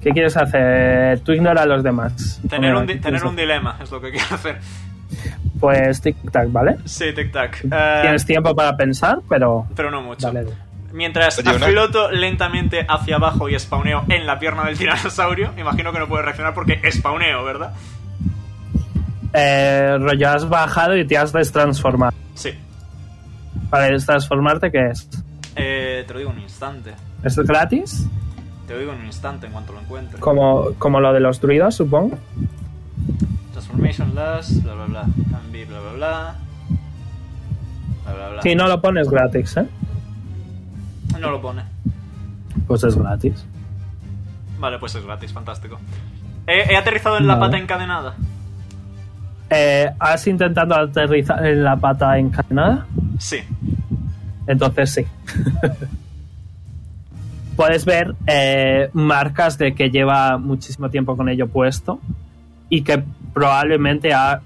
[0.00, 1.20] ¿Qué quieres hacer?
[1.20, 2.40] Tú ignora a los demás.
[2.50, 4.58] Tener un, di- ¿qué tener quieres un dilema es lo que quiero hacer.
[5.60, 6.76] Pues tic-tac, ¿vale?
[6.84, 7.58] Sí, tic-tac.
[7.70, 9.66] Eh, Tienes tiempo para pensar, pero...
[9.76, 10.32] pero no mucho.
[10.32, 10.50] Dale.
[10.92, 15.92] Mientras Oye, una- floto lentamente hacia abajo y spawneo en la pierna del tiranosaurio, imagino
[15.92, 17.72] que no puede reaccionar porque spawneo, ¿verdad?
[19.34, 22.12] Eh, rollo, has bajado y te has destransformado.
[22.34, 22.50] Sí.
[23.70, 25.08] Para destransformarte, ¿qué es?
[25.56, 26.94] Eh, te lo digo en un instante.
[27.22, 28.06] ¿Es gratis?
[28.66, 30.18] Te lo digo en un instante en cuanto lo encuentre.
[30.20, 32.18] Como, como lo de los druidos, supongo.
[33.52, 35.00] Transformation last, bla bla bla.
[35.02, 36.34] Can be, bla bla bla.
[38.04, 38.42] Bla bla bla.
[38.42, 39.66] Si no lo pones gratis, ¿eh?
[41.20, 41.62] No lo pone.
[42.66, 43.44] Pues es gratis.
[44.58, 45.78] Vale, pues es gratis, fantástico.
[46.46, 47.46] He, he aterrizado en la Vale.
[47.50, 48.14] pata encadenada.
[49.50, 52.86] Eh, ¿Has intentado aterrizar en la pata encadenada?
[53.18, 53.38] Sí.
[54.46, 55.06] Entonces sí.
[57.56, 62.00] Puedes ver eh, marcas de que lleva muchísimo tiempo con ello puesto
[62.70, 63.04] y que
[63.34, 64.40] probablemente ha,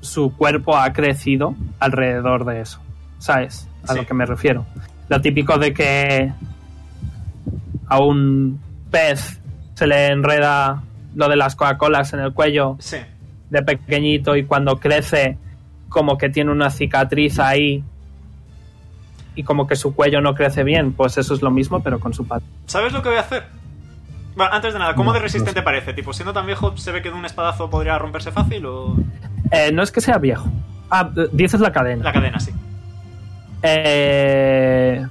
[0.00, 2.80] su cuerpo ha crecido alrededor de eso.
[3.18, 3.66] ¿Sabes?
[3.88, 3.98] A Sí.
[3.98, 4.66] lo que me refiero.
[5.08, 6.32] Lo típico de que
[7.88, 8.60] a un
[8.90, 9.40] pez
[9.74, 10.82] se le enreda
[11.14, 12.98] lo de las Coca-Colas en el cuello Sí.
[13.50, 15.38] de pequeñito y cuando crece
[15.88, 17.82] como que tiene una cicatriz ahí
[19.34, 22.12] y como que su cuello no crece bien, pues eso es lo mismo pero con
[22.12, 22.44] su pata.
[22.66, 23.44] ¿Sabes lo que voy a hacer?
[24.36, 25.92] Bueno, antes de nada, ¿cómo de resistente parece?
[25.92, 28.96] Tipo, siendo tan viejo, ¿se ve que de un espadazo podría romperse fácil o...?
[29.50, 30.48] Eh, no es que sea viejo.
[30.90, 32.04] Ah, eh, dices la cadena.
[32.04, 32.50] La cadena, sí.
[33.62, 35.04] Eh,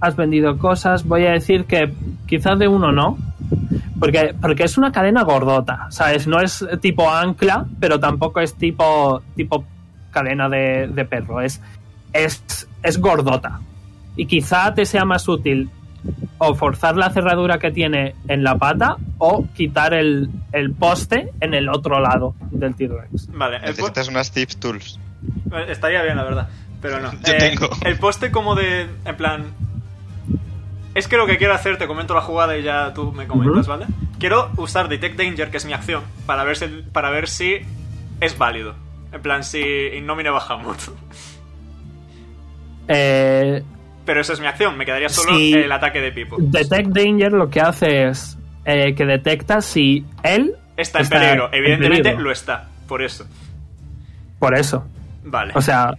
[0.00, 1.92] has vendido cosas, voy a decir que
[2.26, 3.18] quizás de uno no.
[3.98, 6.26] Porque, porque es una cadena gordota, ¿sabes?
[6.26, 9.64] No es tipo ancla, pero tampoco es tipo, tipo
[10.10, 11.40] cadena de, de perro.
[11.40, 11.62] Es,
[12.12, 13.60] es, es gordota.
[14.16, 15.68] Y quizá te sea más útil
[16.38, 21.52] o forzar la cerradura que tiene en la pata o quitar el, el poste en
[21.54, 23.28] el otro lado del T-Rex.
[23.32, 25.00] Vale, Necesitas unas tips tools.
[25.52, 26.48] Eh, Estaría bien, la verdad.
[26.80, 27.10] Pero no.
[27.24, 27.68] Yo Eh, tengo.
[27.84, 28.86] El poste como de...
[29.04, 29.44] En plan...
[30.94, 33.66] Es que lo que quiero hacer, te comento la jugada y ya tú me comentas.
[33.66, 33.84] ¿vale?
[34.18, 37.56] Quiero usar Detect Danger, que es mi acción, para ver si, para ver si
[38.20, 38.74] es válido.
[39.12, 39.60] En plan, si
[39.94, 40.78] Innomine Bahamut.
[42.88, 43.62] Eh,
[44.04, 46.36] Pero esa es mi acción, me quedaría solo el ataque de Pipo.
[46.38, 51.54] Detect Danger lo que hace es eh, que detecta si él Está en peligro, en
[51.58, 52.24] evidentemente peligro.
[52.24, 53.26] lo está, por eso.
[54.38, 54.84] Por eso.
[55.24, 55.52] Vale.
[55.56, 55.94] O sea,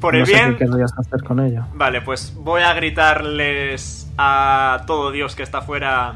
[0.00, 1.66] por no el sé bien, qué querrías hacer con ello.
[1.74, 6.14] Vale, pues voy a gritarles a todo Dios que está afuera.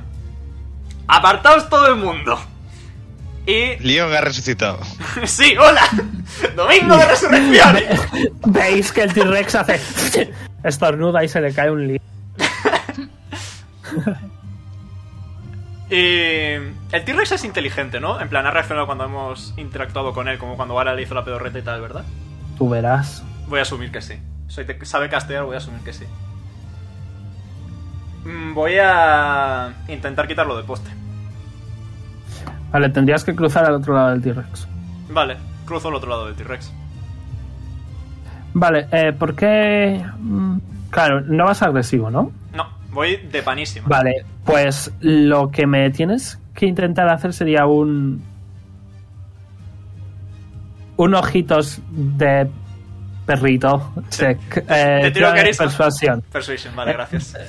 [1.09, 2.39] ¡Apartaos todo el mundo!
[3.47, 3.77] Y.
[3.87, 4.79] Leon ha resucitado.
[5.25, 5.83] ¡Sí, hola!
[6.57, 7.77] ¡Domingo de resurrección!
[8.47, 9.81] Veis que el T-Rex hace
[10.65, 12.01] estornuda y se le cae un lío.
[15.91, 15.95] Y.
[16.93, 18.21] El T-Rex es inteligente, ¿no?
[18.21, 21.25] En plan, ha reaccionado cuando hemos interactuado con él, como cuando Vara le hizo la
[21.25, 22.05] pedorreta y tal, ¿verdad?
[22.57, 23.23] Tú verás.
[23.49, 24.15] Voy a asumir que sí.
[24.49, 26.05] Soy te- sabe castear, voy a asumir que sí.
[28.25, 30.91] Mm, Voy a intentar quitarlo de poste.
[32.75, 34.67] Vale, tendrías que cruzar al otro lado del T-Rex.
[35.11, 36.73] Vale, cruzo al otro lado del T-Rex.
[38.53, 40.05] Vale, eh, ¿por qué...?
[40.19, 40.59] Mm,
[40.91, 42.31] Claro, no vas agresivo, ¿no?
[42.53, 43.87] No, voy de panísima.
[43.89, 48.23] Vale, Pues lo que me tienes que intentar hacer sería un.
[50.97, 52.49] Un ojitos de
[53.27, 53.93] perrito.
[54.11, 54.39] check.
[54.69, 55.65] Eh, ¿Te tiro carisma?
[55.67, 56.23] persuasión.
[56.31, 57.35] Persuasion, vale, gracias.
[57.35, 57.41] Eh,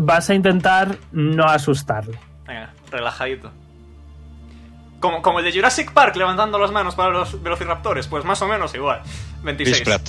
[0.00, 2.18] Vas a intentar no asustarle.
[2.46, 3.50] Venga, relajadito.
[5.04, 8.48] Como, como el de Jurassic Park levantando las manos para los velociraptores, pues más o
[8.48, 9.02] menos igual.
[9.42, 9.76] 26.
[9.76, 10.08] Chris Pratt.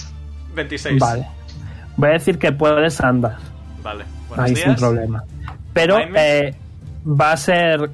[0.55, 0.99] 26.
[1.01, 1.27] Vale.
[1.97, 3.35] Voy a decir que puedes andar.
[3.83, 4.05] Vale.
[4.29, 5.25] Buenos Ahí sin problema.
[5.73, 6.55] Pero eh,
[7.05, 7.89] va a ser.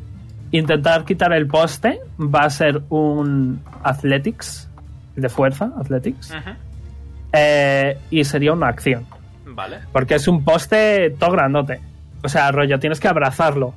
[0.52, 2.02] Intentar quitar el poste.
[2.20, 4.70] Va a ser un Athletics.
[5.16, 6.32] De fuerza, Athletics.
[7.34, 9.08] Eh, y sería una acción.
[9.48, 9.80] Vale.
[9.92, 11.82] Porque es un poste todo grandote.
[12.24, 13.74] O sea, rollo, tienes que abrazarlo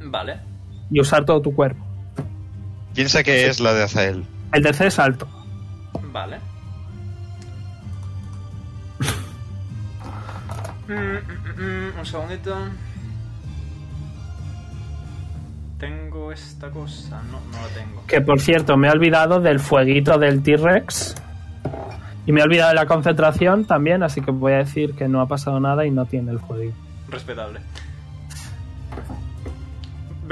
[0.00, 0.51] Vale.
[0.92, 1.84] Y usar todo tu cuerpo.
[2.94, 4.24] Piensa que es la de Azael.
[4.52, 5.26] El DC es alto.
[6.12, 6.38] Vale.
[10.88, 12.54] Mm, mm, mm, un segundito.
[15.78, 17.22] Tengo esta cosa.
[17.22, 18.06] No, no la tengo.
[18.06, 21.14] Que por cierto, me he olvidado del fueguito del T-Rex.
[22.26, 25.20] Y me he olvidado de la concentración también, así que voy a decir que no
[25.20, 26.76] ha pasado nada y no tiene el fueguito.
[27.08, 27.60] Respetable.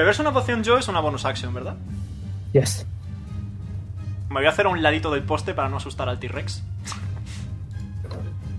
[0.00, 1.76] Beberse una poción yo es una bonus action, ¿verdad?
[2.52, 2.86] Yes.
[4.30, 6.62] Me voy a hacer a un ladito del poste para no asustar al T-Rex.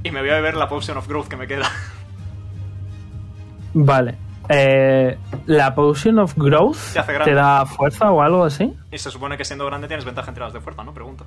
[0.04, 1.68] Y me voy a beber la potion of growth que me queda.
[3.74, 4.18] Vale.
[4.50, 6.76] Eh, ¿La Potion of Growth
[7.24, 8.74] Te da fuerza o algo así?
[8.92, 10.94] Y se supone que siendo grande tienes ventaja en tiradas de fuerza, ¿no?
[10.94, 11.26] Pregunto.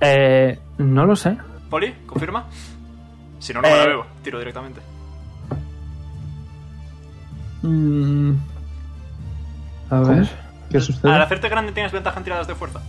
[0.00, 1.38] Eh, no lo sé.
[1.70, 1.94] ¿Poli?
[2.06, 2.44] ¿Confirma?
[3.38, 3.88] Si no, no me la Eh.
[3.88, 4.06] bebo.
[4.22, 4.80] Tiro directamente.
[7.62, 8.32] Mm,
[9.90, 10.06] a ¿Cómo?
[10.08, 10.28] ver.
[10.70, 11.12] ¿Qué sucede?
[11.12, 12.80] Al hacerte grande tienes ventaja en tiradas de fuerza.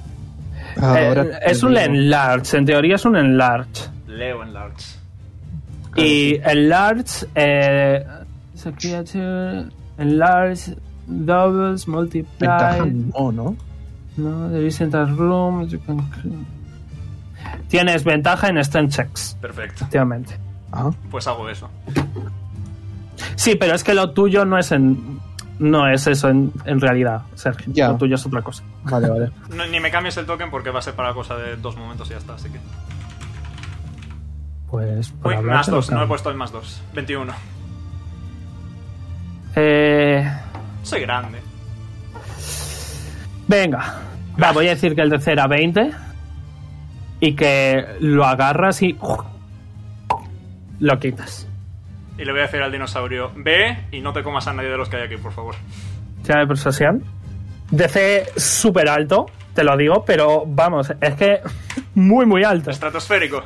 [0.82, 1.82] Ahora Eh, es un digo.
[1.82, 3.88] enlarge, en teoría es un enlarge.
[4.08, 4.86] Leo en large.
[5.96, 7.26] Y enlarge.
[7.36, 9.66] Eh, a creature.
[9.98, 10.76] Enlarge.
[11.08, 12.92] Doubles, Ventaja multiply.
[13.18, 13.56] no, ¿no?
[14.18, 15.66] No, there isn't a room.
[15.68, 16.06] you can-
[17.68, 19.76] Tienes ventaja en strength checks, Perfecto.
[19.76, 20.38] efectivamente.
[20.72, 21.68] Ah, Pues hago eso.
[23.36, 25.20] Sí, pero es que lo tuyo no es en.
[25.60, 27.72] No es eso en, en realidad, Sergio.
[27.74, 27.90] Ya.
[27.90, 28.64] Lo tuyo es otra cosa.
[28.84, 29.32] vale, vale.
[29.56, 32.08] No- ni me cambies el token porque va a ser para cosa de dos momentos
[32.08, 32.60] y ya está, así que.
[34.72, 35.14] Pues.
[35.24, 36.82] Uy, más dos, no he puesto el más dos.
[36.94, 37.34] 21.
[39.56, 40.32] Eh,
[40.84, 41.40] Soy grande.
[43.48, 43.96] venga.
[44.42, 45.92] Va, voy a decir que el DC era 20.
[47.20, 48.98] Y que lo agarras y.
[50.80, 51.48] Lo quitas.
[52.20, 54.78] Y le voy a decir al dinosaurio: Ve y no te comas a nadie de
[54.78, 55.56] los que hay aquí, por favor.
[56.24, 57.04] Tira de persuasión.
[57.72, 61.42] DC súper alto, te lo digo, pero vamos, es que
[61.96, 62.72] muy, muy alto.
[62.72, 63.42] Estratosférico.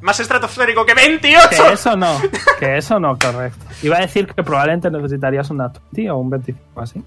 [0.00, 1.48] Más estratosférico que 28.
[1.48, 2.20] Que eso no,
[2.58, 3.64] que eso no, correcto.
[3.82, 7.02] Iba a decir que probablemente necesitarías una 20 o un 25 así.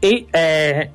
[0.00, 0.90] Y eh,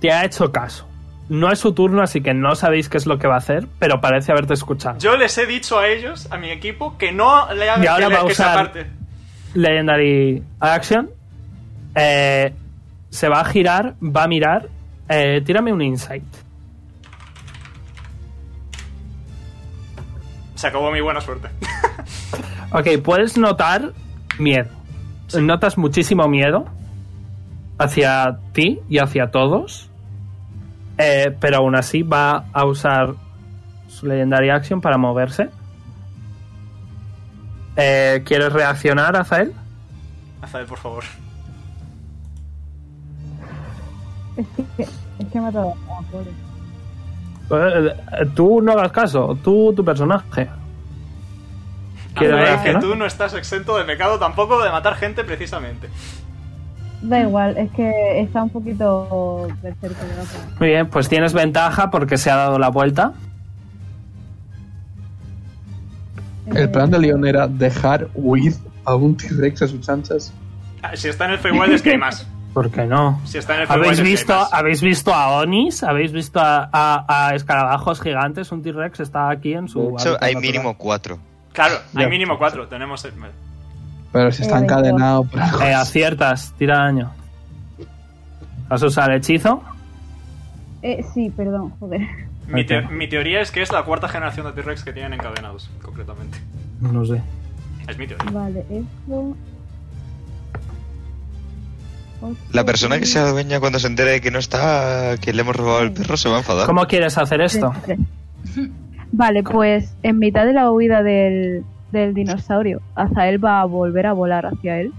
[0.00, 0.88] te ha hecho caso.
[1.28, 3.66] No es su turno, así que no sabéis qué es lo que va a hacer,
[3.78, 4.98] pero parece haberte escuchado.
[4.98, 8.08] Yo les he dicho a ellos, a mi equipo, que no le hagan Y ahora
[8.08, 8.86] que, va a usar- aparte.
[9.54, 11.08] Legendary Action.
[11.94, 12.52] Eh,
[13.08, 14.68] se va a girar, va a mirar.
[15.08, 16.24] Eh, tírame un insight.
[20.54, 21.48] Se acabó mi buena suerte.
[22.76, 23.92] Ok, puedes notar
[24.40, 24.68] miedo.
[25.40, 26.64] Notas muchísimo miedo
[27.78, 29.88] hacia ti y hacia todos.
[30.98, 33.14] Eh, pero aún así va a usar
[33.88, 35.50] su Legendary Action para moverse.
[37.76, 39.52] Eh, ¿Quieres reaccionar, Azael?
[40.42, 41.04] Azael, por favor.
[44.36, 44.46] Es
[44.76, 45.74] que, es que me ha dado.
[45.88, 46.30] Ah, pobre.
[47.50, 50.48] Eh, eh, tú no hagas caso, tú, tu personaje.
[52.14, 55.88] ¿Quieres Azael, que tú no estás exento de pecado tampoco de matar gente precisamente.
[57.02, 60.38] Da igual, es que está un poquito berserker de otra.
[60.58, 63.12] Muy bien, pues tienes ventaja porque se ha dado la vuelta.
[66.46, 68.54] El plan de León era dejar huir
[68.84, 70.32] a un T-Rex a sus chanchas.
[70.82, 72.26] Ah, Si está en el Feywild es que hay más.
[72.52, 73.20] ¿Por qué no?
[73.24, 74.52] Si está en el Feywild ¿Habéis es que hay visto, más.
[74.52, 75.82] ¿Habéis visto a Onis?
[75.82, 78.52] ¿Habéis visto a, a- a escarabajos gigantes?
[78.52, 79.80] Un T-Rex está aquí en su.
[79.80, 80.52] De hecho, hábitat hay natural.
[80.52, 81.18] mínimo cuatro.
[81.52, 82.08] Claro, hay Ya.
[82.08, 82.68] mínimo cuatro.
[82.68, 83.04] Tenemos.
[83.06, 83.12] el-
[84.14, 85.60] Pero si está encadenado por algo.
[85.62, 87.12] Eh, aciertas, tira daño.
[88.68, 89.62] ¿Vas a usar hechizo?
[90.80, 92.00] Eh, sí, perdón, joder.
[92.46, 95.68] Mi, te- mi teoría es que es la cuarta generación de T-Rex que tienen encadenados,
[95.82, 96.38] concretamente.
[96.80, 97.20] No sé.
[97.88, 98.30] Es mi teoría.
[98.30, 99.36] Vale, esto.
[102.52, 105.56] La persona que se adueña cuando se entere de que no está, que le hemos
[105.56, 106.66] robado el perro, se va a enfadar.
[106.66, 107.72] ¿Cómo quieres hacer esto?
[109.12, 114.12] Vale, pues en mitad de la huida del, del dinosaurio, Azael va a volver a
[114.12, 114.92] volar hacia él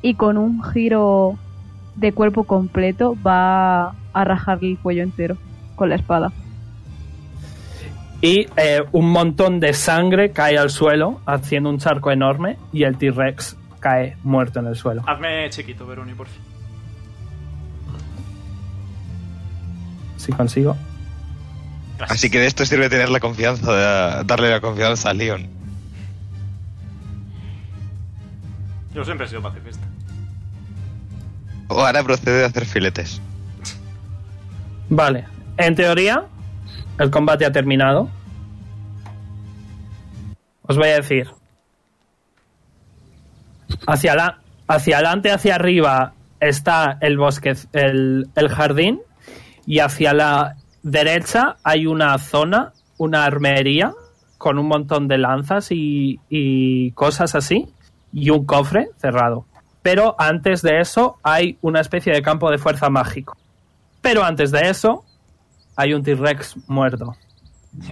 [0.00, 1.36] y con un giro
[1.96, 5.36] de cuerpo completo va a rajarle el cuello entero
[5.76, 6.32] con la espada.
[8.20, 12.96] Y eh, un montón de sangre cae al suelo, haciendo un charco enorme, y el
[12.96, 15.02] T-Rex cae muerto en el suelo.
[15.06, 16.42] Hazme chiquito, Veroni, por fin.
[20.16, 20.76] Si consigo.
[21.96, 22.18] Gracias.
[22.18, 25.57] Así que de esto sirve tener la confianza, de darle la confianza a Leon.
[28.94, 29.86] Yo siempre he sido pacifista.
[31.68, 33.20] O ahora procede a hacer filetes.
[34.88, 35.26] Vale.
[35.56, 36.24] En teoría,
[36.98, 38.08] el combate ha terminado.
[40.62, 41.28] Os voy a decir.
[43.86, 49.00] Hacia, la, hacia adelante, hacia arriba, está el bosque, el, el jardín.
[49.66, 53.92] Y hacia la derecha hay una zona, una armería,
[54.38, 57.66] con un montón de lanzas y, y cosas así.
[58.12, 59.44] Y un cofre cerrado.
[59.82, 63.36] Pero antes de eso hay una especie de campo de fuerza mágico.
[64.02, 65.04] Pero antes de eso
[65.76, 67.16] hay un T-Rex muerto.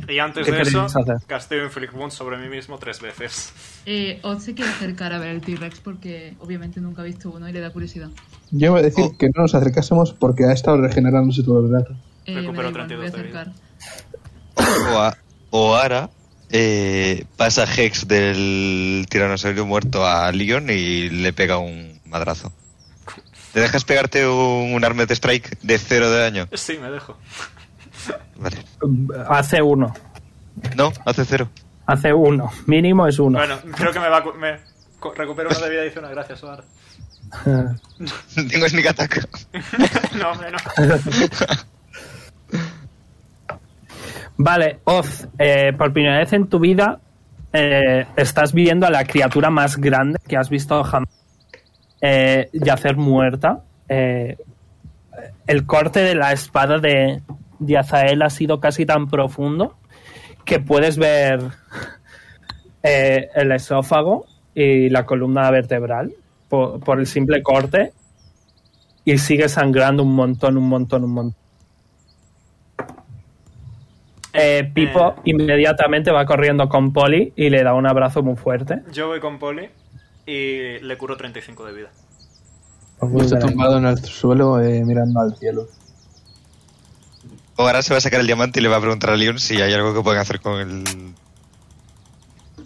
[0.09, 1.17] Y antes ¿Qué de eso, hacer?
[1.27, 3.53] casteo Inflict sobre mí mismo tres veces.
[3.85, 7.49] Eh, Oz se quiere acercar a ver el T-Rex porque obviamente nunca ha visto uno
[7.49, 8.09] y le da curiosidad.
[8.51, 9.17] Yo voy a decir Oh.
[9.19, 11.95] que no nos acercásemos porque ha estado regenerándose todo el rato.
[12.25, 13.53] Eh, Recupero da igual, me voy a 32 de acercar.
[14.95, 15.17] O, a-
[15.51, 16.11] o ahora
[16.51, 22.52] eh, pasa Hex del tiranosaurio muerto a Leon y le pega un madrazo.
[23.52, 26.48] ¿Te dejas pegarte un, un Armed Strike de cero de daño?
[26.52, 27.16] Sí, me dejo.
[28.36, 28.56] Vale.
[29.28, 29.94] Hace uno.
[30.77, 31.48] No, hace cero.
[31.86, 32.51] Hace uno.
[32.66, 33.39] Mínimo es uno.
[33.39, 34.59] Bueno, creo que me va Me
[35.16, 36.64] recupero una de vida adicional, gracias, Oar.
[38.35, 39.28] Tengo sneak attack.
[40.14, 40.59] no, hombre, no.
[44.39, 47.01] Vale, Oz, eh, por primera vez en tu vida
[47.53, 51.09] eh, estás viendo a la criatura más grande que has visto jamás
[52.03, 53.63] eh, yacer muerta.
[53.89, 54.37] Eh,
[55.47, 57.23] el corte de la espada de,
[57.79, 59.77] Azael ha sido casi tan profundo
[60.45, 61.41] que puedes ver
[62.83, 66.13] el esófago y la columna vertebral
[66.49, 67.93] por el simple corte
[69.05, 71.45] y sigue sangrando un montón, un montón, un montón.
[74.39, 75.21] Eh, Pipo Eh.
[75.25, 78.83] inmediatamente va corriendo con Polly y le da un abrazo muy fuerte.
[78.93, 79.69] Yo voy con Poli
[80.27, 81.89] y le curo 35 de vida.
[83.01, 85.67] Yo estoy tumbado en el suelo eh, mirando al cielo.
[87.59, 89.61] Ahora se va a sacar el diamante y le va a preguntar a Leon si
[89.63, 90.85] hay algo que pueden hacer con el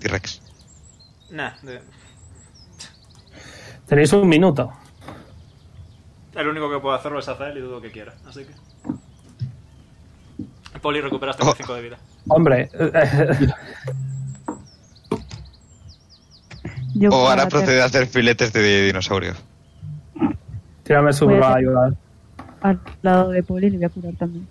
[0.00, 0.40] T-Rex.
[1.30, 1.80] Nah, de-
[3.86, 4.72] Tenéis un minuto.
[6.34, 8.52] el único que puedo hacerlo es hacer y dudo que quiera, así que...
[10.80, 11.54] Poli, recuperas Oh.
[11.54, 11.98] 35 de vida.
[12.28, 12.68] Hombre,
[16.94, 19.34] Yo O ahora hacer- procede a hacer filetes de dinosaurio.
[20.82, 21.94] tírame su a ayudar.
[22.62, 24.46] al lado de Poli y le voy a curar también.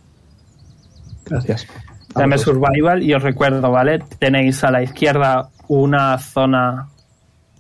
[1.25, 1.67] Gracias.
[2.15, 2.41] Dame Ambos.
[2.41, 3.99] survival y os recuerdo, ¿vale?
[4.19, 6.87] Tenéis a la izquierda una zona,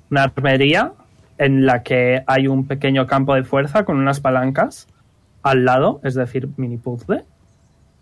[0.09, 0.93] una armería
[1.37, 4.87] en la que hay un pequeño campo de fuerza con unas palancas
[5.43, 7.25] al lado, es decir, mini puzzle.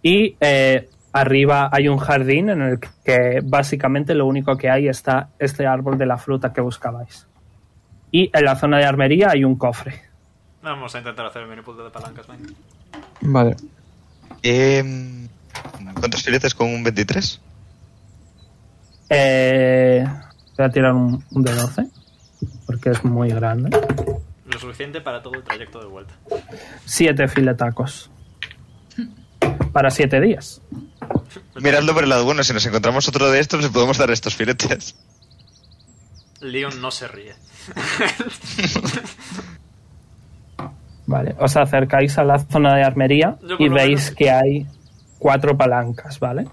[0.02, 5.30] Y eh, arriba hay un jardín en el que básicamente lo único que hay está
[5.40, 7.28] este árbol de la fruta que buscabais.
[8.12, 10.02] Y en la zona de armería hay un cofre.
[10.62, 12.50] Vamos a intentar hacer el mini puzzle de palancas, venga.
[13.22, 13.56] Vale.
[14.44, 15.28] Em,
[16.00, 17.42] ¿Cuántos filetes con un 23?
[19.10, 20.06] Eh,
[20.58, 21.88] voy a tirar un, un de 12
[22.66, 23.70] porque es muy grande.
[24.46, 26.14] Lo suficiente para todo el trayecto de vuelta.
[26.86, 28.12] Siete filetacos.
[29.72, 30.62] Para siete días.
[31.56, 34.36] Miradlo por el lado bueno, si nos encontramos otro de estos, le podemos dar estos
[34.36, 34.96] filetes.
[36.42, 37.34] Leon no se ríe.
[41.06, 44.68] Vale, os acercáis a la zona de armería Yo y veis menos- que hay
[45.18, 46.46] cuatro palancas, ¿vale?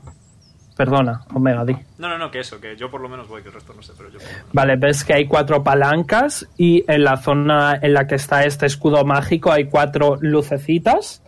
[0.76, 1.72] Perdona, Omega, di.
[1.98, 3.82] No, no, no, que eso, que yo por lo menos voy, que el resto no
[3.82, 4.48] sé, pero yo por lo menos.
[4.52, 8.66] Vale, ves que hay cuatro palancas y en la zona en la que está este
[8.66, 11.22] escudo mágico hay cuatro lucecitas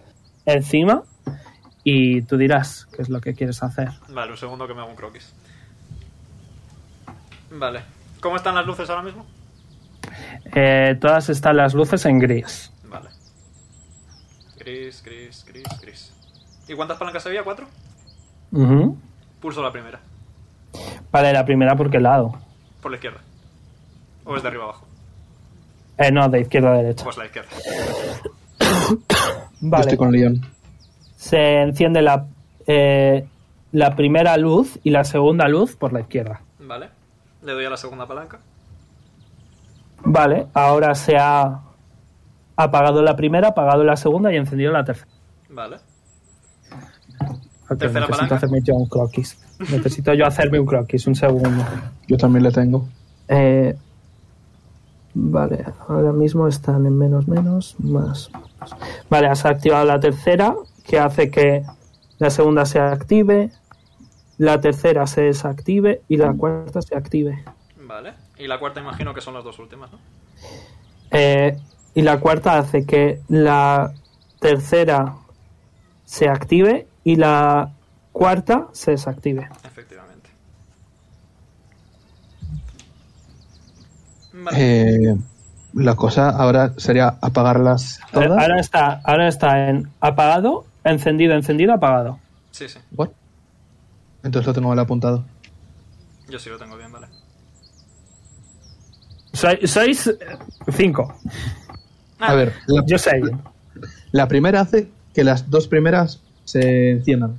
[0.44, 1.02] encima
[1.88, 3.90] y tú dirás qué es lo que quieres hacer.
[4.08, 5.32] Vale, un segundo que me hago un croquis.
[7.52, 7.80] Vale.
[8.20, 9.24] ¿Cómo están las luces ahora mismo?
[10.52, 12.72] Eh, todas están las luces en gris.
[12.90, 13.08] Vale.
[14.58, 16.12] Gris, gris, gris, gris.
[16.66, 17.44] ¿Y cuántas palancas había?
[17.44, 17.68] ¿Cuatro?
[18.50, 18.98] Ujú.
[19.40, 20.00] Pulso la primera.
[21.12, 22.36] Vale, la primera por qué lado.
[22.82, 23.20] Por la izquierda.
[24.24, 24.84] ¿O es de arriba abajo?
[25.98, 27.04] Eh, no, de izquierda a derecha.
[27.04, 27.48] Pues la izquierda.
[28.58, 28.98] Yo
[29.60, 29.82] Vale.
[29.82, 30.55] estoy con Leon.
[31.26, 32.26] Se enciende la,
[32.68, 33.26] eh,
[33.72, 36.40] la primera luz y la segunda luz por la izquierda.
[36.60, 36.88] Vale.
[37.42, 38.38] Le doy a la segunda palanca.
[40.04, 41.62] Vale, ahora se ha
[42.54, 45.10] apagado la primera, apagado la segunda y encendido la tercera.
[45.50, 45.78] Vale.
[47.70, 48.34] Tercera necesito palanca.
[48.36, 49.36] hacerme yo un croquis.
[49.58, 51.64] Necesito yo hacerme un croquis, un segundo.
[52.06, 52.86] Yo también le tengo.
[53.26, 53.76] Eh,
[55.12, 58.30] vale, ahora mismo están en menos, menos, más.
[58.60, 58.70] más.
[59.10, 60.54] Vale, has activado la tercera,
[60.86, 61.64] que hace que
[62.18, 63.50] la segunda se active,
[64.38, 67.44] la tercera se desactive y la cuarta se active.
[67.80, 68.14] Vale.
[68.38, 69.98] Y la cuarta imagino que son las dos últimas, ¿no?
[71.10, 71.56] Eh,
[71.94, 73.92] y la cuarta hace que la
[74.40, 75.16] tercera
[76.04, 77.70] se active y la
[78.12, 79.48] cuarta se desactive.
[79.64, 80.30] Efectivamente.
[84.32, 85.10] Vale.
[85.10, 85.16] Eh,
[85.76, 88.30] la cosa ahora sería apagarlas todas.
[88.30, 92.18] Ahora está, ahora está en apagado, encendido, encendido, apagado.
[92.50, 92.78] Sí, sí.
[92.92, 93.10] What?
[94.22, 95.24] Entonces lo tengo mal apuntado.
[96.28, 97.06] Yo sí lo tengo bien, vale.
[99.32, 100.18] Soy- sois eh,
[100.72, 101.14] cinco.
[102.18, 103.20] Ah, A ver, la, Yo sé.
[104.12, 107.36] la primera hace que las dos primeras se enciendan.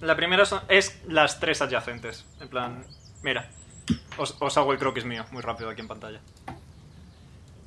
[0.00, 2.24] La primera son- es las tres adyacentes.
[2.40, 2.84] En plan,
[3.22, 3.48] mira.
[4.16, 6.20] Os, os hago el croquis mío, muy rápido aquí en pantalla.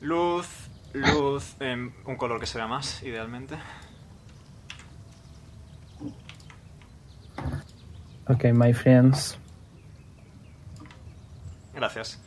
[0.02, 0.48] Luz,
[0.94, 3.56] luz, em, un color que se vea más, idealmente.
[8.28, 9.38] Ok, my friends.
[11.74, 12.22] Gracias.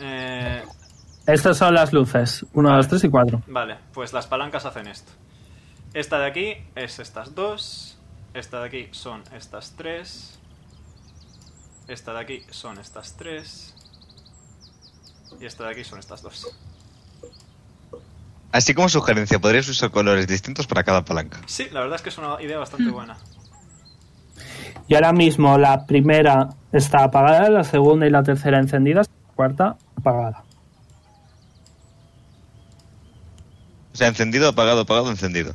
[0.00, 0.64] Eh,
[1.26, 2.44] Estas son las luces.
[2.54, 2.78] Uno, Vale.
[2.78, 3.42] dos, tres y cuatro.
[3.48, 5.12] vale, pues las palancas hacen esto.
[5.92, 7.98] Esta de aquí es estas dos.
[8.34, 10.38] Esta de aquí son estas tres.
[11.88, 13.74] Esta de aquí son estas tres.
[15.40, 16.48] Y esta de aquí son estas dos.
[18.50, 21.40] Así como sugerencia, podrías usar colores distintos para cada palanca.
[21.46, 23.16] Sí, la verdad es que es una idea bastante buena.
[24.88, 29.76] Y ahora mismo la primera está apagada, la segunda y la tercera encendidas, la cuarta
[29.96, 30.44] apagada.
[33.92, 35.54] O sea, encendido, apagado, apagado, encendido.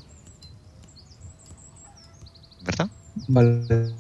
[2.62, 2.90] ¿Verdad?
[3.28, 3.94] Vale.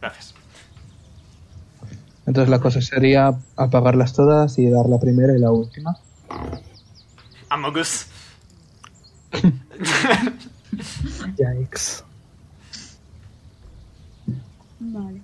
[0.00, 0.34] Gracias.
[2.26, 5.96] Entonces la cosa sería apagarlas todas y dar la primera y la última.
[7.48, 8.06] Amogus.
[11.38, 12.04] Yikes.
[14.80, 15.22] Vale.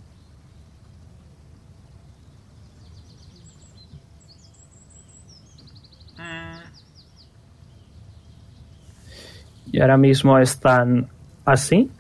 [9.75, 11.09] Y ahora mismo están
[11.45, 11.91] así.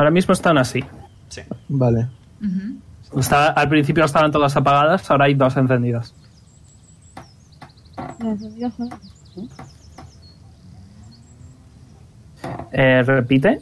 [0.00, 0.82] Ahora mismo están así.
[1.28, 1.42] sí.
[1.68, 2.08] Vale.
[3.18, 6.14] Está- al principio estaban todas apagadas, ahora hay dos encendidas.
[8.18, 8.88] Las encendidas son-
[12.72, 13.60] Eh, repite.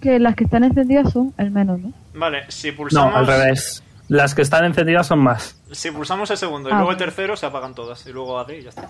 [0.00, 1.92] Que las que están encendidas son el menos, ¿no?
[2.14, 3.14] Vale, si No, pulsamos.
[3.16, 3.82] al revés.
[4.08, 5.60] Las que están encendidas son más.
[5.72, 8.06] Si pulsamos el segundo y Ah, luego el tercero, se apagan todas.
[8.06, 8.86] Y luego AD y ya está.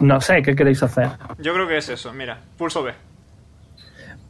[0.00, 1.10] No sé, ¿qué queréis hacer?
[1.38, 2.12] Yo creo que es eso.
[2.12, 2.92] Mira, pulso B.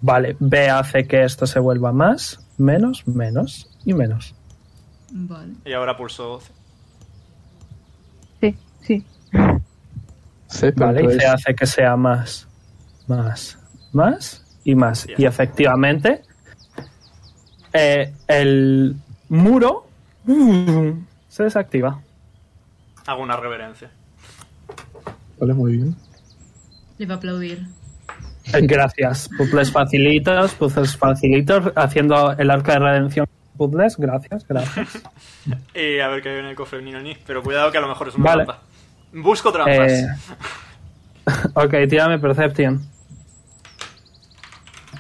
[0.03, 4.35] Vale, B hace que esto se vuelva más, menos, menos y menos.
[5.13, 5.53] Vale.
[5.65, 6.53] Y ahora pulso C.
[8.41, 9.05] Sí, sí.
[10.47, 12.49] Sí, pero Vale, y C hace que sea más,
[13.07, 13.57] más,
[13.93, 15.07] más y más.
[15.17, 16.23] Y efectivamente,
[17.73, 18.97] eh, el
[19.29, 19.87] muro
[21.29, 22.03] se desactiva.
[23.07, 23.93] Hago una reverencia.
[25.39, 25.97] Vale, muy bien.
[26.99, 27.67] Le va a aplaudir.
[28.53, 29.29] Eh, Gracias.
[29.37, 33.27] Puzzles facilitos, puzzles facilitos, haciendo el arco de redención.
[33.57, 35.03] Puzzles, gracias, gracias.
[35.75, 37.15] Y a ver qué hay en el cofre ni ni.
[37.27, 38.45] Pero cuidado que a lo mejor es una Vale.
[38.45, 38.63] trampa.
[39.13, 39.93] Busco trampas.
[39.93, 40.07] Eh,
[41.55, 42.81] ok, tírame Perception.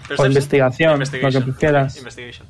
[0.09, 1.47] Perception, o investigación, Investigation.
[1.47, 1.99] lo que.
[1.99, 2.47] Investigation.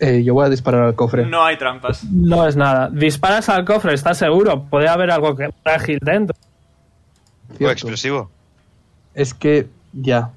[0.00, 1.26] Eh, yo voy a disparar al cofre.
[1.26, 2.04] No hay trampas.
[2.04, 2.88] No es nada.
[2.92, 4.64] Disparas al cofre, ¿estás seguro?
[4.64, 6.36] Puede haber algo que frágil dentro.
[7.60, 8.30] ¿O explosivo?
[9.14, 10.30] Es que ya.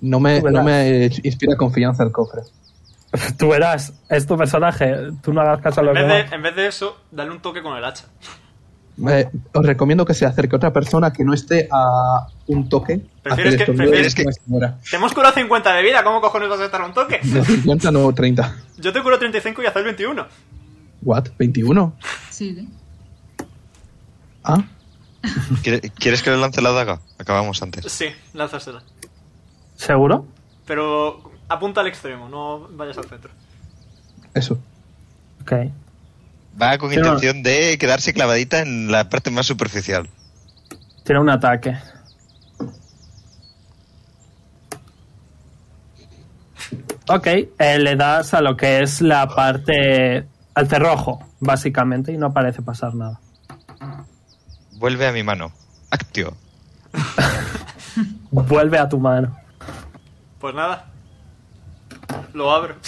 [0.00, 2.42] No me, no me eh, inspira confianza el cofre.
[3.38, 4.94] Tú verás, es tu personaje.
[5.22, 6.30] Tú no hagas caso a demás.
[6.30, 8.04] de, en vez de eso, dale un toque con el hacha.
[9.08, 13.00] Eh, os recomiendo que se acerque otra persona que no esté a un toque.
[13.22, 14.24] ¿Prefieres que- prefieres que-.
[14.24, 16.04] Te hemos curado 50 de vida.
[16.04, 17.18] ¿Cómo cojones vas a estar a un toque?
[17.22, 18.56] De 50 no 30.
[18.78, 20.26] Yo te curo 35 y haces 21.
[21.02, 21.24] ¿What?
[21.38, 21.92] ¿21?
[22.30, 22.66] Sigue.
[24.44, 24.79] Ah, ¿Quiere-
[25.98, 27.00] ¿Quieres que le lance la daga?
[27.18, 27.90] Acabamos antes.
[27.92, 28.82] Sí, lánzasela.
[29.76, 30.26] ¿Seguro?
[30.66, 33.30] Pero apunta al extremo, no vayas al centro.
[34.34, 34.58] eso.
[35.42, 35.52] Ok.
[36.60, 40.08] Va con Pero- intención de quedarse clavadita en la parte más superficial.
[41.04, 41.76] Tiene un ataque.
[47.08, 50.26] Ok, eh, le das a lo que es la parte.
[50.52, 53.20] al cerrojo, básicamente, y no parece pasar nada.
[54.80, 55.52] Vuelve a mi mano.
[55.90, 56.36] Actio.
[58.30, 59.36] Vuelve a tu mano.
[60.40, 60.86] Pues nada.
[62.34, 62.74] Lo abro.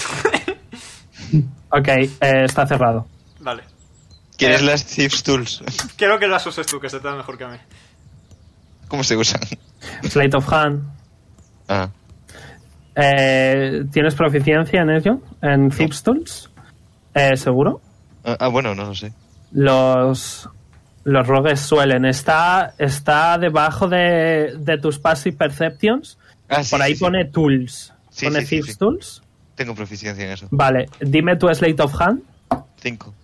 [1.75, 3.07] Ok, eh, está cerrado.
[3.41, 3.63] vale.
[4.37, 4.65] ¿Quieres Eh.
[4.65, 5.63] las Thieves Tools?
[5.97, 7.57] Quiero que las uses tú, que se te da mejor que a mí.
[8.89, 9.41] ¿Cómo se usan?
[10.03, 10.83] Slate of Hand.
[11.69, 11.89] Ah,
[12.95, 15.21] Eh, ¿Tienes proficiencia en ello?
[15.41, 16.51] ¿En Thieves Tools?
[17.15, 17.81] Eh, ¿Seguro?
[18.25, 19.11] ah, ah, bueno, no lo sé.
[19.53, 20.47] Los,
[21.05, 22.05] los rogues suelen.
[22.05, 26.19] Está, está debajo de, de tus Passive Perceptions.
[26.49, 27.05] Ah, sí, Por ahí sí, sí.
[27.05, 27.93] pone Tools.
[28.11, 28.79] Sí, pone sí, sí, Thieves sí.
[28.79, 29.23] Tools.
[29.55, 30.49] Tengo proficiencia en eso.
[30.51, 32.23] Vale, dime tu Slate of Hand.
[32.81, 33.15] Cinco.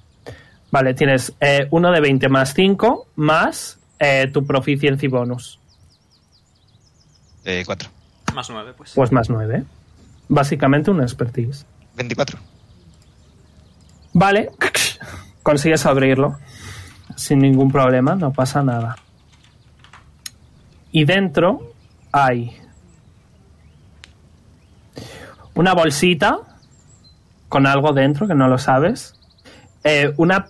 [0.70, 5.58] Vale, tienes eh, uno de 20 más 5 más eh, tu Proficiency bonus.
[7.44, 7.88] Eh, cuatro.
[8.34, 8.92] Más nueve, pues.
[8.94, 9.64] Pues más 9.
[10.28, 11.64] Básicamente un expertise.
[11.96, 12.38] Veinticuatro.
[14.12, 14.50] Vale,
[15.42, 16.38] consigues abrirlo
[17.16, 18.96] sin ningún problema, no pasa nada.
[20.90, 21.72] Y dentro
[22.12, 22.56] hay
[25.54, 26.38] una bolsita
[27.48, 29.14] con algo dentro que no lo sabes,
[29.84, 30.46] eh, una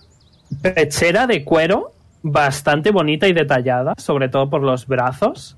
[0.61, 1.91] pechera de cuero
[2.21, 5.57] bastante bonita y detallada, sobre todo por los brazos,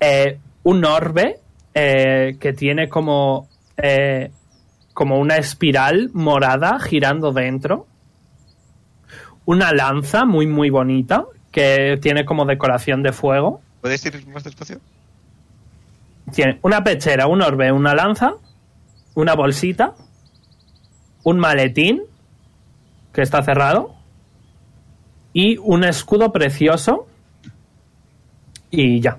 [0.00, 1.40] eh, un orbe
[1.74, 3.48] eh, que tiene como
[4.94, 7.86] como una espiral morada girando dentro.
[9.46, 13.60] Una lanza muy muy bonita que tiene como decoración de fuego.
[13.80, 14.80] ¿Puedes ir más despacio?
[16.34, 18.32] Tiene una pechera, un orbe, una lanza,
[19.14, 19.94] una bolsita,
[21.22, 22.02] un maletín
[23.12, 23.94] que está cerrado
[25.32, 27.06] y un escudo precioso
[28.70, 29.18] y ya.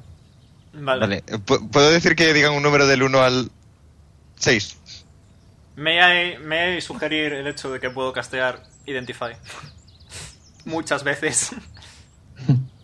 [0.74, 1.00] Vale.
[1.02, 1.24] Vale.
[1.46, 3.50] pu- ¿Puedo decir que digan un número del 1 al
[4.38, 4.78] 6?
[5.78, 9.34] Me I, may I sugerir el hecho de que puedo castear Identify.
[10.66, 11.52] Muchas veces.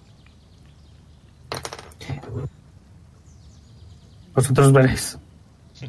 [4.33, 5.17] Vosotros veréis.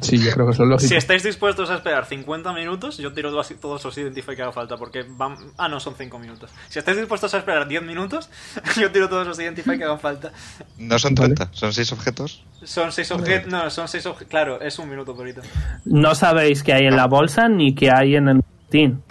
[0.01, 0.89] Sí, yo creo que es lo lógico.
[0.89, 4.51] Si estáis dispuestos a esperar 50 minutos, yo tiro todos todos los Identify que haga
[4.51, 5.35] falta, porque van...
[5.57, 6.49] Ah, no, son 5 minutos.
[6.69, 8.29] Si estáis dispuestos a esperar 10 minutos,
[8.79, 10.31] yo tiro todos los Identify que hagan falta.
[10.77, 11.35] No son Vale.
[11.35, 12.43] 30, son 6 objetos.
[12.63, 13.51] Son 6 objetos...
[13.51, 14.29] No, son 6 objetos...
[14.29, 15.43] Claro, es un minuto por.
[15.85, 19.03] No sabéis qué hay en la bolsa ni qué hay en el maletín.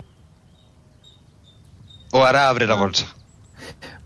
[2.13, 3.07] O ahora abre la bolsa.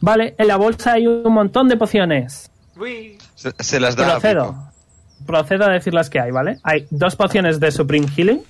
[0.00, 2.50] Vale, en la bolsa hay un montón de pociones.
[2.78, 3.18] Uy.
[3.34, 4.46] Se, se las da a Procedo.
[4.46, 5.26] Pipo.
[5.26, 6.58] Procedo a decir las que hay, ¿vale?
[6.62, 8.42] Hay dos pociones de Supreme Healing,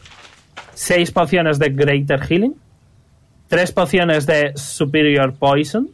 [0.74, 2.54] seis pociones de Greater Healing,
[3.48, 5.88] tres pociones de Superior Poison,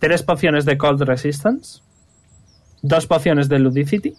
[0.00, 1.80] tres pociones de Cold Resistance,
[2.82, 4.14] dos pociones de Ludicity,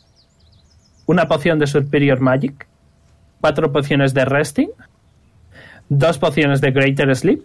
[1.07, 2.67] una poción de Superior Magic,
[3.41, 4.69] cuatro pociones de Resting,
[5.89, 7.41] dos pociones de Greater Sleep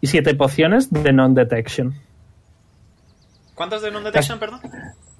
[0.00, 1.94] y siete pociones de Non-Detection.
[3.54, 4.60] ¿Cuántas de non-detection, perdón?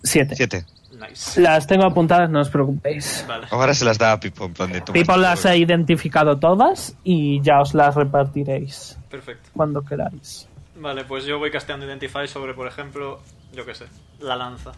[0.03, 0.37] Siete.
[0.37, 0.65] 7.
[0.93, 1.41] Nice.
[1.41, 3.25] Las tengo apuntadas, no os preocupéis.
[3.27, 3.47] Vale.
[3.51, 4.83] Ahora se las da a Pipo en plan de.
[4.83, 9.51] People las he identificado todas y ya os las repartiréis Perfecto.
[9.55, 10.49] cuando queráis.
[10.77, 13.21] Vale, pues yo voy casteando Identify sobre, por ejemplo,
[13.55, 13.87] yo qué sé,
[14.21, 14.73] la lanza.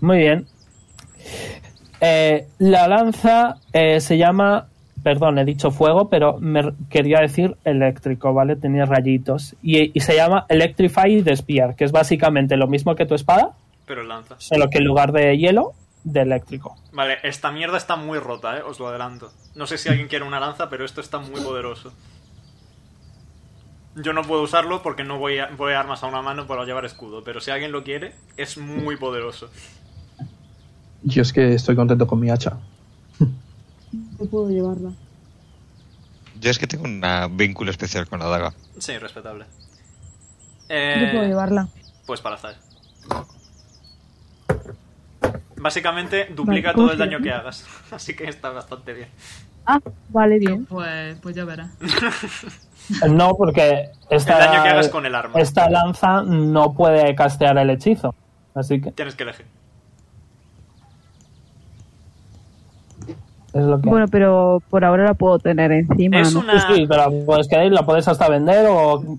[0.00, 0.46] Muy bien.
[2.00, 4.68] Eh, la lanza eh, se llama,
[5.04, 8.56] perdón, he dicho fuego, pero me quería decir eléctrico, ¿vale?
[8.56, 9.54] Tenía rayitos.
[9.62, 13.52] Y, y se llama Electrified Spear, que es básicamente lo mismo que tu espada,
[13.86, 14.34] Pero lanza.
[14.38, 16.76] solo que en lugar de hielo, de eléctrico.
[16.92, 19.30] Vale, esta mierda está muy rota, eh, os lo adelanto.
[19.54, 21.92] No sé si alguien quiere una lanza, pero esto está muy poderoso.
[23.96, 26.64] Yo no puedo usarlo porque no voy a, voy a armas a una mano para
[26.64, 29.48] llevar escudo, pero si alguien lo quiere, es muy poderoso.
[31.04, 32.58] Yo es que estoy contento con mi hacha.
[34.18, 34.90] No puedo llevarla.
[36.40, 37.02] Yo es que tengo un
[37.36, 38.52] vínculo especial con la daga.
[38.78, 39.44] Sí, respetable.
[39.44, 41.68] Yo puedo Eh, llevarla.
[42.06, 42.56] pues para hacer.
[45.56, 47.64] Básicamente duplica Vale, todo ¿cómo el daño que hagas.
[47.90, 49.08] Así que está bastante bien.
[49.66, 49.78] Ah,
[50.10, 50.66] vale, bien.
[50.66, 51.70] Pues, pues ya verás.
[53.08, 55.40] No, porque esta, El daño que hagas con el arma.
[55.40, 58.14] esta lanza no puede castear el hechizo.
[58.54, 59.46] Así que Tienes que elegir.
[63.54, 63.88] Es lo que...
[63.88, 66.40] Bueno, pero por ahora la puedo tener encima, Es ¿no?
[66.40, 69.18] una- Sí, sí, pero la puedes querer, la puedes hasta vender o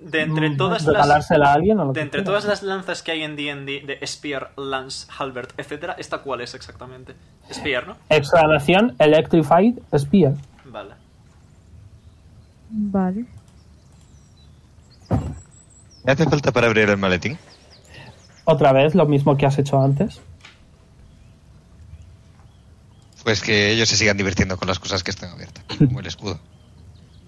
[0.00, 1.30] De entre mm, todas las...
[1.30, 4.06] a alguien o lo De que entre todas las lanzas que hay en D&D de
[4.06, 7.14] Spear, Lance, Halbert, etcétera, ¿esta cuál es exactamente?
[7.52, 7.96] Spear, ¿no?
[8.10, 10.34] Exclamación Electrified Spear.
[10.64, 10.90] Vale.
[12.68, 13.24] Vale.
[16.04, 17.38] ¿Me hace falta para abrir el maletín?
[18.44, 20.20] Otra vez lo mismo que has hecho antes.
[23.26, 26.38] Pues que ellos se sigan divirtiendo con las cosas que están abiertas, como el escudo.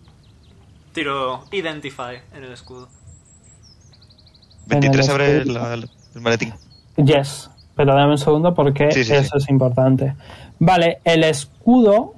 [0.95, 2.89] Tiro Identify en el escudo.
[4.71, 6.55] En el 23 abre la- el maletín.
[6.97, 9.45] Yes, pero dame un segundo porque Sí, sí, eso sí.
[9.45, 10.15] es importante.
[10.61, 12.15] Vale, el escudo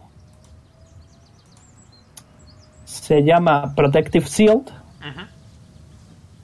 [2.85, 5.23] se llama Protective Shield Ujú.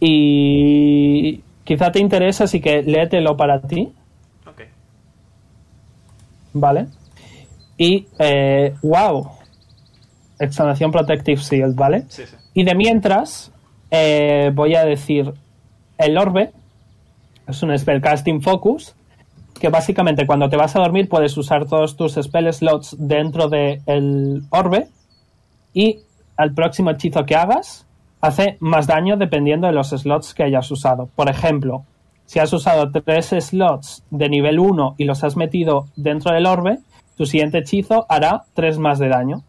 [0.01, 3.93] y quizá te interesa, así que léetelo para ti,
[4.47, 4.63] Ok.
[6.55, 6.87] ¿vale?
[7.77, 9.31] Y, eh, wow,
[10.39, 12.05] exclamación Protective Shield, ¿vale?
[12.09, 12.37] Sí, sí.
[12.55, 13.53] Y de mientras,
[13.91, 15.33] eh, voy a decir
[15.99, 16.53] el orbe.
[17.47, 18.95] Es un spellcasting focus.
[19.61, 24.43] Que básicamente cuando te vas a dormir puedes usar todos tus spell slots dentro del
[24.51, 24.89] orbe.
[25.73, 26.01] Y
[26.37, 27.87] al próximo hechizo que hagas,
[28.21, 31.09] hace más daño dependiendo de los slots que hayas usado.
[31.15, 31.85] Por ejemplo,
[32.27, 36.79] si has usado tres slots de nivel 1 y los has metido dentro del orbe,
[37.17, 39.43] tu siguiente hechizo hará 3 más de daño.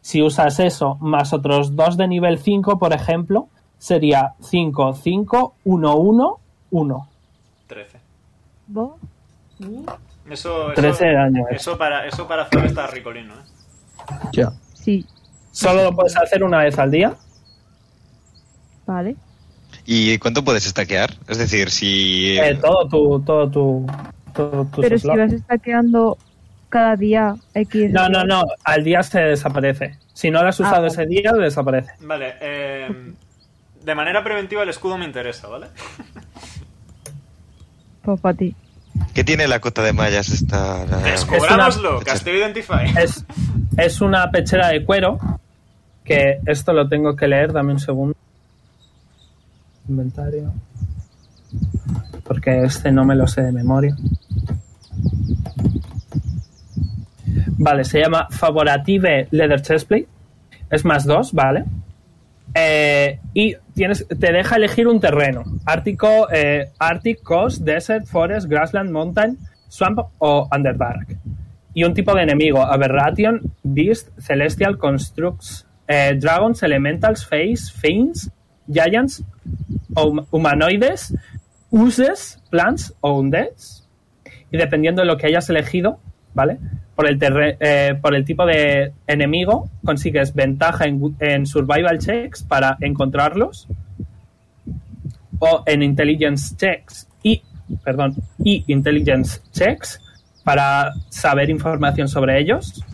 [0.00, 5.96] Si usas eso más otros dos de nivel 5, por ejemplo, sería 5, 5, 1,
[5.96, 7.08] 1, 1.
[7.66, 8.00] 13.
[8.68, 8.92] ¿Vos?
[10.30, 11.56] Eso, eso, 13 de daño, eh.
[11.56, 14.28] Eso para, eso para hacer está ricolino, ¿eh?
[14.32, 14.52] Ya.
[14.74, 15.04] Sí.
[15.50, 17.14] Solo lo puedes hacer una vez al día.
[18.86, 19.16] Vale.
[19.84, 21.14] ¿Y cuánto puedes stackear?
[21.26, 22.38] Es decir, si...
[22.38, 23.20] Eh, todo tu.
[23.20, 23.86] Todo tu.
[24.34, 26.18] Todo tus Pero si vas stackeando
[26.68, 27.90] cada día X.
[27.90, 28.44] No, no, no.
[28.64, 29.96] Al día se desaparece.
[30.12, 31.92] Si no lo has Ah, usado ese día, desaparece.
[32.00, 33.12] Vale, eh,
[33.84, 35.66] de manera preventiva el escudo me interesa, ¿vale?
[38.02, 38.54] Pues para ti.
[39.14, 40.84] ¿Qué tiene la cota de mallas esta?
[40.86, 42.86] la- Descubrámoslo, Casteo Identify.
[42.98, 43.24] Es,
[43.76, 45.18] es una pechera de cuero.
[46.04, 47.52] Que esto lo tengo que leer.
[47.52, 48.16] Dame un segundo.
[49.88, 50.52] Inventario.
[52.24, 53.94] Porque este no me lo sé de memoria.
[57.58, 60.06] Vale, se llama Favorative Leather Chestplate.
[60.70, 61.64] Es más dos, ¿vale?
[62.54, 65.44] Eh, y tienes, te deja elegir un terreno.
[65.66, 69.38] Ártico, eh, Arctic, Coast, Desert, Forest, Grassland, Mountain,
[69.68, 71.16] Swamp o Underdark.
[71.74, 72.62] Y un tipo de enemigo.
[72.62, 78.30] Aberration, Beast, Celestial, Constructs, eh, Dragons, Elementals, Face, Fiends,
[78.66, 79.22] Giants,
[79.94, 81.14] hum- Humanoides,
[81.70, 83.86] Uses, Plants o Undeads.
[84.50, 86.00] Y dependiendo de lo que hayas elegido,
[86.38, 86.56] ¿vale?
[86.94, 92.44] Por el, terre- eh, por el tipo de enemigo, consigues ventaja en, en survival checks
[92.44, 93.66] para encontrarlos
[95.40, 97.42] o en intelligence checks y,
[97.82, 100.00] perdón, y intelligence checks
[100.44, 102.84] para saber información sobre ellos.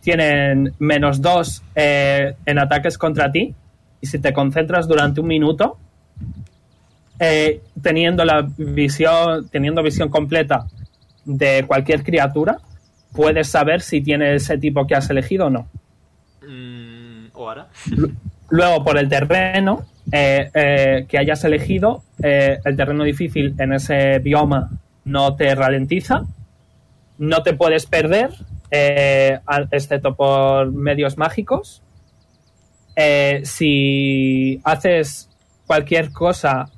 [0.00, 3.52] Tienen menos dos eh, en ataques contra ti
[4.00, 5.76] y si te concentras durante un minuto,
[7.18, 10.66] eh, teniendo la visión, teniendo visión completa
[11.24, 12.58] de cualquier criatura,
[13.12, 15.68] puedes saber si tiene ese tipo que has elegido o no.
[16.46, 17.68] Mm, ¿O ahora?
[18.50, 24.18] Luego, por el terreno eh, eh, que hayas elegido, eh, el terreno difícil en ese
[24.18, 24.70] bioma
[25.04, 26.24] no te ralentiza,
[27.18, 28.30] no te puedes perder,
[29.70, 31.82] excepto por medios mágicos.
[33.42, 35.30] Si haces
[35.66, 36.70] cualquier cosa,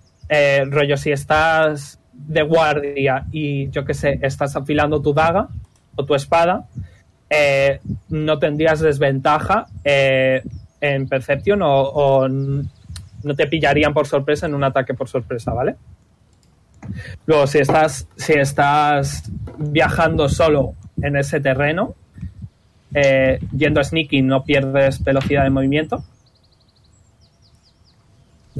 [0.66, 5.49] rollo, si estás de guardia y yo que sé, estás afilando tu daga
[5.97, 6.67] o tu espada,
[7.28, 10.42] eh, no tendrías desventaja eh,
[10.81, 15.76] en percepción o, no te pillarían por sorpresa en un ataque por sorpresa, ¿vale?
[17.26, 21.94] Luego, si estás, si estás viajando solo en ese terreno,
[22.92, 26.05] eh, yendo a sneaking no pierdes velocidad de movimiento.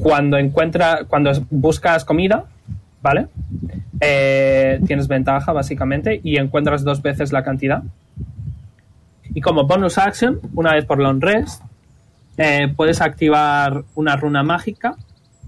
[0.01, 2.45] Cuando encuentra, cuando buscas comida,
[3.03, 3.27] ¿vale?
[3.99, 7.83] Eh, tienes ventaja básicamente y encuentras dos veces la cantidad.
[9.35, 11.61] Y como bonus action, una vez por long rest,
[12.37, 14.95] eh, puedes activar una runa mágica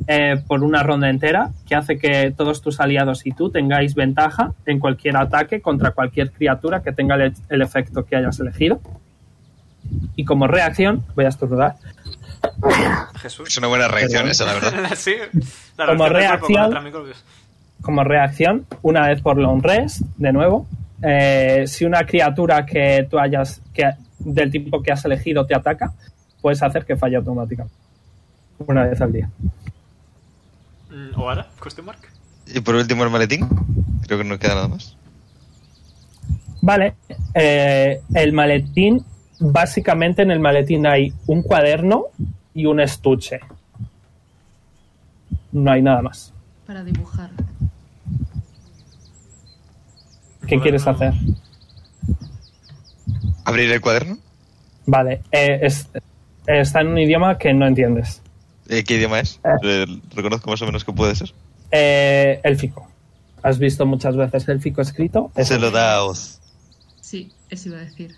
[0.08, 4.54] eh, por una ronda entera que hace que todos tus aliados y tú tengáis ventaja
[4.66, 8.82] en cualquier ataque contra cualquier criatura que tenga el, el efecto que hayas elegido.
[10.16, 11.76] Y como reacción, voy a estornudar.
[13.22, 13.48] Jesús.
[13.50, 14.32] Es una buena reacción Perdón.
[14.32, 14.92] esa, la verdad.
[14.96, 15.16] sí,
[15.78, 16.74] la Como reacción
[17.86, 20.68] como reacción, una vez por long rest, de nuevo,
[21.04, 25.94] eh, si una criatura que tú hayas, que del tipo que has elegido te ataca,
[26.42, 27.76] puedes hacer que falle automáticamente.
[28.66, 29.30] Una vez al día.
[30.90, 31.48] Mm, ¿O ahora?
[31.62, 32.00] Question mark.
[32.48, 33.48] Y por último el maletín.
[34.08, 34.98] Creo que no queda nada más.
[36.62, 36.96] Vale,
[37.36, 39.06] eh, el maletín
[39.40, 42.06] básicamente en el maletín hay un cuaderno
[42.56, 43.42] y un estuche.
[45.52, 46.34] No hay nada más.
[46.66, 47.30] Para dibujar.
[50.48, 51.14] ¿Qué quieres hacer?
[53.44, 54.18] ¿Abrir el cuaderno?
[54.86, 55.90] Vale, eh, es-
[56.48, 58.22] está en un idioma que no entiendes.
[58.68, 59.40] Eh, ¿Qué idioma es?
[59.44, 59.50] Eh.
[59.64, 61.34] Eh, reconozco más o menos que puede ser.
[61.72, 62.88] Eh, élfico.
[63.44, 65.32] Has visto muchas veces élfico escrito.
[65.36, 66.40] Es Se lo da a Oz.
[67.02, 68.16] Sí, eso iba a decir.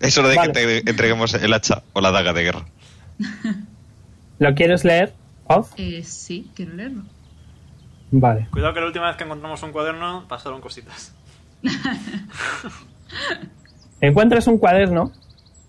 [0.00, 0.52] Es hora de Vale.
[0.52, 2.64] que te entreguemos el hacha o la daga de guerra.
[4.38, 5.12] ¿Lo quieres leer,
[5.46, 5.70] Oz?
[5.76, 7.02] Eh, sí, quiero leerlo.
[8.12, 8.46] Vale.
[8.50, 11.12] Cuidado que la última vez que encontramos un cuaderno pasaron cositas.
[14.00, 15.12] Encuentras un cuaderno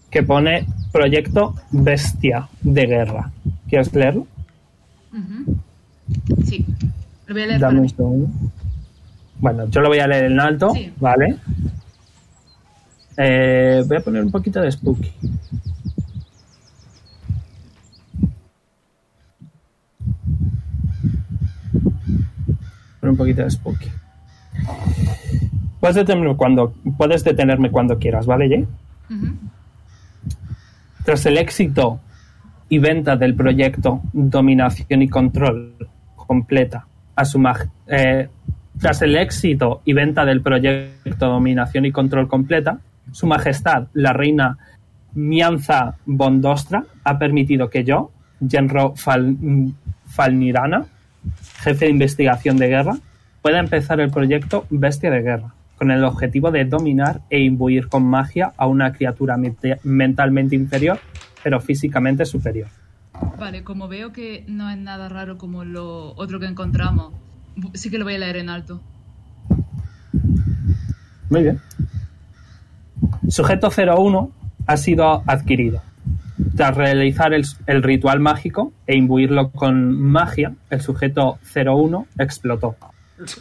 [0.10, 3.32] que pone Proyecto Bestia de Guerra.
[3.68, 4.28] ¿Quieres leerlo?
[6.46, 6.66] Sí,
[7.28, 8.30] lo voy a leer Dame para un segundo.
[9.40, 10.92] Bueno, yo lo voy a leer en alto, Sí.
[10.98, 11.38] ¿vale?
[13.18, 15.12] Eh, voy a poner un poquito de spooky.
[23.00, 23.90] Poner un poquito de spooky.
[25.84, 28.66] Puedes detenerme cuando, puedes detenerme cuando quieras, ¿vale, Jay?
[31.04, 32.00] Tras el éxito
[32.70, 35.74] y venta del proyecto Dominación y Control
[36.16, 36.88] completa
[37.18, 37.44] a su
[37.88, 38.30] eh,
[38.80, 42.80] tras el éxito y venta del proyecto Dominación y Control completa,
[43.12, 44.58] su majestad, la reina
[45.16, 48.10] Mianza Bondostra, ha permitido que yo,
[48.50, 49.74] Genro Fal-
[50.06, 50.86] Falnirana,
[51.60, 52.96] jefe de investigación de guerra,
[53.42, 55.54] pueda empezar el proyecto Bestia de Guerra,
[55.84, 60.98] con el objetivo de dominar e imbuir con magia a una criatura mente- mentalmente inferior,
[61.44, 62.70] pero físicamente superior.
[63.38, 67.12] Vale, como veo que no es nada raro como lo otro que encontramos,
[67.74, 68.80] sí que lo voy a leer en alto.
[71.30, 71.60] Muy bien.
[73.28, 74.32] Sujeto 01
[74.66, 75.82] ha sido adquirido.
[76.56, 82.78] Tras realizar el, el ritual mágico e imbuirlo con magia, el sujeto 01 explotó.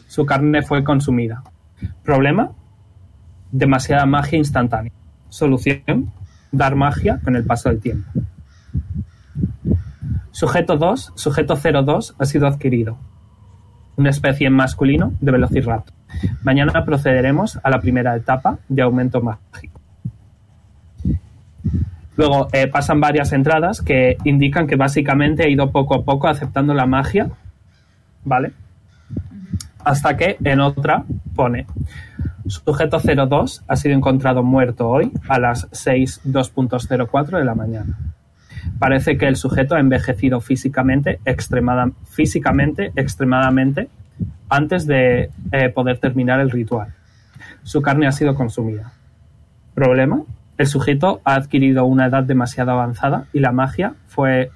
[0.08, 1.44] Su carne fue consumida.
[2.04, 2.52] Problema:
[3.50, 4.92] demasiada magia instantánea.
[5.28, 6.12] Solución:
[6.50, 8.10] dar magia con el paso del tiempo.
[10.30, 12.98] Sujeto 2, sujeto 02 ha sido adquirido.
[13.96, 15.94] Una especie masculino de Velociraptor.
[16.42, 19.80] Mañana procederemos a la primera etapa de aumento mágico.
[22.16, 26.74] Luego eh, pasan varias entradas que indican que básicamente ha ido poco a poco aceptando
[26.74, 27.30] la magia,
[28.24, 28.52] ¿vale?
[29.84, 31.04] Hasta que en otra
[31.34, 31.66] pone
[32.46, 37.98] sujeto 02 ha sido encontrado muerto hoy a las 6.2.04 de la mañana.
[38.78, 43.88] Parece que el sujeto ha envejecido físicamente, extremada, físicamente extremadamente
[44.48, 46.94] antes de eh, poder terminar el ritual.
[47.62, 48.92] Su carne ha sido consumida.
[49.74, 50.22] Problema:
[50.58, 54.50] el sujeto ha adquirido una edad demasiado avanzada y la magia fue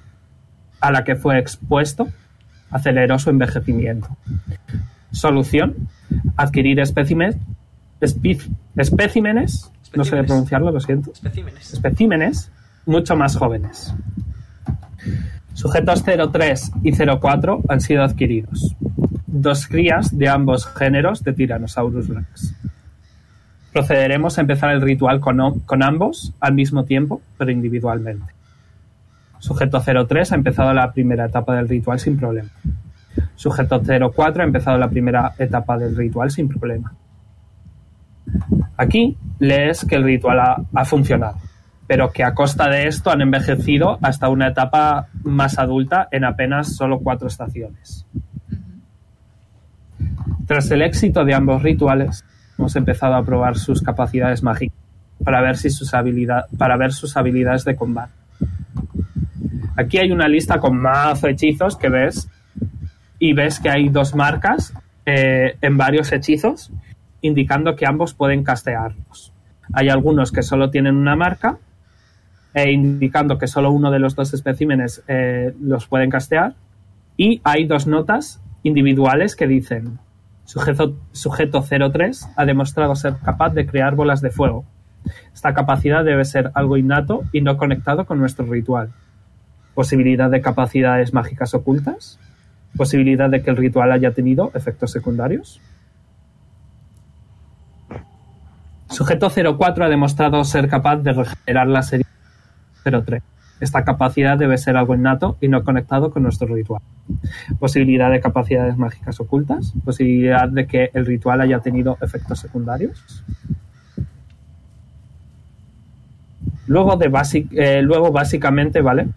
[0.79, 2.07] a la que fue expuesto
[2.69, 4.09] aceleró su envejecimiento.
[5.11, 5.87] Solución:
[6.35, 7.35] adquirir espécimes,
[8.01, 8.41] espi-
[8.75, 10.27] especímenes, no sé Especímenes.
[10.27, 11.73] pronunciarlo, lo siento, Especímenes.
[11.73, 12.51] especímenes
[12.85, 13.93] mucho más jóvenes.
[15.53, 18.75] Sujetos 03 y 04 han sido adquiridos.
[19.25, 22.53] Dos crías de ambos géneros de Tyrannosaurus Rex.
[23.73, 28.33] Procederemos a empezar el ritual con, con ambos al mismo tiempo, pero individualmente.
[29.39, 32.49] Sujeto 03 ha empezado la primera etapa del ritual sin problema.
[33.37, 36.91] Sujeto 04 ha empezado la primera etapa del ritual sin problema.
[38.75, 40.39] Aquí lees que el ritual
[40.73, 41.37] ha, funcionado,
[41.85, 46.75] pero que a costa de esto han envejecido hasta una etapa más adulta en apenas
[46.75, 48.07] solo cuatro estaciones.
[50.47, 52.25] Tras el éxito de ambos rituales,
[52.57, 54.77] hemos empezado a probar sus capacidades mágicas
[55.23, 58.13] para ver, si sus habilidad- para ver sus habilidades de combate.
[59.75, 62.27] Aquí hay una lista con mazo hechizos que ves
[63.19, 64.73] y ves que hay dos marcas
[65.05, 66.71] eh, en varios hechizos
[67.21, 69.33] indicando que ambos pueden castearlos.
[69.73, 71.57] Hay algunos que solo tienen una marca
[72.53, 76.55] e indicando que solo uno de los dos especímenes eh, los pueden castear
[77.17, 79.99] y hay dos notas individuales que dicen
[80.45, 84.65] sujeto, sujeto 03 ha demostrado ser capaz de crear bolas de fuego.
[85.33, 88.91] Esta capacidad debe ser algo innato y no conectado con nuestro ritual.
[89.73, 92.19] Posibilidad de capacidades mágicas ocultas.
[92.77, 95.59] Posibilidad de que el ritual haya tenido efectos secundarios.
[98.89, 102.05] Sujeto 04 ha demostrado ser capaz de regenerar la serie
[102.83, 103.21] 03.
[103.59, 106.81] Esta capacidad debe ser algo innato y no conectado con nuestro ritual.
[107.59, 109.73] Posibilidad de capacidades mágicas ocultas.
[109.83, 113.23] Posibilidad de que el ritual haya tenido efectos secundarios.
[116.67, 119.07] Luego, de basic- eh, luego básicamente, ¿vale?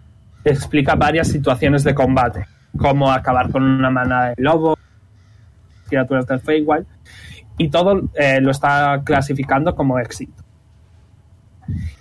[0.43, 2.45] Explica varias situaciones de combate,
[2.77, 4.79] como acabar con una manada de lobos,
[5.87, 6.85] criaturas del Feywild,
[7.57, 10.43] y todo eh, lo está clasificando como éxito.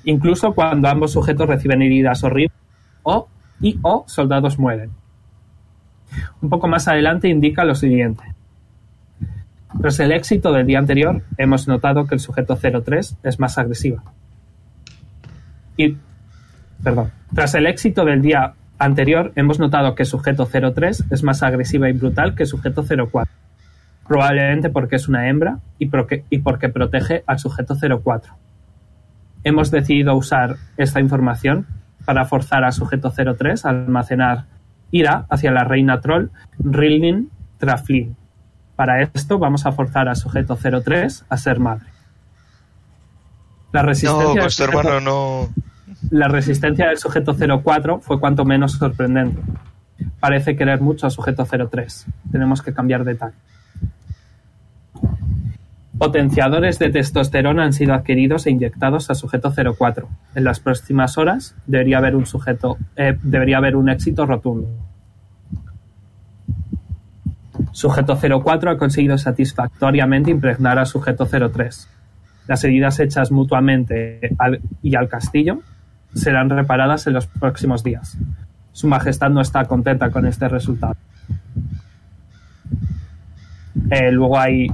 [0.05, 2.57] Incluso cuando ambos sujetos reciben heridas horribles
[3.03, 3.29] o,
[3.61, 4.91] y o soldados mueren.
[6.41, 8.23] Un poco más adelante indica lo siguiente.
[9.81, 14.03] Tras el éxito del día anterior, hemos notado que el sujeto 03 es más agresiva.
[15.77, 15.97] Y,
[16.83, 21.89] perdón, tras el éxito del día anterior, hemos notado que sujeto 03 es más agresiva
[21.89, 23.33] y brutal que sujeto 04.
[24.09, 28.33] Probablemente porque es una hembra y porque, y porque protege al sujeto 04.
[29.45, 31.67] Hemos decidido usar esta información
[32.05, 34.47] para forzar al sujeto 03 a almacenar
[34.91, 38.17] ira hacia la reina troll Rilnin Traflin.
[38.75, 41.87] Para esto vamos a forzar al sujeto 03 a ser madre.
[43.73, 45.49] La resistencia, No, sujeto- hermano no.
[46.09, 49.41] La resistencia del sujeto 04 fue cuanto menos sorprendente.
[50.19, 52.07] Parece querer mucho al sujeto 03.
[52.33, 53.33] Tenemos que cambiar de tal.
[55.99, 60.09] Potenciadores de testosterona han sido adquiridos e inyectados a sujeto 04.
[60.35, 64.69] En las próximas horas debería haber un sujeto, eh, debería haber un éxito rotundo.
[67.73, 71.89] Sujeto 04 ha conseguido satisfactoriamente impregnar al sujeto 03.
[72.47, 74.35] Las heridas hechas mutuamente
[74.83, 75.61] y al castillo
[76.15, 78.17] serán reparadas en los próximos días.
[78.73, 80.97] Su Majestad no está contenta con este resultado.
[83.91, 84.69] Eh, luego hay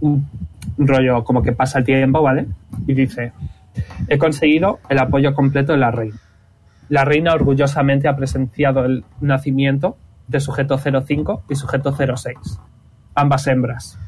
[0.00, 0.28] un
[0.76, 2.46] rollo como que pasa el tiempo, ¿vale?
[2.86, 3.32] Y dice,
[4.08, 6.18] he conseguido el apoyo completo de la reina.
[6.88, 12.36] La reina orgullosamente ha presenciado el nacimiento de sujeto 05 y sujeto 06,
[13.14, 13.98] ambas hembras.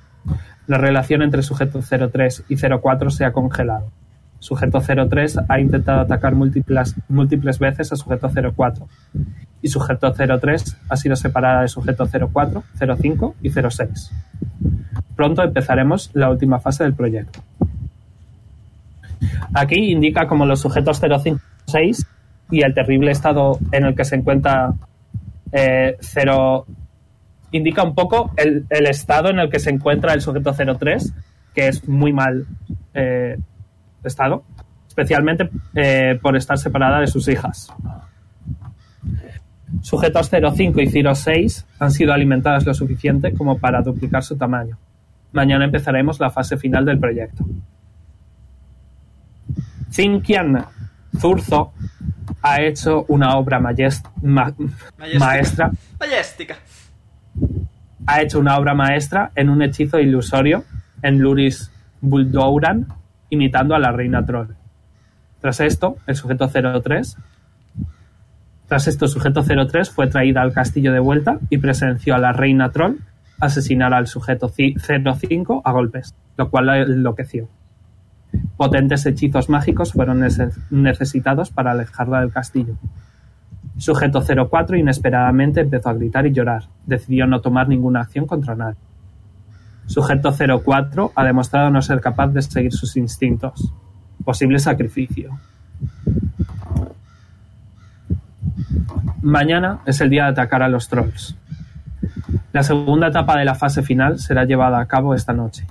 [0.67, 3.91] La relación entre sujeto 03 y 04 se ha congelado.
[4.41, 8.89] Sujeto 03 ha intentado atacar múltiples, veces a sujeto 04
[9.63, 12.65] y sujeto 03 ha sido separada de sujeto 04,
[12.97, 14.13] 05 y 06.
[15.15, 17.41] Pronto empezaremos la última fase del proyecto.
[19.55, 22.07] Aquí indica como los sujetos 05 y 06
[22.51, 24.73] y el terrible estado en el que se encuentra
[25.53, 26.67] eh, 0
[27.53, 31.13] indica un poco el, el estado en el que se encuentra el sujeto 03,
[31.55, 32.47] que es muy mal
[32.95, 33.39] eh,
[34.05, 34.45] estado,
[34.89, 37.73] especialmente eh, por estar separada de sus hijas.
[39.83, 44.77] Sujetos 05 y 06 han sido alimentadas lo suficiente como para duplicar su tamaño.
[45.33, 47.45] Mañana empezaremos la fase final del proyecto.
[49.91, 50.65] Zinkian
[51.19, 51.73] Zurzo
[52.43, 53.75] ha hecho una obra ma-
[55.19, 56.57] maestra Mayéstica.
[58.07, 60.65] ha hecho una obra maestra en un hechizo ilusorio
[61.03, 61.71] en Luris
[62.01, 62.87] Buldouran,
[63.31, 64.49] imitando a la reina troll.
[65.41, 67.17] Tras esto, el sujeto 03
[68.69, 72.71] tras esto, sujeto 03 fue traída al castillo de vuelta y presenció a la reina
[72.71, 72.99] troll
[73.41, 77.49] asesinar al sujeto ci- 05 a golpes, lo cual la enloqueció.
[78.57, 82.75] Potentes hechizos mágicos fueron nece- necesitados para alejarla del castillo.
[83.77, 86.65] Sujeto 04 inesperadamente empezó a gritar y llorar.
[86.87, 88.79] Decidió no tomar ninguna acción contra nadie.
[89.91, 93.75] Sujeto 04 ha demostrado no ser capaz de seguir sus instintos.
[94.25, 95.41] Posible sacrificio.
[99.21, 101.35] Mañana es el día de atacar a los trolls.
[102.53, 105.67] La segunda etapa de la fase final será llevada a cabo esta noche.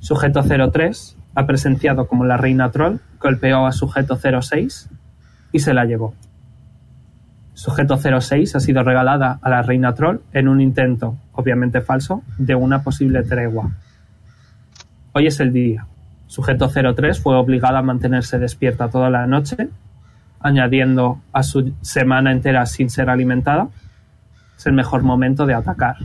[0.00, 4.90] Sujeto 03 ha presenciado como la reina troll golpeó a sujeto 06
[5.52, 6.12] y se la llevó.
[7.56, 12.54] Sujeto 06 ha sido regalada a la reina troll en un intento, obviamente falso, de
[12.54, 13.70] una posible tregua.
[15.12, 15.86] Hoy es el día.
[16.26, 19.70] Sujeto 03 fue obligada a mantenerse despierta toda la noche,
[20.38, 23.68] añadiendo a su semana entera sin ser alimentada.
[24.58, 25.96] Es el mejor momento de atacar.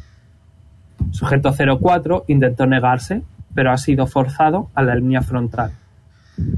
[1.12, 3.24] Sujeto 04 intentó negarse,
[3.54, 5.74] pero ha sido forzado a la línea frontal.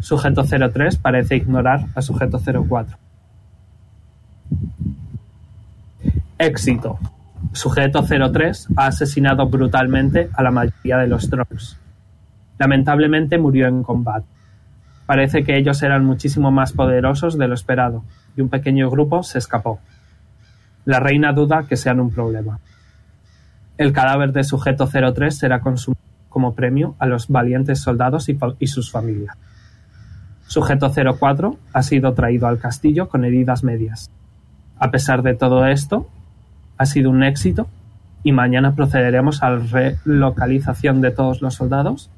[0.02, 3.03] Sujeto 03 parece ignorar a sujeto 04.
[6.38, 7.00] Éxito.
[7.52, 11.78] Sujeto 03 ha asesinado brutalmente a la mayoría de los trolls.
[12.58, 14.26] Lamentablemente murió en combate.
[15.06, 18.04] Parece que ellos eran muchísimo más poderosos de lo esperado,
[18.36, 19.80] y un pequeño grupo se escapó.
[20.86, 22.60] La reina duda que sean un problema.
[23.78, 28.68] El cadáver de sujeto 03 será consumido como premio a los valientes soldados y, y
[28.68, 29.38] sus familias.
[30.48, 34.10] Sujeto 04 ha sido traído al castillo con heridas medias.
[34.80, 36.10] A pesar de todo esto,
[36.77, 37.68] ha sido un éxito
[38.24, 42.10] y mañana procederemos a la relocalización de todos los soldados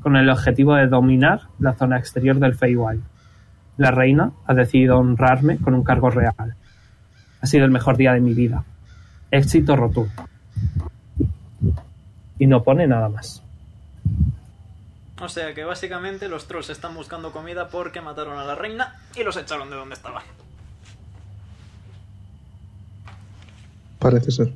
[0.00, 3.02] con el objetivo de dominar la zona exterior del Feywild.
[3.76, 6.54] La reina ha decidido honrarme con un cargo real.
[7.40, 8.64] Ha sido el mejor día de mi vida.
[9.30, 10.12] Éxito rotundo.
[12.38, 13.42] Y no pone nada más.
[15.20, 19.22] O sea que básicamente los trolls están buscando comida porque mataron a la reina y
[19.22, 20.22] los echaron de donde estaban.
[24.00, 24.52] Parece ser.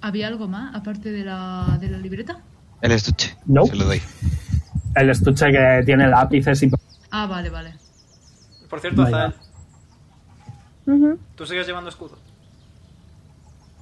[0.00, 2.40] ¿Había algo más aparte de la, de la libreta?
[2.80, 3.36] El estuche.
[3.46, 3.66] No.
[3.66, 4.00] Se lo doy.
[4.94, 6.70] El estuche que tiene lápices y...
[7.10, 7.74] Ah, vale, vale.
[8.70, 9.02] Por cierto.
[9.02, 9.34] Azael,
[10.86, 11.18] Ujú.
[11.34, 12.16] ¿tú sigues llevando escudo?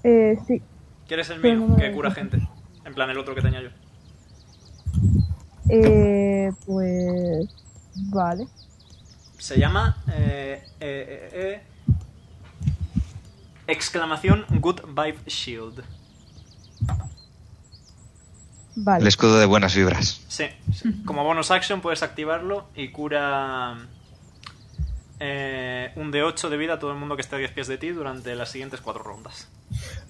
[0.02, 0.62] Eh, sí.
[1.06, 2.40] ¿Quieres el mío, que cura gente?
[2.84, 3.68] En plan, el otro que tenía yo.
[5.68, 7.48] Eh, pues.
[8.10, 8.46] Vale.
[9.46, 9.96] Se llama...
[10.08, 11.94] eh, eh, eh, eh,
[13.68, 15.84] exclamación Good Vibe Shield.
[18.74, 19.02] Vale.
[19.02, 20.20] El escudo de buenas vibras.
[20.26, 21.00] Sí, sí.
[21.04, 23.86] como bonus action puedes activarlo y cura
[25.20, 27.68] eh, un de 8 de vida a todo el mundo que esté a 10 pies
[27.68, 29.46] de ti durante las siguientes 4 rondas.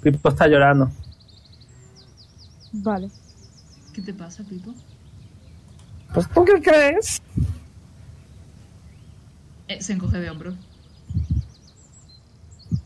[0.02, 0.90] Pipo está llorando.
[2.72, 3.10] Vale.
[3.92, 4.72] ¿Qué te pasa, Pipo?
[6.14, 7.20] Pues ¿tú qué crees?
[9.68, 10.54] Eh, se encoge de hombros.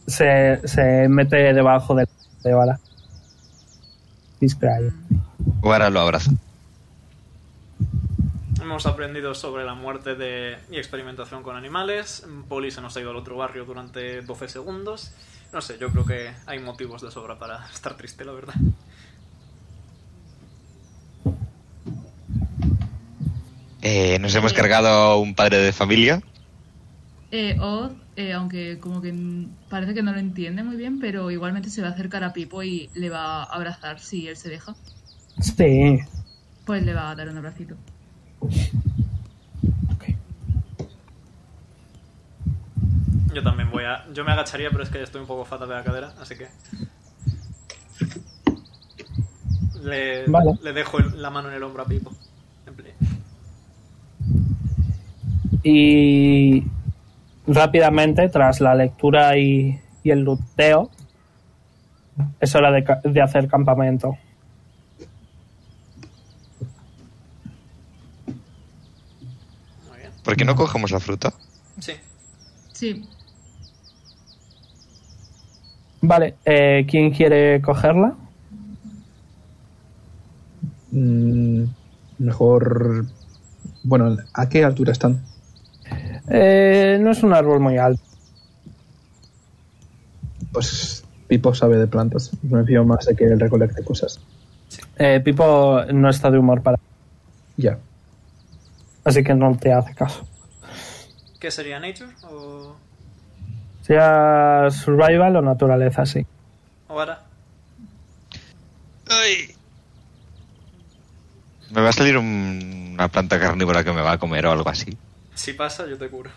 [0.07, 2.09] Se, se mete debajo de,
[2.43, 2.81] de bala.
[4.41, 4.93] Crying.
[5.63, 6.33] Ahora lo abrazo.
[8.61, 10.59] Hemos aprendido sobre la muerte de...
[10.71, 12.27] y experimentación con animales.
[12.49, 15.13] Poli se nos ha ido al otro barrio durante 12 segundos.
[15.53, 18.55] No sé, yo creo que hay motivos de sobra para estar triste, la verdad.
[23.83, 26.23] Eh, nos hemos cargado a un padre de familia.
[27.33, 29.15] Eh, Oz, eh, aunque como que
[29.69, 32.63] parece que no lo entiende muy bien, pero igualmente se va a acercar a Pipo
[32.63, 34.75] y le va a abrazar si él se deja.
[35.41, 36.01] Sí.
[36.67, 37.77] Pues le va a dar un abracito.
[43.33, 44.05] Yo también voy a...
[44.13, 46.49] Yo me agacharía, pero es que estoy un poco fatal de la cadera, así que...
[49.85, 50.59] Le, Vale.
[50.63, 52.13] le dejo el- la mano en el hombro a Pipo.
[55.63, 56.65] Y
[57.47, 60.91] rápidamente, tras la lectura y, y el luteo,
[62.41, 64.17] es hora de, hacer campamento.
[70.25, 71.33] ¿Por qué no cogemos la fruta?
[71.79, 71.93] Sí.
[72.73, 73.05] Sí,
[76.03, 78.15] Vale, eh, ¿quién quiere cogerla?
[80.93, 81.65] mm,
[82.19, 83.07] mejor.
[83.83, 85.23] Bueno, ¿a qué altura están?
[86.31, 88.03] Eh, no es un árbol muy alto.
[90.53, 92.31] Pues Pipo sabe de plantas.
[92.43, 94.21] Me fío más de que él recolecte cosas.
[94.99, 96.79] Eh, Pipo no está de humor para...
[97.57, 97.79] Ya.
[99.05, 100.27] Así que no te hace caso.
[101.41, 102.75] ¿Qué sería Nature o,
[103.83, 106.27] Sea survival o naturaleza, sí.
[106.89, 107.23] o ahora?
[109.09, 109.55] ¡Ay!
[111.71, 114.69] Me va a salir un- una planta carnívora que me va a comer o algo
[114.69, 114.97] así.
[115.41, 116.31] Si pasa, yo te curo.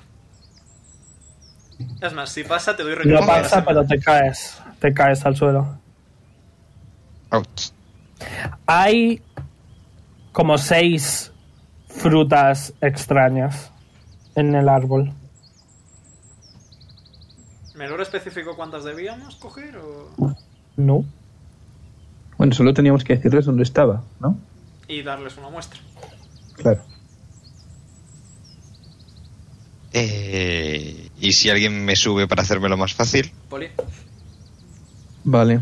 [2.02, 3.28] Es más, si pasa, te doy No recompensa.
[3.42, 4.58] pasa, pero te caes.
[4.80, 5.78] Te caes al suelo.
[7.32, 7.72] Ouch.
[8.66, 9.22] Hay
[10.32, 11.34] como seis
[11.90, 13.72] frutas extrañas
[14.36, 15.12] en el árbol.
[17.76, 20.34] ¿Me lo específico cuántas debíamos coger o...?
[20.78, 21.04] No.
[22.38, 24.38] Bueno, solo teníamos que decirles dónde estaba, ¿no?
[24.88, 25.80] y darles una muestra?
[26.56, 26.82] Claro.
[29.94, 33.32] Eh, ¿Y si alguien me sube para hacérmelo más fácil?
[33.50, 33.68] Poli.
[35.24, 35.60] Vale.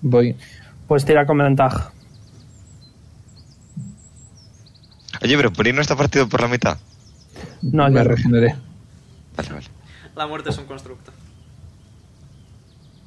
[0.00, 0.36] Voy.
[0.86, 1.92] Pues tira con ventaja.
[5.22, 6.78] Oye, pero ahí no está partido por la mitad.
[7.62, 8.54] No, me regeneré.
[9.36, 9.66] Vale, vale.
[10.14, 11.12] La muerte es un constructo.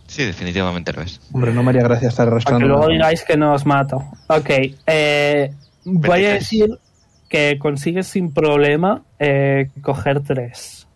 [0.07, 1.19] Sí, definitivamente lo es.
[1.31, 2.59] Hombre, no me haría gracia estar Para arrastrando.
[2.65, 3.97] que luego digáis que no os mato.
[4.27, 4.49] Ok.
[4.87, 5.53] eh,
[5.85, 6.39] voy a 23.
[6.39, 6.79] decir
[7.29, 10.87] que consigues sin problema eh, coger tres.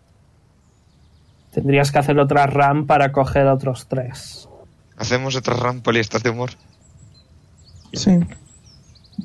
[1.52, 4.48] Tendrías que hacer otra RAM para coger otros tres.
[4.96, 6.00] ¿Hacemos otra RAM, Poli?
[6.00, 6.50] ¿Estás de humor?
[7.92, 8.20] Sí.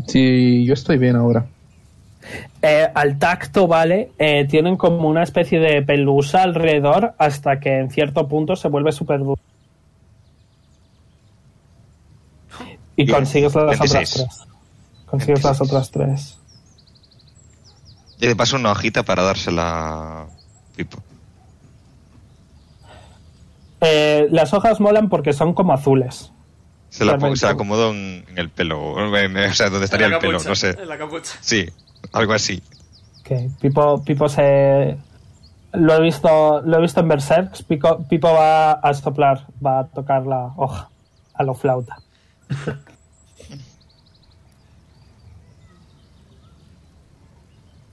[0.08, 1.46] Sí, yo estoy bien ahora.
[2.62, 4.12] Eh, al tacto, ¿vale?
[4.18, 8.92] Eh, tienen como una especie de pelusa alrededor hasta que en cierto punto se vuelve
[8.92, 9.42] súper duro.
[12.96, 14.12] Y consigues las 26.
[14.12, 14.48] otras tres.
[15.06, 15.70] Consigues las 26.
[15.70, 16.37] otras tres.
[18.20, 20.26] Y de paso una hojita para dársela a
[20.76, 20.98] Pipo.
[23.82, 26.32] Eh, las hojas molan porque son como azules.
[26.90, 28.82] Se la, se la acomodo en, en el pelo.
[28.82, 30.72] O en- o sea, donde estaría el pelo, no sé.
[30.72, 31.34] En la capucha.
[31.42, 31.68] Sí,
[32.14, 32.64] algo así.
[33.22, 34.98] Ok, Pipo, Pipo se...
[35.74, 37.64] Lo he visto, lo he visto en Berserk.
[37.66, 40.90] Pipo, Pipo va a soplar, va a tocar la hoja
[41.34, 41.98] a lo flauta.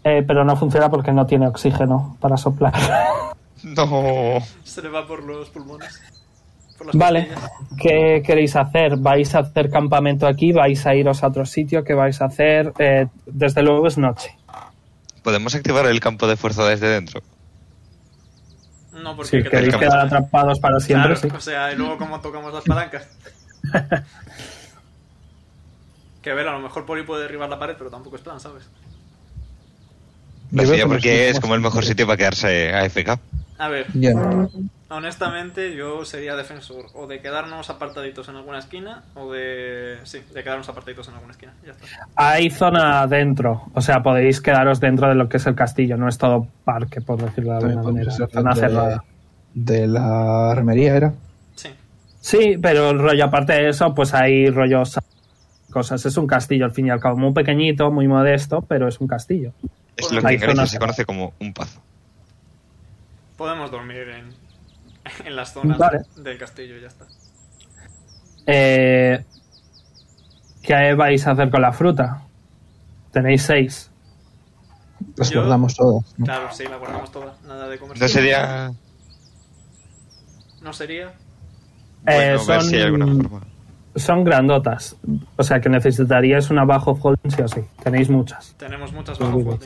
[0.05, 2.75] Eh, pero no funciona porque no tiene oxígeno para soplar.
[3.65, 4.43] No.
[4.63, 5.99] Se le va por los pulmones.
[6.77, 7.31] Por las Vale.
[7.81, 8.99] ¿qué queréis hacer?
[8.99, 10.53] ¿Vais a hacer campamento aquí?
[10.53, 11.83] ¿Vais a iros a otro sitio?
[11.83, 12.75] ¿Qué vais a hacer?
[12.79, 14.37] Eh, desde luego es noche.
[15.23, 17.23] ¿Podemos activar el campo de fuerza desde dentro?
[18.93, 21.35] No, porque Si queréis quedar atrapados para siempre, Claro, sí.
[21.35, 23.09] O sea, y luego cómo tocamos las palancas.
[26.23, 28.39] que a ver, a lo mejor Poli puede derribar la pared, pero tampoco es plan,
[28.39, 28.69] ¿sabes?
[30.55, 33.19] Yo porque es como el mejor sitio para quedarse AFK.
[33.59, 33.87] A ver,
[34.89, 39.99] honestamente yo sería defensor o de quedarnos apartaditos en alguna esquina o de...
[40.05, 41.53] Sí, de quedarnos apartaditos en alguna esquina.
[41.65, 41.87] Ya está.
[42.17, 46.09] Hay zona dentro, o sea, podéis quedaros dentro de lo que es el castillo, no
[46.09, 48.11] es todo parque, por decirlo de alguna manera.
[48.11, 49.05] Zona de, cerrada.
[49.55, 51.15] de la armería, ¿era?
[51.55, 51.69] Sí.
[52.21, 54.99] Sí, pero el rollo aparte de eso, pues hay rollos
[55.71, 56.05] cosas.
[56.07, 59.09] Es un castillo al fin y al cabo, muy pequeñito, muy modesto, pero es un
[59.09, 59.53] castillo.
[59.97, 61.81] Es lo que en se conoce como un pazo.
[63.37, 64.29] Podemos dormir en,
[65.27, 66.03] en las zonas Vale.
[66.17, 67.07] del castillo y ya está.
[68.47, 69.25] Eh,
[70.63, 72.23] ¿Qué vais a hacer con la fruta?
[73.13, 73.91] Tenéis seis.
[75.17, 76.05] Las Yo- guardamos todas.
[76.19, 76.25] ¿no?
[76.25, 77.35] Claro, sí, la guardamos toda.
[77.47, 78.01] Nada de comer.
[78.01, 78.73] No sería.
[80.63, 81.13] No sería...
[82.07, 83.41] Eh, Bueno, ver si hay alguna son, forma.
[83.97, 84.97] son grandotas.
[85.37, 87.61] O sea que necesitaríais una bajo holding sí o sí.
[87.83, 88.55] Tenéis muchas.
[88.57, 89.59] Tenemos muchas bajo digo.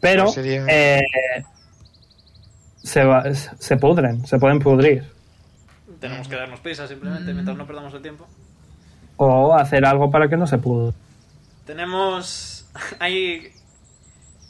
[0.00, 1.02] Pero No sería- eh,
[2.82, 5.04] se, va- se pudren, se pueden pudrir.
[6.00, 8.26] Tenemos que darnos prisa simplemente mientras no perdamos el tiempo.
[9.16, 10.94] O hacer algo para que no se pudra.
[11.66, 12.66] Tenemos.
[13.00, 13.52] Hay.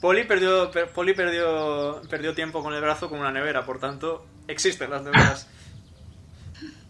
[0.00, 4.24] Poli perdió, per- Poli perdió, perdió tiempo con el brazo con una nevera, por tanto,
[4.46, 5.48] existen las neveras.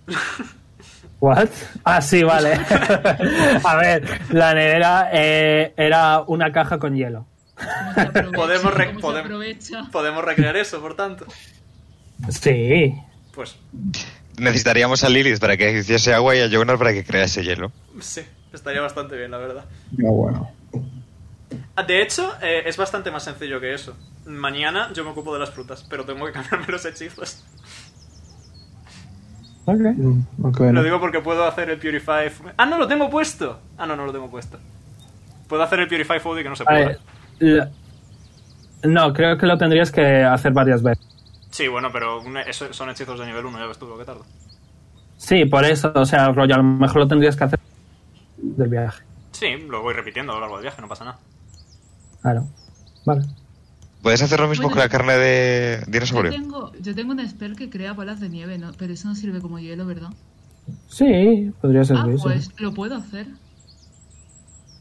[1.21, 1.49] ¿What?
[1.85, 2.53] Ah, sí, vale.
[3.65, 7.27] a ver, la nevera eh, era una caja con hielo.
[8.35, 8.73] Podemos.
[9.91, 11.27] Podemos recrear eso, por tanto.
[12.31, 12.95] Sí.
[13.35, 13.57] Pues
[14.39, 17.73] Necesitaríamos a Lilith para que hiciese agua y a Jonar para que crease hielo.
[18.01, 18.23] sí,
[18.53, 19.65] estaría bastante bien, la verdad.
[19.93, 20.51] Ya, bueno.
[21.75, 23.97] Ah, De hecho, eh, es bastante más sencillo que eso.
[24.27, 27.45] Mañana yo me ocupo de las frutas, pero tengo que cambiarme los hechizos.
[29.65, 29.77] Ok.
[29.81, 30.73] Mm, ok, bueno.
[30.75, 32.31] Lo digo porque puedo hacer el Purify.
[32.57, 33.61] Ah, no, lo tengo puesto.
[33.77, 34.59] Ah, no, no lo tengo puesto.
[35.49, 36.99] Puedo hacer el Purify Food y que no se puede.
[38.85, 41.05] No, creo que lo tendrías que hacer varias veces.
[41.51, 44.23] Sí, bueno, pero eso son hechizos de nivel 1, ya ves tú lo que tarda.
[45.17, 47.59] Sí, por eso, o sea, rollo, a lo mejor lo tendrías que hacer
[48.37, 49.03] del viaje.
[49.33, 51.19] Sí, lo voy repitiendo a lo largo del viaje, no pasa nada.
[52.23, 52.47] Claro.
[53.05, 53.23] Vale.
[54.03, 54.77] ¿Puedes hacer lo mismo Bueno.
[54.77, 56.31] con la carne de Yo dinosaurio?
[56.31, 58.71] tengo, yo tengo un spell que crea bolas de nieve, ¿no?
[58.79, 60.11] pero eso no sirve como hielo, ¿verdad?
[60.89, 62.23] Sí, podría ser Ah, eso.
[62.23, 63.27] pues lo puedo hacer.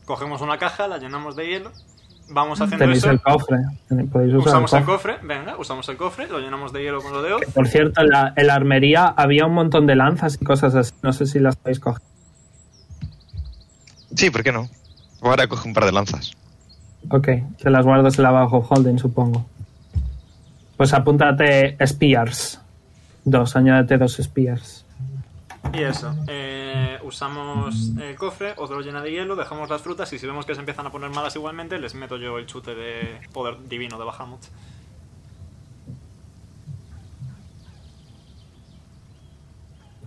[0.05, 1.71] Cogemos una caja, la llenamos de hielo,
[2.29, 3.57] vamos haciendo Tenéis eso, el cofre.
[4.11, 5.17] Podéis usar usamos el el cofre.
[5.23, 7.41] venga, usamos el cofre, lo llenamos de hielo con lo de Oz.
[7.53, 10.93] Por cierto, en la, en la armería había un montón de lanzas y cosas así.
[11.01, 12.01] No sé si las podéis coger.
[14.15, 14.67] Sí, ¿por qué no?
[15.21, 16.31] Ahora coge un par de lanzas.
[17.09, 17.27] Ok,
[17.61, 19.45] te las guardas en la bajo holding, supongo.
[20.75, 22.59] Pues apúntate Spears.
[23.23, 24.85] Dos, añádete dos Spears.
[25.73, 30.19] Y eso, eh, usamos el cofre, Oz lo llena de hielo, dejamos las frutas y
[30.19, 33.19] si vemos que se empiezan a poner malas igualmente, les meto yo el chute de
[33.33, 34.41] poder divino de Bahamut.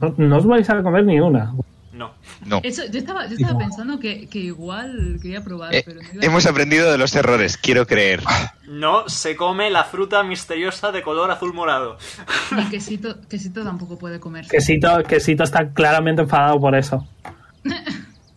[0.01, 1.53] No, no os vais a comer ni una.
[2.01, 2.13] No.
[2.47, 2.61] No.
[2.65, 3.59] Eso, yo estaba, yo estaba No.
[3.59, 7.87] pensando que, que igual quería probar, Eh, pero no hemos aprendido de los errores, quiero
[7.87, 8.23] creer.
[8.67, 11.99] No se come la fruta misteriosa de color azul morado.
[12.57, 14.51] Ni quesito, quesito tampoco puede comerse.
[14.51, 17.07] Quesito, Quesito está claramente enfadado por eso.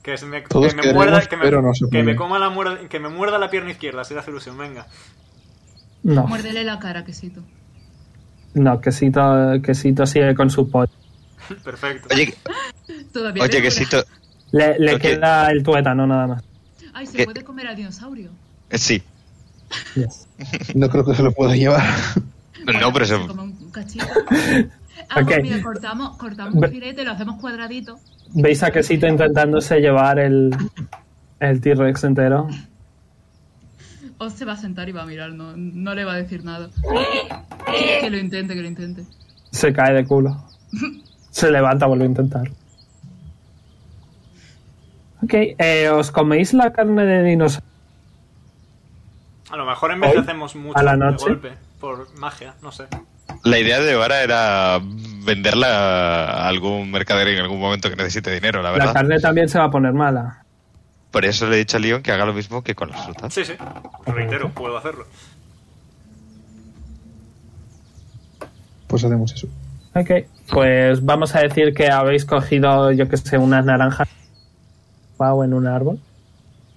[0.03, 2.90] Que, se me, que me queremos, muerda, que me, no que me coma la muerda,
[2.90, 4.85] que me muerda la pierna izquierda, si le hace ilusión, venga.
[6.03, 7.40] No, Muérdele la cara, quesito.
[8.56, 9.22] no, Quesito,
[9.64, 10.92] quesito sigue con su pollo.
[11.63, 12.07] Perfecto.
[12.13, 12.33] Oye,
[13.11, 14.03] Todavía oye, que si to-
[14.51, 16.43] Le, queda el tuétano, nada más.
[16.93, 17.25] Ay, se ¿Qué?
[17.25, 18.30] puede comer al dinosaurio.
[18.69, 19.01] eh, Sí.
[19.95, 20.27] Yes.
[20.75, 21.83] No creo que se lo pueda llevar.
[22.80, 23.33] No, pero se eso...
[23.33, 24.05] un cachito.
[25.09, 25.25] Ah, Ok.
[25.25, 27.99] pues mira, cortamos, cortamos Ve- un filete, lo hacemos cuadradito.
[28.35, 30.55] Veis a Quesito intentándose llevar el,
[31.39, 32.47] el T-Rex entero.
[34.19, 36.45] O se va a sentar y va a mirar, no, no le va a decir
[36.45, 36.69] nada.
[38.01, 39.03] Que lo intente, que lo intente.
[39.51, 40.41] Se cae de culo.
[41.33, 42.47] Se levanta, vuelve a intentar.
[45.23, 47.67] Ok, eh, ¿os coméis la carne de dinosaurio?
[49.49, 50.23] A lo mejor en vez de ¿Hoy?
[50.23, 51.25] hacemos mucho ¿A la de noche?
[51.25, 52.85] golpe, por magia, no sé.
[53.43, 54.79] La idea de Vara era
[55.25, 58.93] venderla a algún mercader en algún momento que necesite dinero, la La verdad.
[58.93, 60.43] carne también se va a poner mala.
[61.09, 63.33] Por eso le he dicho a Leon que haga lo mismo que con las frutas.
[63.33, 63.53] Sí, sí.
[64.05, 65.05] Reitero, puedo hacerlo.
[68.87, 69.47] Pues hacemos eso.
[69.95, 70.09] Ok,
[70.51, 74.07] pues vamos a decir que habéis cogido, yo que sé, unas naranjas
[75.17, 75.99] o en un árbol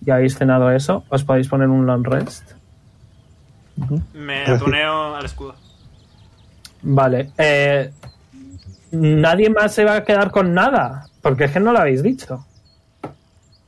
[0.04, 1.04] y habéis cenado eso.
[1.08, 2.52] Os podéis poner un long rest.
[4.14, 5.54] Me atuneo al escudo.
[6.82, 7.30] Vale.
[7.38, 7.90] Eh,
[8.92, 12.44] nadie más se va a quedar con nada, porque es que no lo habéis dicho.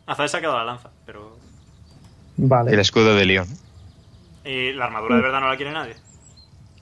[0.07, 1.36] Azael se ha quedado la lanza, pero...
[2.36, 2.73] Vale.
[2.73, 3.49] El escudo de Leon.
[4.44, 5.97] Y la armadura de verdad no la quiere nadie.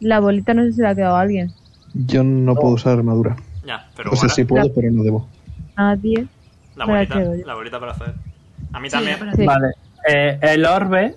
[0.01, 1.53] La bolita no sé si la ha quedado a alguien.
[2.07, 3.37] Yo no puedo usar armadura.
[3.65, 5.29] Ya, pero O sea, ahora, sí puedo, pero no debo.
[5.77, 6.27] Nadie.
[6.77, 8.15] la bolita, la bolita para hacer.
[8.73, 9.19] A mí Sí, también.
[9.37, 9.45] Sí.
[9.47, 9.69] Vale.
[10.09, 11.17] Eh, el orbe,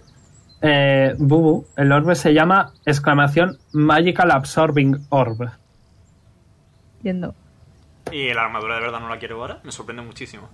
[0.62, 5.50] eh, Bubu, el orbe se llama exclamación Magical Absorbing Orb.
[6.98, 7.36] Entiendo.
[8.12, 9.60] Y la armadura de verdad no la quiero ahora.
[9.64, 10.50] Me sorprende muchísimo.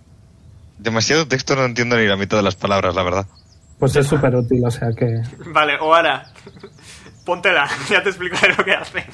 [0.78, 3.26] Demasiado texto, no entiendo ni la mitad de las palabras, la verdad.
[3.80, 5.22] Pues es súper útil, o sea que...
[5.54, 6.26] Vale, Oara.
[7.26, 9.06] Póntela, ya te explicaré lo que hace.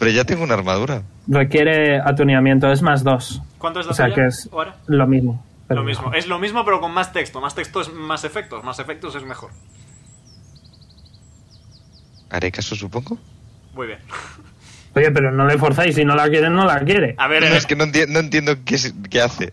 [0.00, 1.02] Pero ya tengo una armadura.
[1.28, 3.40] Requiere atuneamiento, es más dos.
[3.58, 4.48] ¿Cuánto es la O sea que es
[4.86, 5.44] lo mismo.
[5.68, 6.12] pero Lo mismo.
[6.14, 7.40] Es lo mismo, pero con más texto.
[7.40, 8.64] Más texto es más efectos.
[8.64, 9.50] Más efectos es mejor.
[12.30, 13.18] Haré caso, supongo.
[13.74, 13.98] Muy bien.
[14.94, 17.14] Oye, pero no le forzáis, si no la quiere, no la quiere.
[17.18, 19.52] A ver, No, eh, es que no, enti- no entiendo qué, es- qué hace.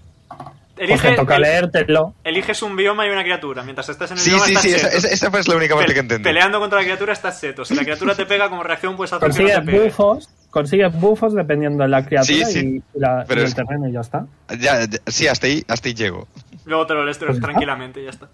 [0.78, 2.14] Elige, toca el- leértelo.
[2.24, 3.64] eliges un bioma y una criatura.
[3.64, 4.98] Mientras estés en el Sí, bioma, sí, estás sí, esa, seto.
[4.98, 6.24] esa, esa fue la única parte Pe- que entendí.
[6.24, 7.66] Peleando contra la criatura estás seto.
[7.66, 9.84] Si la criatura te pega como reacción, puedes hacer que no Consigues te pegue.
[9.86, 12.84] bufos, consigues bufos dependiendo de la criatura Sí, sí.
[12.96, 14.26] y, la- y el es- terreno y ya está.
[14.60, 16.28] Ya, ya, sí, hasta ahí, hasta ahí llego.
[16.66, 18.28] Luego te lo lees Pues tranquilamente y ya está.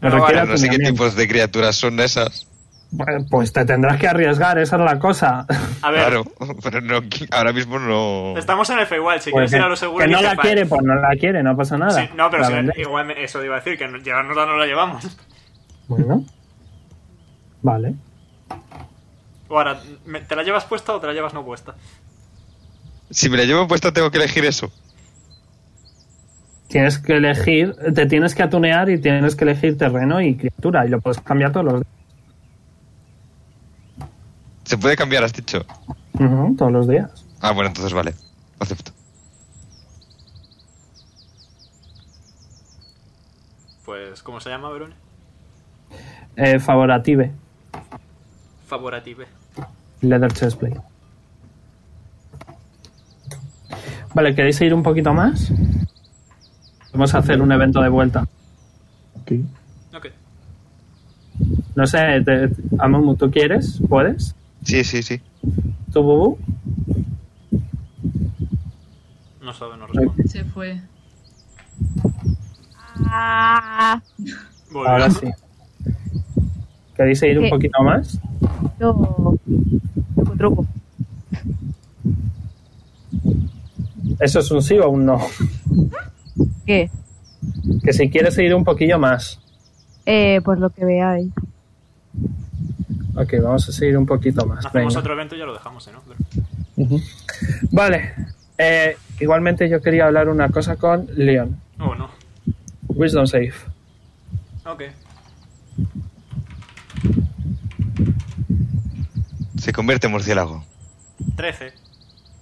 [0.00, 2.46] Pero requiere vale, no sé qué tipos de criaturas son esas.
[3.30, 5.46] Pues te tendrás que arriesgar, esa es la cosa.
[5.82, 6.24] A ver, Claro,
[6.62, 7.00] pero no,
[7.32, 8.34] ahora mismo no.
[8.38, 9.20] estamos en el Feywild.
[9.20, 11.42] Si Pues quieres ir a lo seguro, que no la quiere, pues no la quiere,
[11.42, 12.00] no pasa nada.
[12.02, 15.06] Sí, no, pero si- igual eso iba a decir, que no- llevarnosla no la llevamos.
[15.86, 16.24] Bueno.
[17.60, 17.94] Vale.
[19.48, 21.74] O ahora, ¿me- ¿te la llevas puesta o te la llevas no puesta?
[23.10, 24.70] Si me la llevo puesta, tengo que elegir eso.
[26.68, 30.90] Tienes que elegir, te tienes que atunear y tienes que elegir terreno y criatura y
[30.90, 31.92] lo puedes cambiar todos los días.
[34.68, 35.64] Se puede cambiar, has dicho.
[36.58, 37.24] Todos los días.
[37.40, 38.10] Ah, bueno, entonces vale.
[38.10, 38.92] Lo acepto.
[43.86, 44.94] Pues, ¿cómo se llama, Verone?
[46.36, 47.32] Eh, favorative,
[48.66, 49.26] Favorative.
[50.02, 50.78] leather chestplate.
[54.12, 55.50] Vale, ¿queréis ir un poquito más?
[56.92, 58.28] Vamos a hacer un evento de vuelta.
[59.22, 59.32] Ok.
[59.96, 60.06] Ok.
[61.74, 63.80] No sé, te, Amumu, ¿tú quieres?
[63.88, 64.34] ¿Puedes?
[64.62, 65.20] Sí, sí, sí.
[65.92, 66.38] ¿Tú, Bubu?
[69.42, 70.28] No sabe, no responde.
[70.28, 70.80] Se fue.
[73.06, 74.02] Ah.
[74.74, 75.26] Ahora sí.
[76.94, 78.20] ¿Queréis ir un poquito más?
[78.78, 79.38] yo.
[80.14, 80.66] Truco, truco.
[84.20, 85.20] ¿Eso es un sí o un no?
[86.66, 86.90] ¿Qué?
[87.84, 89.40] Que si quieres ir un poquillo más.
[90.06, 91.30] Eh, pues lo que veáis.
[93.20, 94.64] Ok, vamos a seguir un poquito más.
[94.64, 95.00] Hacemos venga.
[95.00, 95.90] otro evento y ya lo dejamos, ¿eh?
[95.92, 96.84] ¿no?
[96.84, 97.00] Ujú.
[97.72, 98.14] Vale.
[98.56, 101.60] Eh, igualmente yo quería hablar una cosa con Leon.
[101.80, 102.10] Oh, no.
[102.88, 103.52] Wisdom save.
[104.64, 104.82] Ok.
[109.58, 110.64] Se convierte en murciélago.
[111.36, 111.72] 13.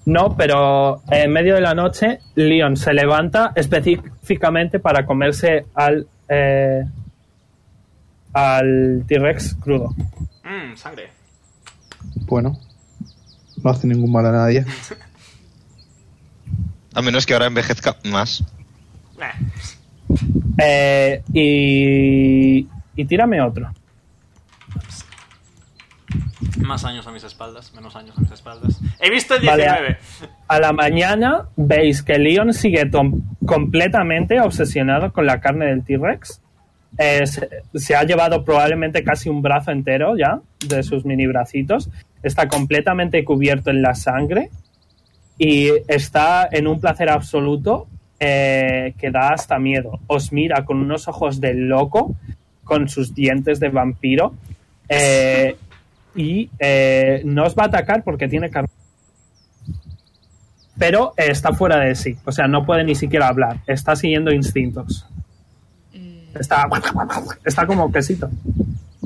[0.05, 6.84] No, pero en medio de la noche Leon se levanta específicamente para comerse al eh,
[8.34, 9.94] al T-Rex crudo.
[10.76, 11.10] Sangre.
[12.26, 12.58] Bueno.
[13.62, 14.64] No hace ningún mal a nadie.
[16.94, 18.44] A menos que ahora envejezca más.
[19.18, 19.52] Eh,
[20.58, 23.70] Eh, y y tírame otro.
[26.58, 28.80] más años a mis espaldas, menos años a mis espaldas.
[28.98, 29.98] He visto el Vale, 19.
[30.48, 32.90] A la mañana veis que Leon sigue
[33.46, 36.40] completamente obsesionado con la carne del T-Rex.
[36.99, 41.91] Se, ha llevado probablemente casi un brazo entero ya de sus mini bracitos.
[42.23, 44.50] Está completamente cubierto en la sangre
[45.39, 47.86] y está en un placer absoluto
[48.18, 50.00] eh, que da hasta miedo.
[50.07, 52.15] Os mira con unos ojos de loco,
[52.65, 54.34] con sus dientes de vampiro
[54.89, 55.57] eh,
[56.15, 58.70] y eh, no os va a atacar porque tiene carne.
[60.78, 62.16] pero está fuera de sí.
[62.25, 63.58] O sea, no puede ni siquiera hablar.
[63.66, 65.07] Está siguiendo instintos.
[66.39, 66.68] Está,
[67.44, 68.31] está como quesito.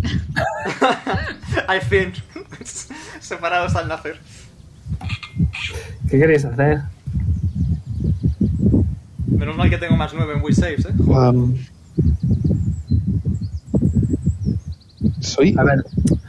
[1.68, 2.14] I think.
[3.20, 4.18] Separados al nacer.
[6.08, 6.80] ¿Qué queréis hacer?
[9.26, 10.92] Menos mal que tengo más 9 en Will Saves, ¿eh?
[10.98, 11.56] Um,
[15.20, 15.54] soy.
[15.56, 15.84] A ver,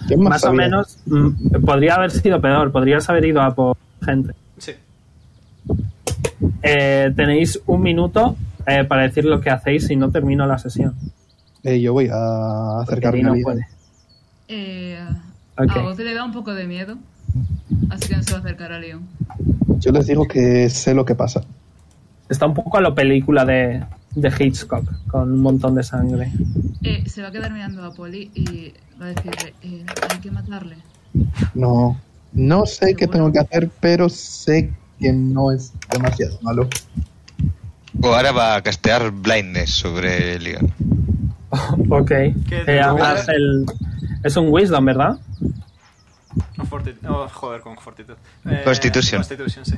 [0.07, 2.71] ¿quién más o menos mm, podría haber sido peor.
[2.71, 4.33] Podrías haber ido a por gente.
[4.57, 4.73] Sí.
[6.61, 10.95] Eh, tenéis un minuto eh, para decir lo que hacéis si no termino la sesión.
[11.63, 13.67] Eh, yo voy a acercarme no a puede.
[14.47, 14.99] eh,
[15.57, 15.71] Ok.
[15.77, 16.97] A Oz le da un poco de miedo,
[17.89, 19.01] así que no se va a acercar a Leon.
[19.79, 21.43] Yo les digo que sé lo que pasa.
[22.29, 23.83] Está un poco a la película de,
[24.15, 26.31] de Hitchcock, con un montón de sangre.
[26.81, 30.31] Eh, se va a quedar mirando a Polly y va a decirle, eh, hay que
[30.31, 30.77] matarle.
[31.53, 31.99] No,
[32.33, 36.67] no sé qué tengo que hacer, pero sé que no es demasiado malo.
[38.01, 40.71] O ahora va a castear blindness sobre Leon.
[41.89, 42.07] Ok.
[42.07, 42.81] ¿Qué Eh,
[43.27, 43.65] el-
[44.23, 45.17] es un Wisdom, ¿verdad?
[46.55, 47.09] No, fortitude.
[47.09, 48.15] Oh, joder, con Fortitude.
[48.49, 49.19] Eh, Constitution.
[49.19, 49.75] Constitution, sí.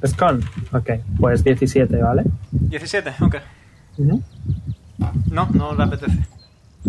[0.00, 0.42] Es con.
[0.72, 0.90] Ok,
[1.20, 2.22] pues 17, ¿vale?
[2.52, 3.36] 17, ok.
[5.30, 6.18] No, no le apetece.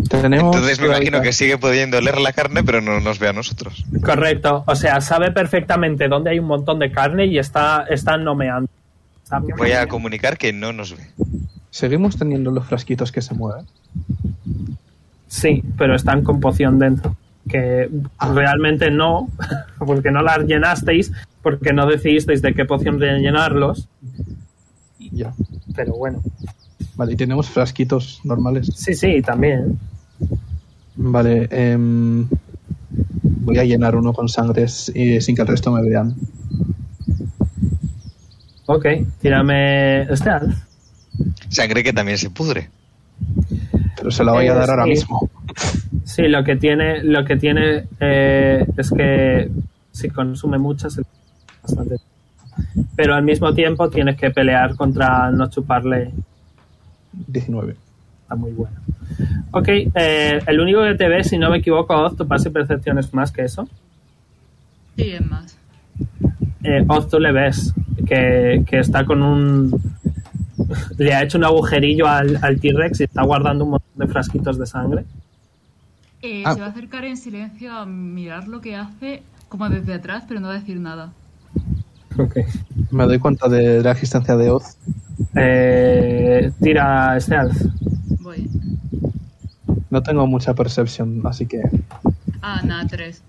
[0.08, 3.32] Tenemos Entonces me imagino que sigue pudiendo oler la carne, pero no nos ve a
[3.32, 3.84] nosotros.
[4.02, 4.64] Correcto.
[4.66, 8.70] O sea, sabe perfectamente dónde hay un montón de carne y está, está nomeando.
[9.56, 11.04] Voy a comunicar que no nos ve.
[11.70, 13.64] Seguimos teniendo los frasquitos que se mueven.
[15.28, 17.16] Sí, pero están con poción dentro.
[17.48, 19.28] Que realmente no,
[19.78, 23.88] porque no las llenasteis, porque no decidisteis de qué poción rellenarlos.
[24.98, 25.32] Ya.
[25.74, 26.22] Pero bueno,
[26.96, 28.70] Vale, y tenemos frasquitos normales.
[28.74, 29.78] sí, sí, también.
[30.96, 32.28] Vale, em,
[33.22, 36.14] voy a llenar uno con sangres y sin que el resto me vean.
[38.72, 38.86] Ok,
[39.20, 40.54] tírame este alf.
[41.48, 42.70] Sangre que también se pudre.
[43.96, 44.90] Pero se la voy a Eh, dar ahora sí.
[44.90, 45.28] mismo.
[46.04, 49.50] Sí, lo que tiene, lo que tiene eh, es que
[49.90, 51.00] si consume muchas
[51.62, 51.96] bastante.
[52.94, 56.12] Pero al mismo tiempo tienes que pelear contra no chuparle.
[57.26, 57.74] 19.
[58.22, 58.76] Está muy bueno.
[59.50, 62.52] Ok, eh, el único que te ve, si no me equivoco, Oz, tu pase y
[62.52, 63.68] percepción es más que eso.
[64.96, 65.56] Sí, es más.
[66.62, 67.72] Eh, Oz, tú le ves
[68.06, 69.70] que, que está con un.
[70.98, 74.58] Le ha hecho un agujerillo al, al T-Rex y está guardando un montón de frasquitos
[74.58, 75.04] de sangre.
[76.22, 76.54] Eh, Ah.
[76.54, 80.38] Se va a acercar en silencio a mirar lo que hace, como desde atrás, pero
[80.38, 81.12] no va a decir nada.
[82.18, 82.36] Ok.
[82.90, 84.76] Me doy cuenta de la existencia de Oz.
[85.34, 87.56] Eh, tira este alf.
[88.20, 88.48] Voy.
[89.88, 91.62] No tengo mucha percepción, así que.
[92.42, 93.22] Ah, nada, tres.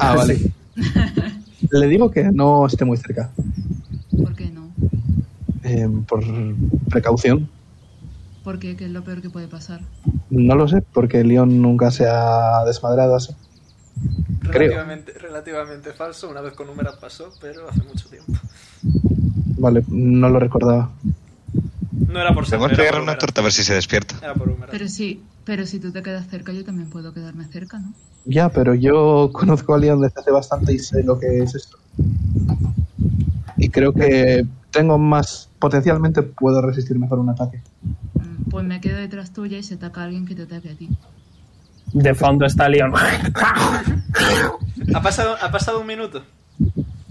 [0.00, 0.38] Ah, vale.
[1.70, 3.30] Le digo que no esté muy cerca.
[4.16, 4.70] ¿Por qué no?
[5.62, 6.22] Em, por
[6.88, 7.48] precaución.
[8.44, 8.76] ¿Por qué?
[8.76, 9.80] ¿Qué es lo peor que puede pasar?
[10.30, 13.34] No lo sé, porque León nunca se ha desmadrado así.
[14.50, 14.70] Creo.
[14.70, 16.30] Relativamente, relativamente falso.
[16.30, 18.32] Una vez con Número pasó, pero hace mucho tiempo.
[19.58, 20.90] Vale, no lo recordaba.
[22.08, 22.58] No era por ser.
[22.58, 23.18] Tenemos que era pegarle por una Número.
[23.18, 24.14] torta a ver si se despierta.
[24.22, 24.56] Era por.
[24.70, 27.92] Pero sí, pero si tú te quedas cerca, yo también puedo quedarme cerca, ¿no?
[28.28, 31.78] Ya, pero yo conozco a León desde hace bastante y sé lo que es esto.
[33.56, 35.48] Y creo que tengo más.
[35.58, 37.60] Potencialmente puedo resistir mejor un ataque.
[38.14, 40.74] Mm, Pues me quedo detrás tuya y se ataca a alguien que te ataque a
[40.76, 40.88] ti.
[41.92, 42.92] De fondo está Leon.
[44.94, 46.22] ¿Ha pasado, ¿Ha pasado un minuto?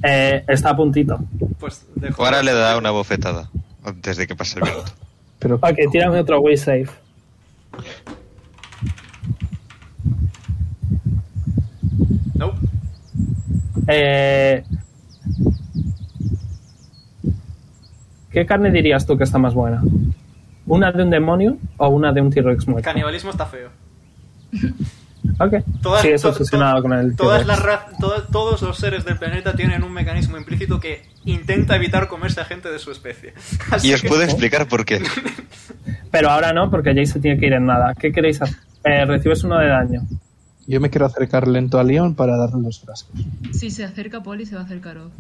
[0.04, 1.20] Eh, está a puntito.
[1.60, 2.24] Pues dejo.
[2.24, 3.50] Ahora le da una bofetada
[3.84, 4.92] antes de que pase el minuto.
[5.40, 6.88] Pero Ok, tírame otro Will Save.
[13.88, 14.64] Eh,
[18.32, 19.82] ¿Qué carne dirías tú que está más buena?
[20.66, 22.86] ¿Una de un demonio o una de un T-Rex muerto?
[22.86, 23.70] Canibalismo está feo.
[25.40, 25.56] Ok.
[25.84, 29.18] Todas, sí, eso to- to- con el todas las ra- to- todos los seres del
[29.18, 33.34] planeta tienen un mecanismo implícito que intenta evitar comerse a gente de su especie.
[33.72, 35.02] Así Y os que- puedo explicar por qué.
[36.12, 37.94] Pero ahora no, porque Jay se tiene que ir en nada.
[37.94, 38.58] ¿Qué queréis hacer?
[38.86, 40.02] Eh, recibes uno de daño.
[40.68, 43.20] Yo me quiero acercar lento a León para darle los frascos.
[43.52, 45.12] Si se acerca Polly, se va a acercar Oz.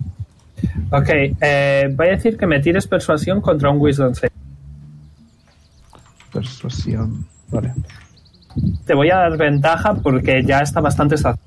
[0.92, 1.10] Ok,
[1.42, 4.32] eh, voy a decir que me tires persuasión contra un Wisdom Save.
[6.34, 7.26] Persuasión.
[7.50, 7.74] Vale.
[8.86, 11.40] Te voy a dar ventaja porque ya está bastante saciado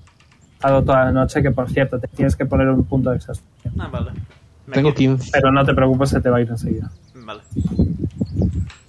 [0.60, 3.74] toda la noche, que por cierto, te tienes que poner un punto de exhaustión.
[3.78, 4.12] Ah, vale.
[4.66, 5.16] Me Tengo quito.
[5.16, 5.30] 15.
[5.32, 6.90] Pero no te preocupes, se te va a ir enseguida.
[7.14, 7.40] Vale.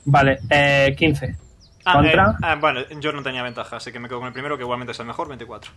[0.05, 1.35] Vale, eh, 15.
[1.85, 2.31] Ah, ¿Contra?
[2.31, 4.63] eh, ah, bueno, yo no tenía ventaja, así que me quedo con el primero, que
[4.63, 5.71] igualmente es el mejor, 24.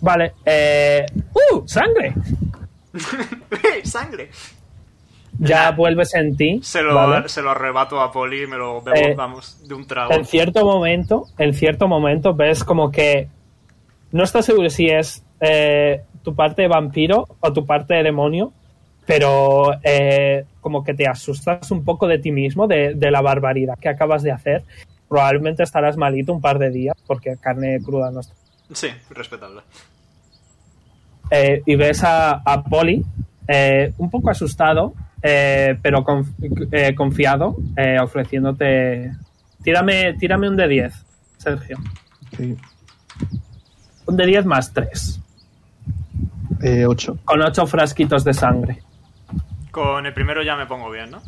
[0.00, 1.06] Vale, eh...
[1.32, 1.66] ¡Uh!
[1.66, 2.14] ¡Sangre!
[3.84, 4.30] ¡Sangre!
[5.38, 6.60] ya vuelves en ti.
[6.62, 7.28] Se lo, ¿vale?
[7.28, 10.12] se lo arrebato a Poli y me lo bebo, Eh, vamos, de un trago.
[10.12, 13.28] En cierto momento, en cierto momento ves como que
[14.12, 18.52] no estás seguro si es eh, tu parte de vampiro o tu parte de demonio,
[19.06, 23.76] pero eh, como que te asustas un poco de ti mismo, de, de la barbaridad
[23.78, 24.62] que acabas de hacer.
[25.14, 28.34] Probablemente estarás malito un par de días porque carne cruda no está.
[28.72, 29.60] Sí, respetable.
[31.30, 33.04] Eh, y ves a, a Polly
[33.46, 36.34] eh, un poco asustado, eh, pero conf-
[36.72, 39.12] eh, confiado, eh, ofreciéndote...
[39.62, 40.92] Tírame, tírame un de 10,
[41.38, 41.78] Sergio.
[42.32, 42.58] Ok.
[44.06, 45.20] Un de 10 más 3.
[46.60, 47.18] Eh, 8.
[47.24, 48.82] Con 8 frasquitos de sangre.
[49.70, 51.22] Con el primero ya me pongo bien, ¿no?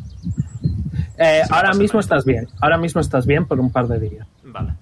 [1.17, 2.47] Eh, ahora mismo estás bien.
[2.59, 4.27] Ahora mismo estás bien por un par de días.
[4.43, 4.73] Vale.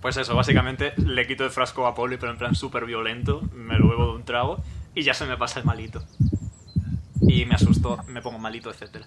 [0.00, 3.78] Pues eso, básicamente le quito el frasco a Poli, pero en plan súper violento, me
[3.78, 4.58] lo bebo de un trago
[4.94, 6.02] y ya se me pasa el malito.
[7.20, 9.06] Y me asusto, me pongo malito, etcétera.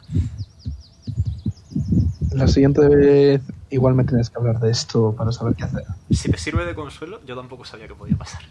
[2.32, 5.84] La siguiente vez igual me tienes que hablar de esto para saber qué hacer.
[6.12, 8.42] Si te sirve de consuelo, yo tampoco sabía que podía pasar.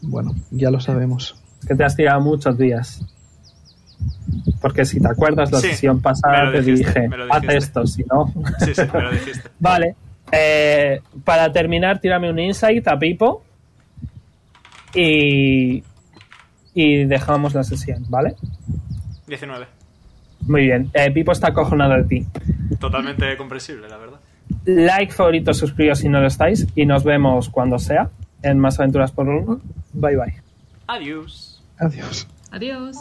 [0.00, 1.36] Bueno, ya lo sabemos.
[1.60, 3.02] Es que te has tirado muchos días.
[4.60, 7.56] Porque si te acuerdas, la Sí, sesión pasada te dijiste, dije, haz dijiste".
[7.56, 8.32] esto, si no...
[8.60, 9.48] Sí, sí, me lo dijiste.
[9.58, 9.96] Vale.
[10.30, 13.42] Eh, para terminar, tírame un insight a Pipo.
[14.94, 15.82] Y.
[16.74, 18.34] Y dejamos la sesión, ¿vale?
[19.26, 19.66] 19.
[20.46, 20.90] Muy bien.
[20.94, 22.26] Eh, Pipo está acojonado de ti.
[22.78, 24.20] Totalmente comprensible, la verdad.
[24.64, 26.66] Like, favorito, suscribíos si no lo estáis.
[26.74, 28.08] Y nos vemos cuando sea
[28.42, 29.60] en Más Aventuras por Uno.
[29.92, 30.42] Bye bye.
[30.86, 31.62] Adiós.
[31.78, 32.26] Adiós.
[32.50, 32.96] Adiós.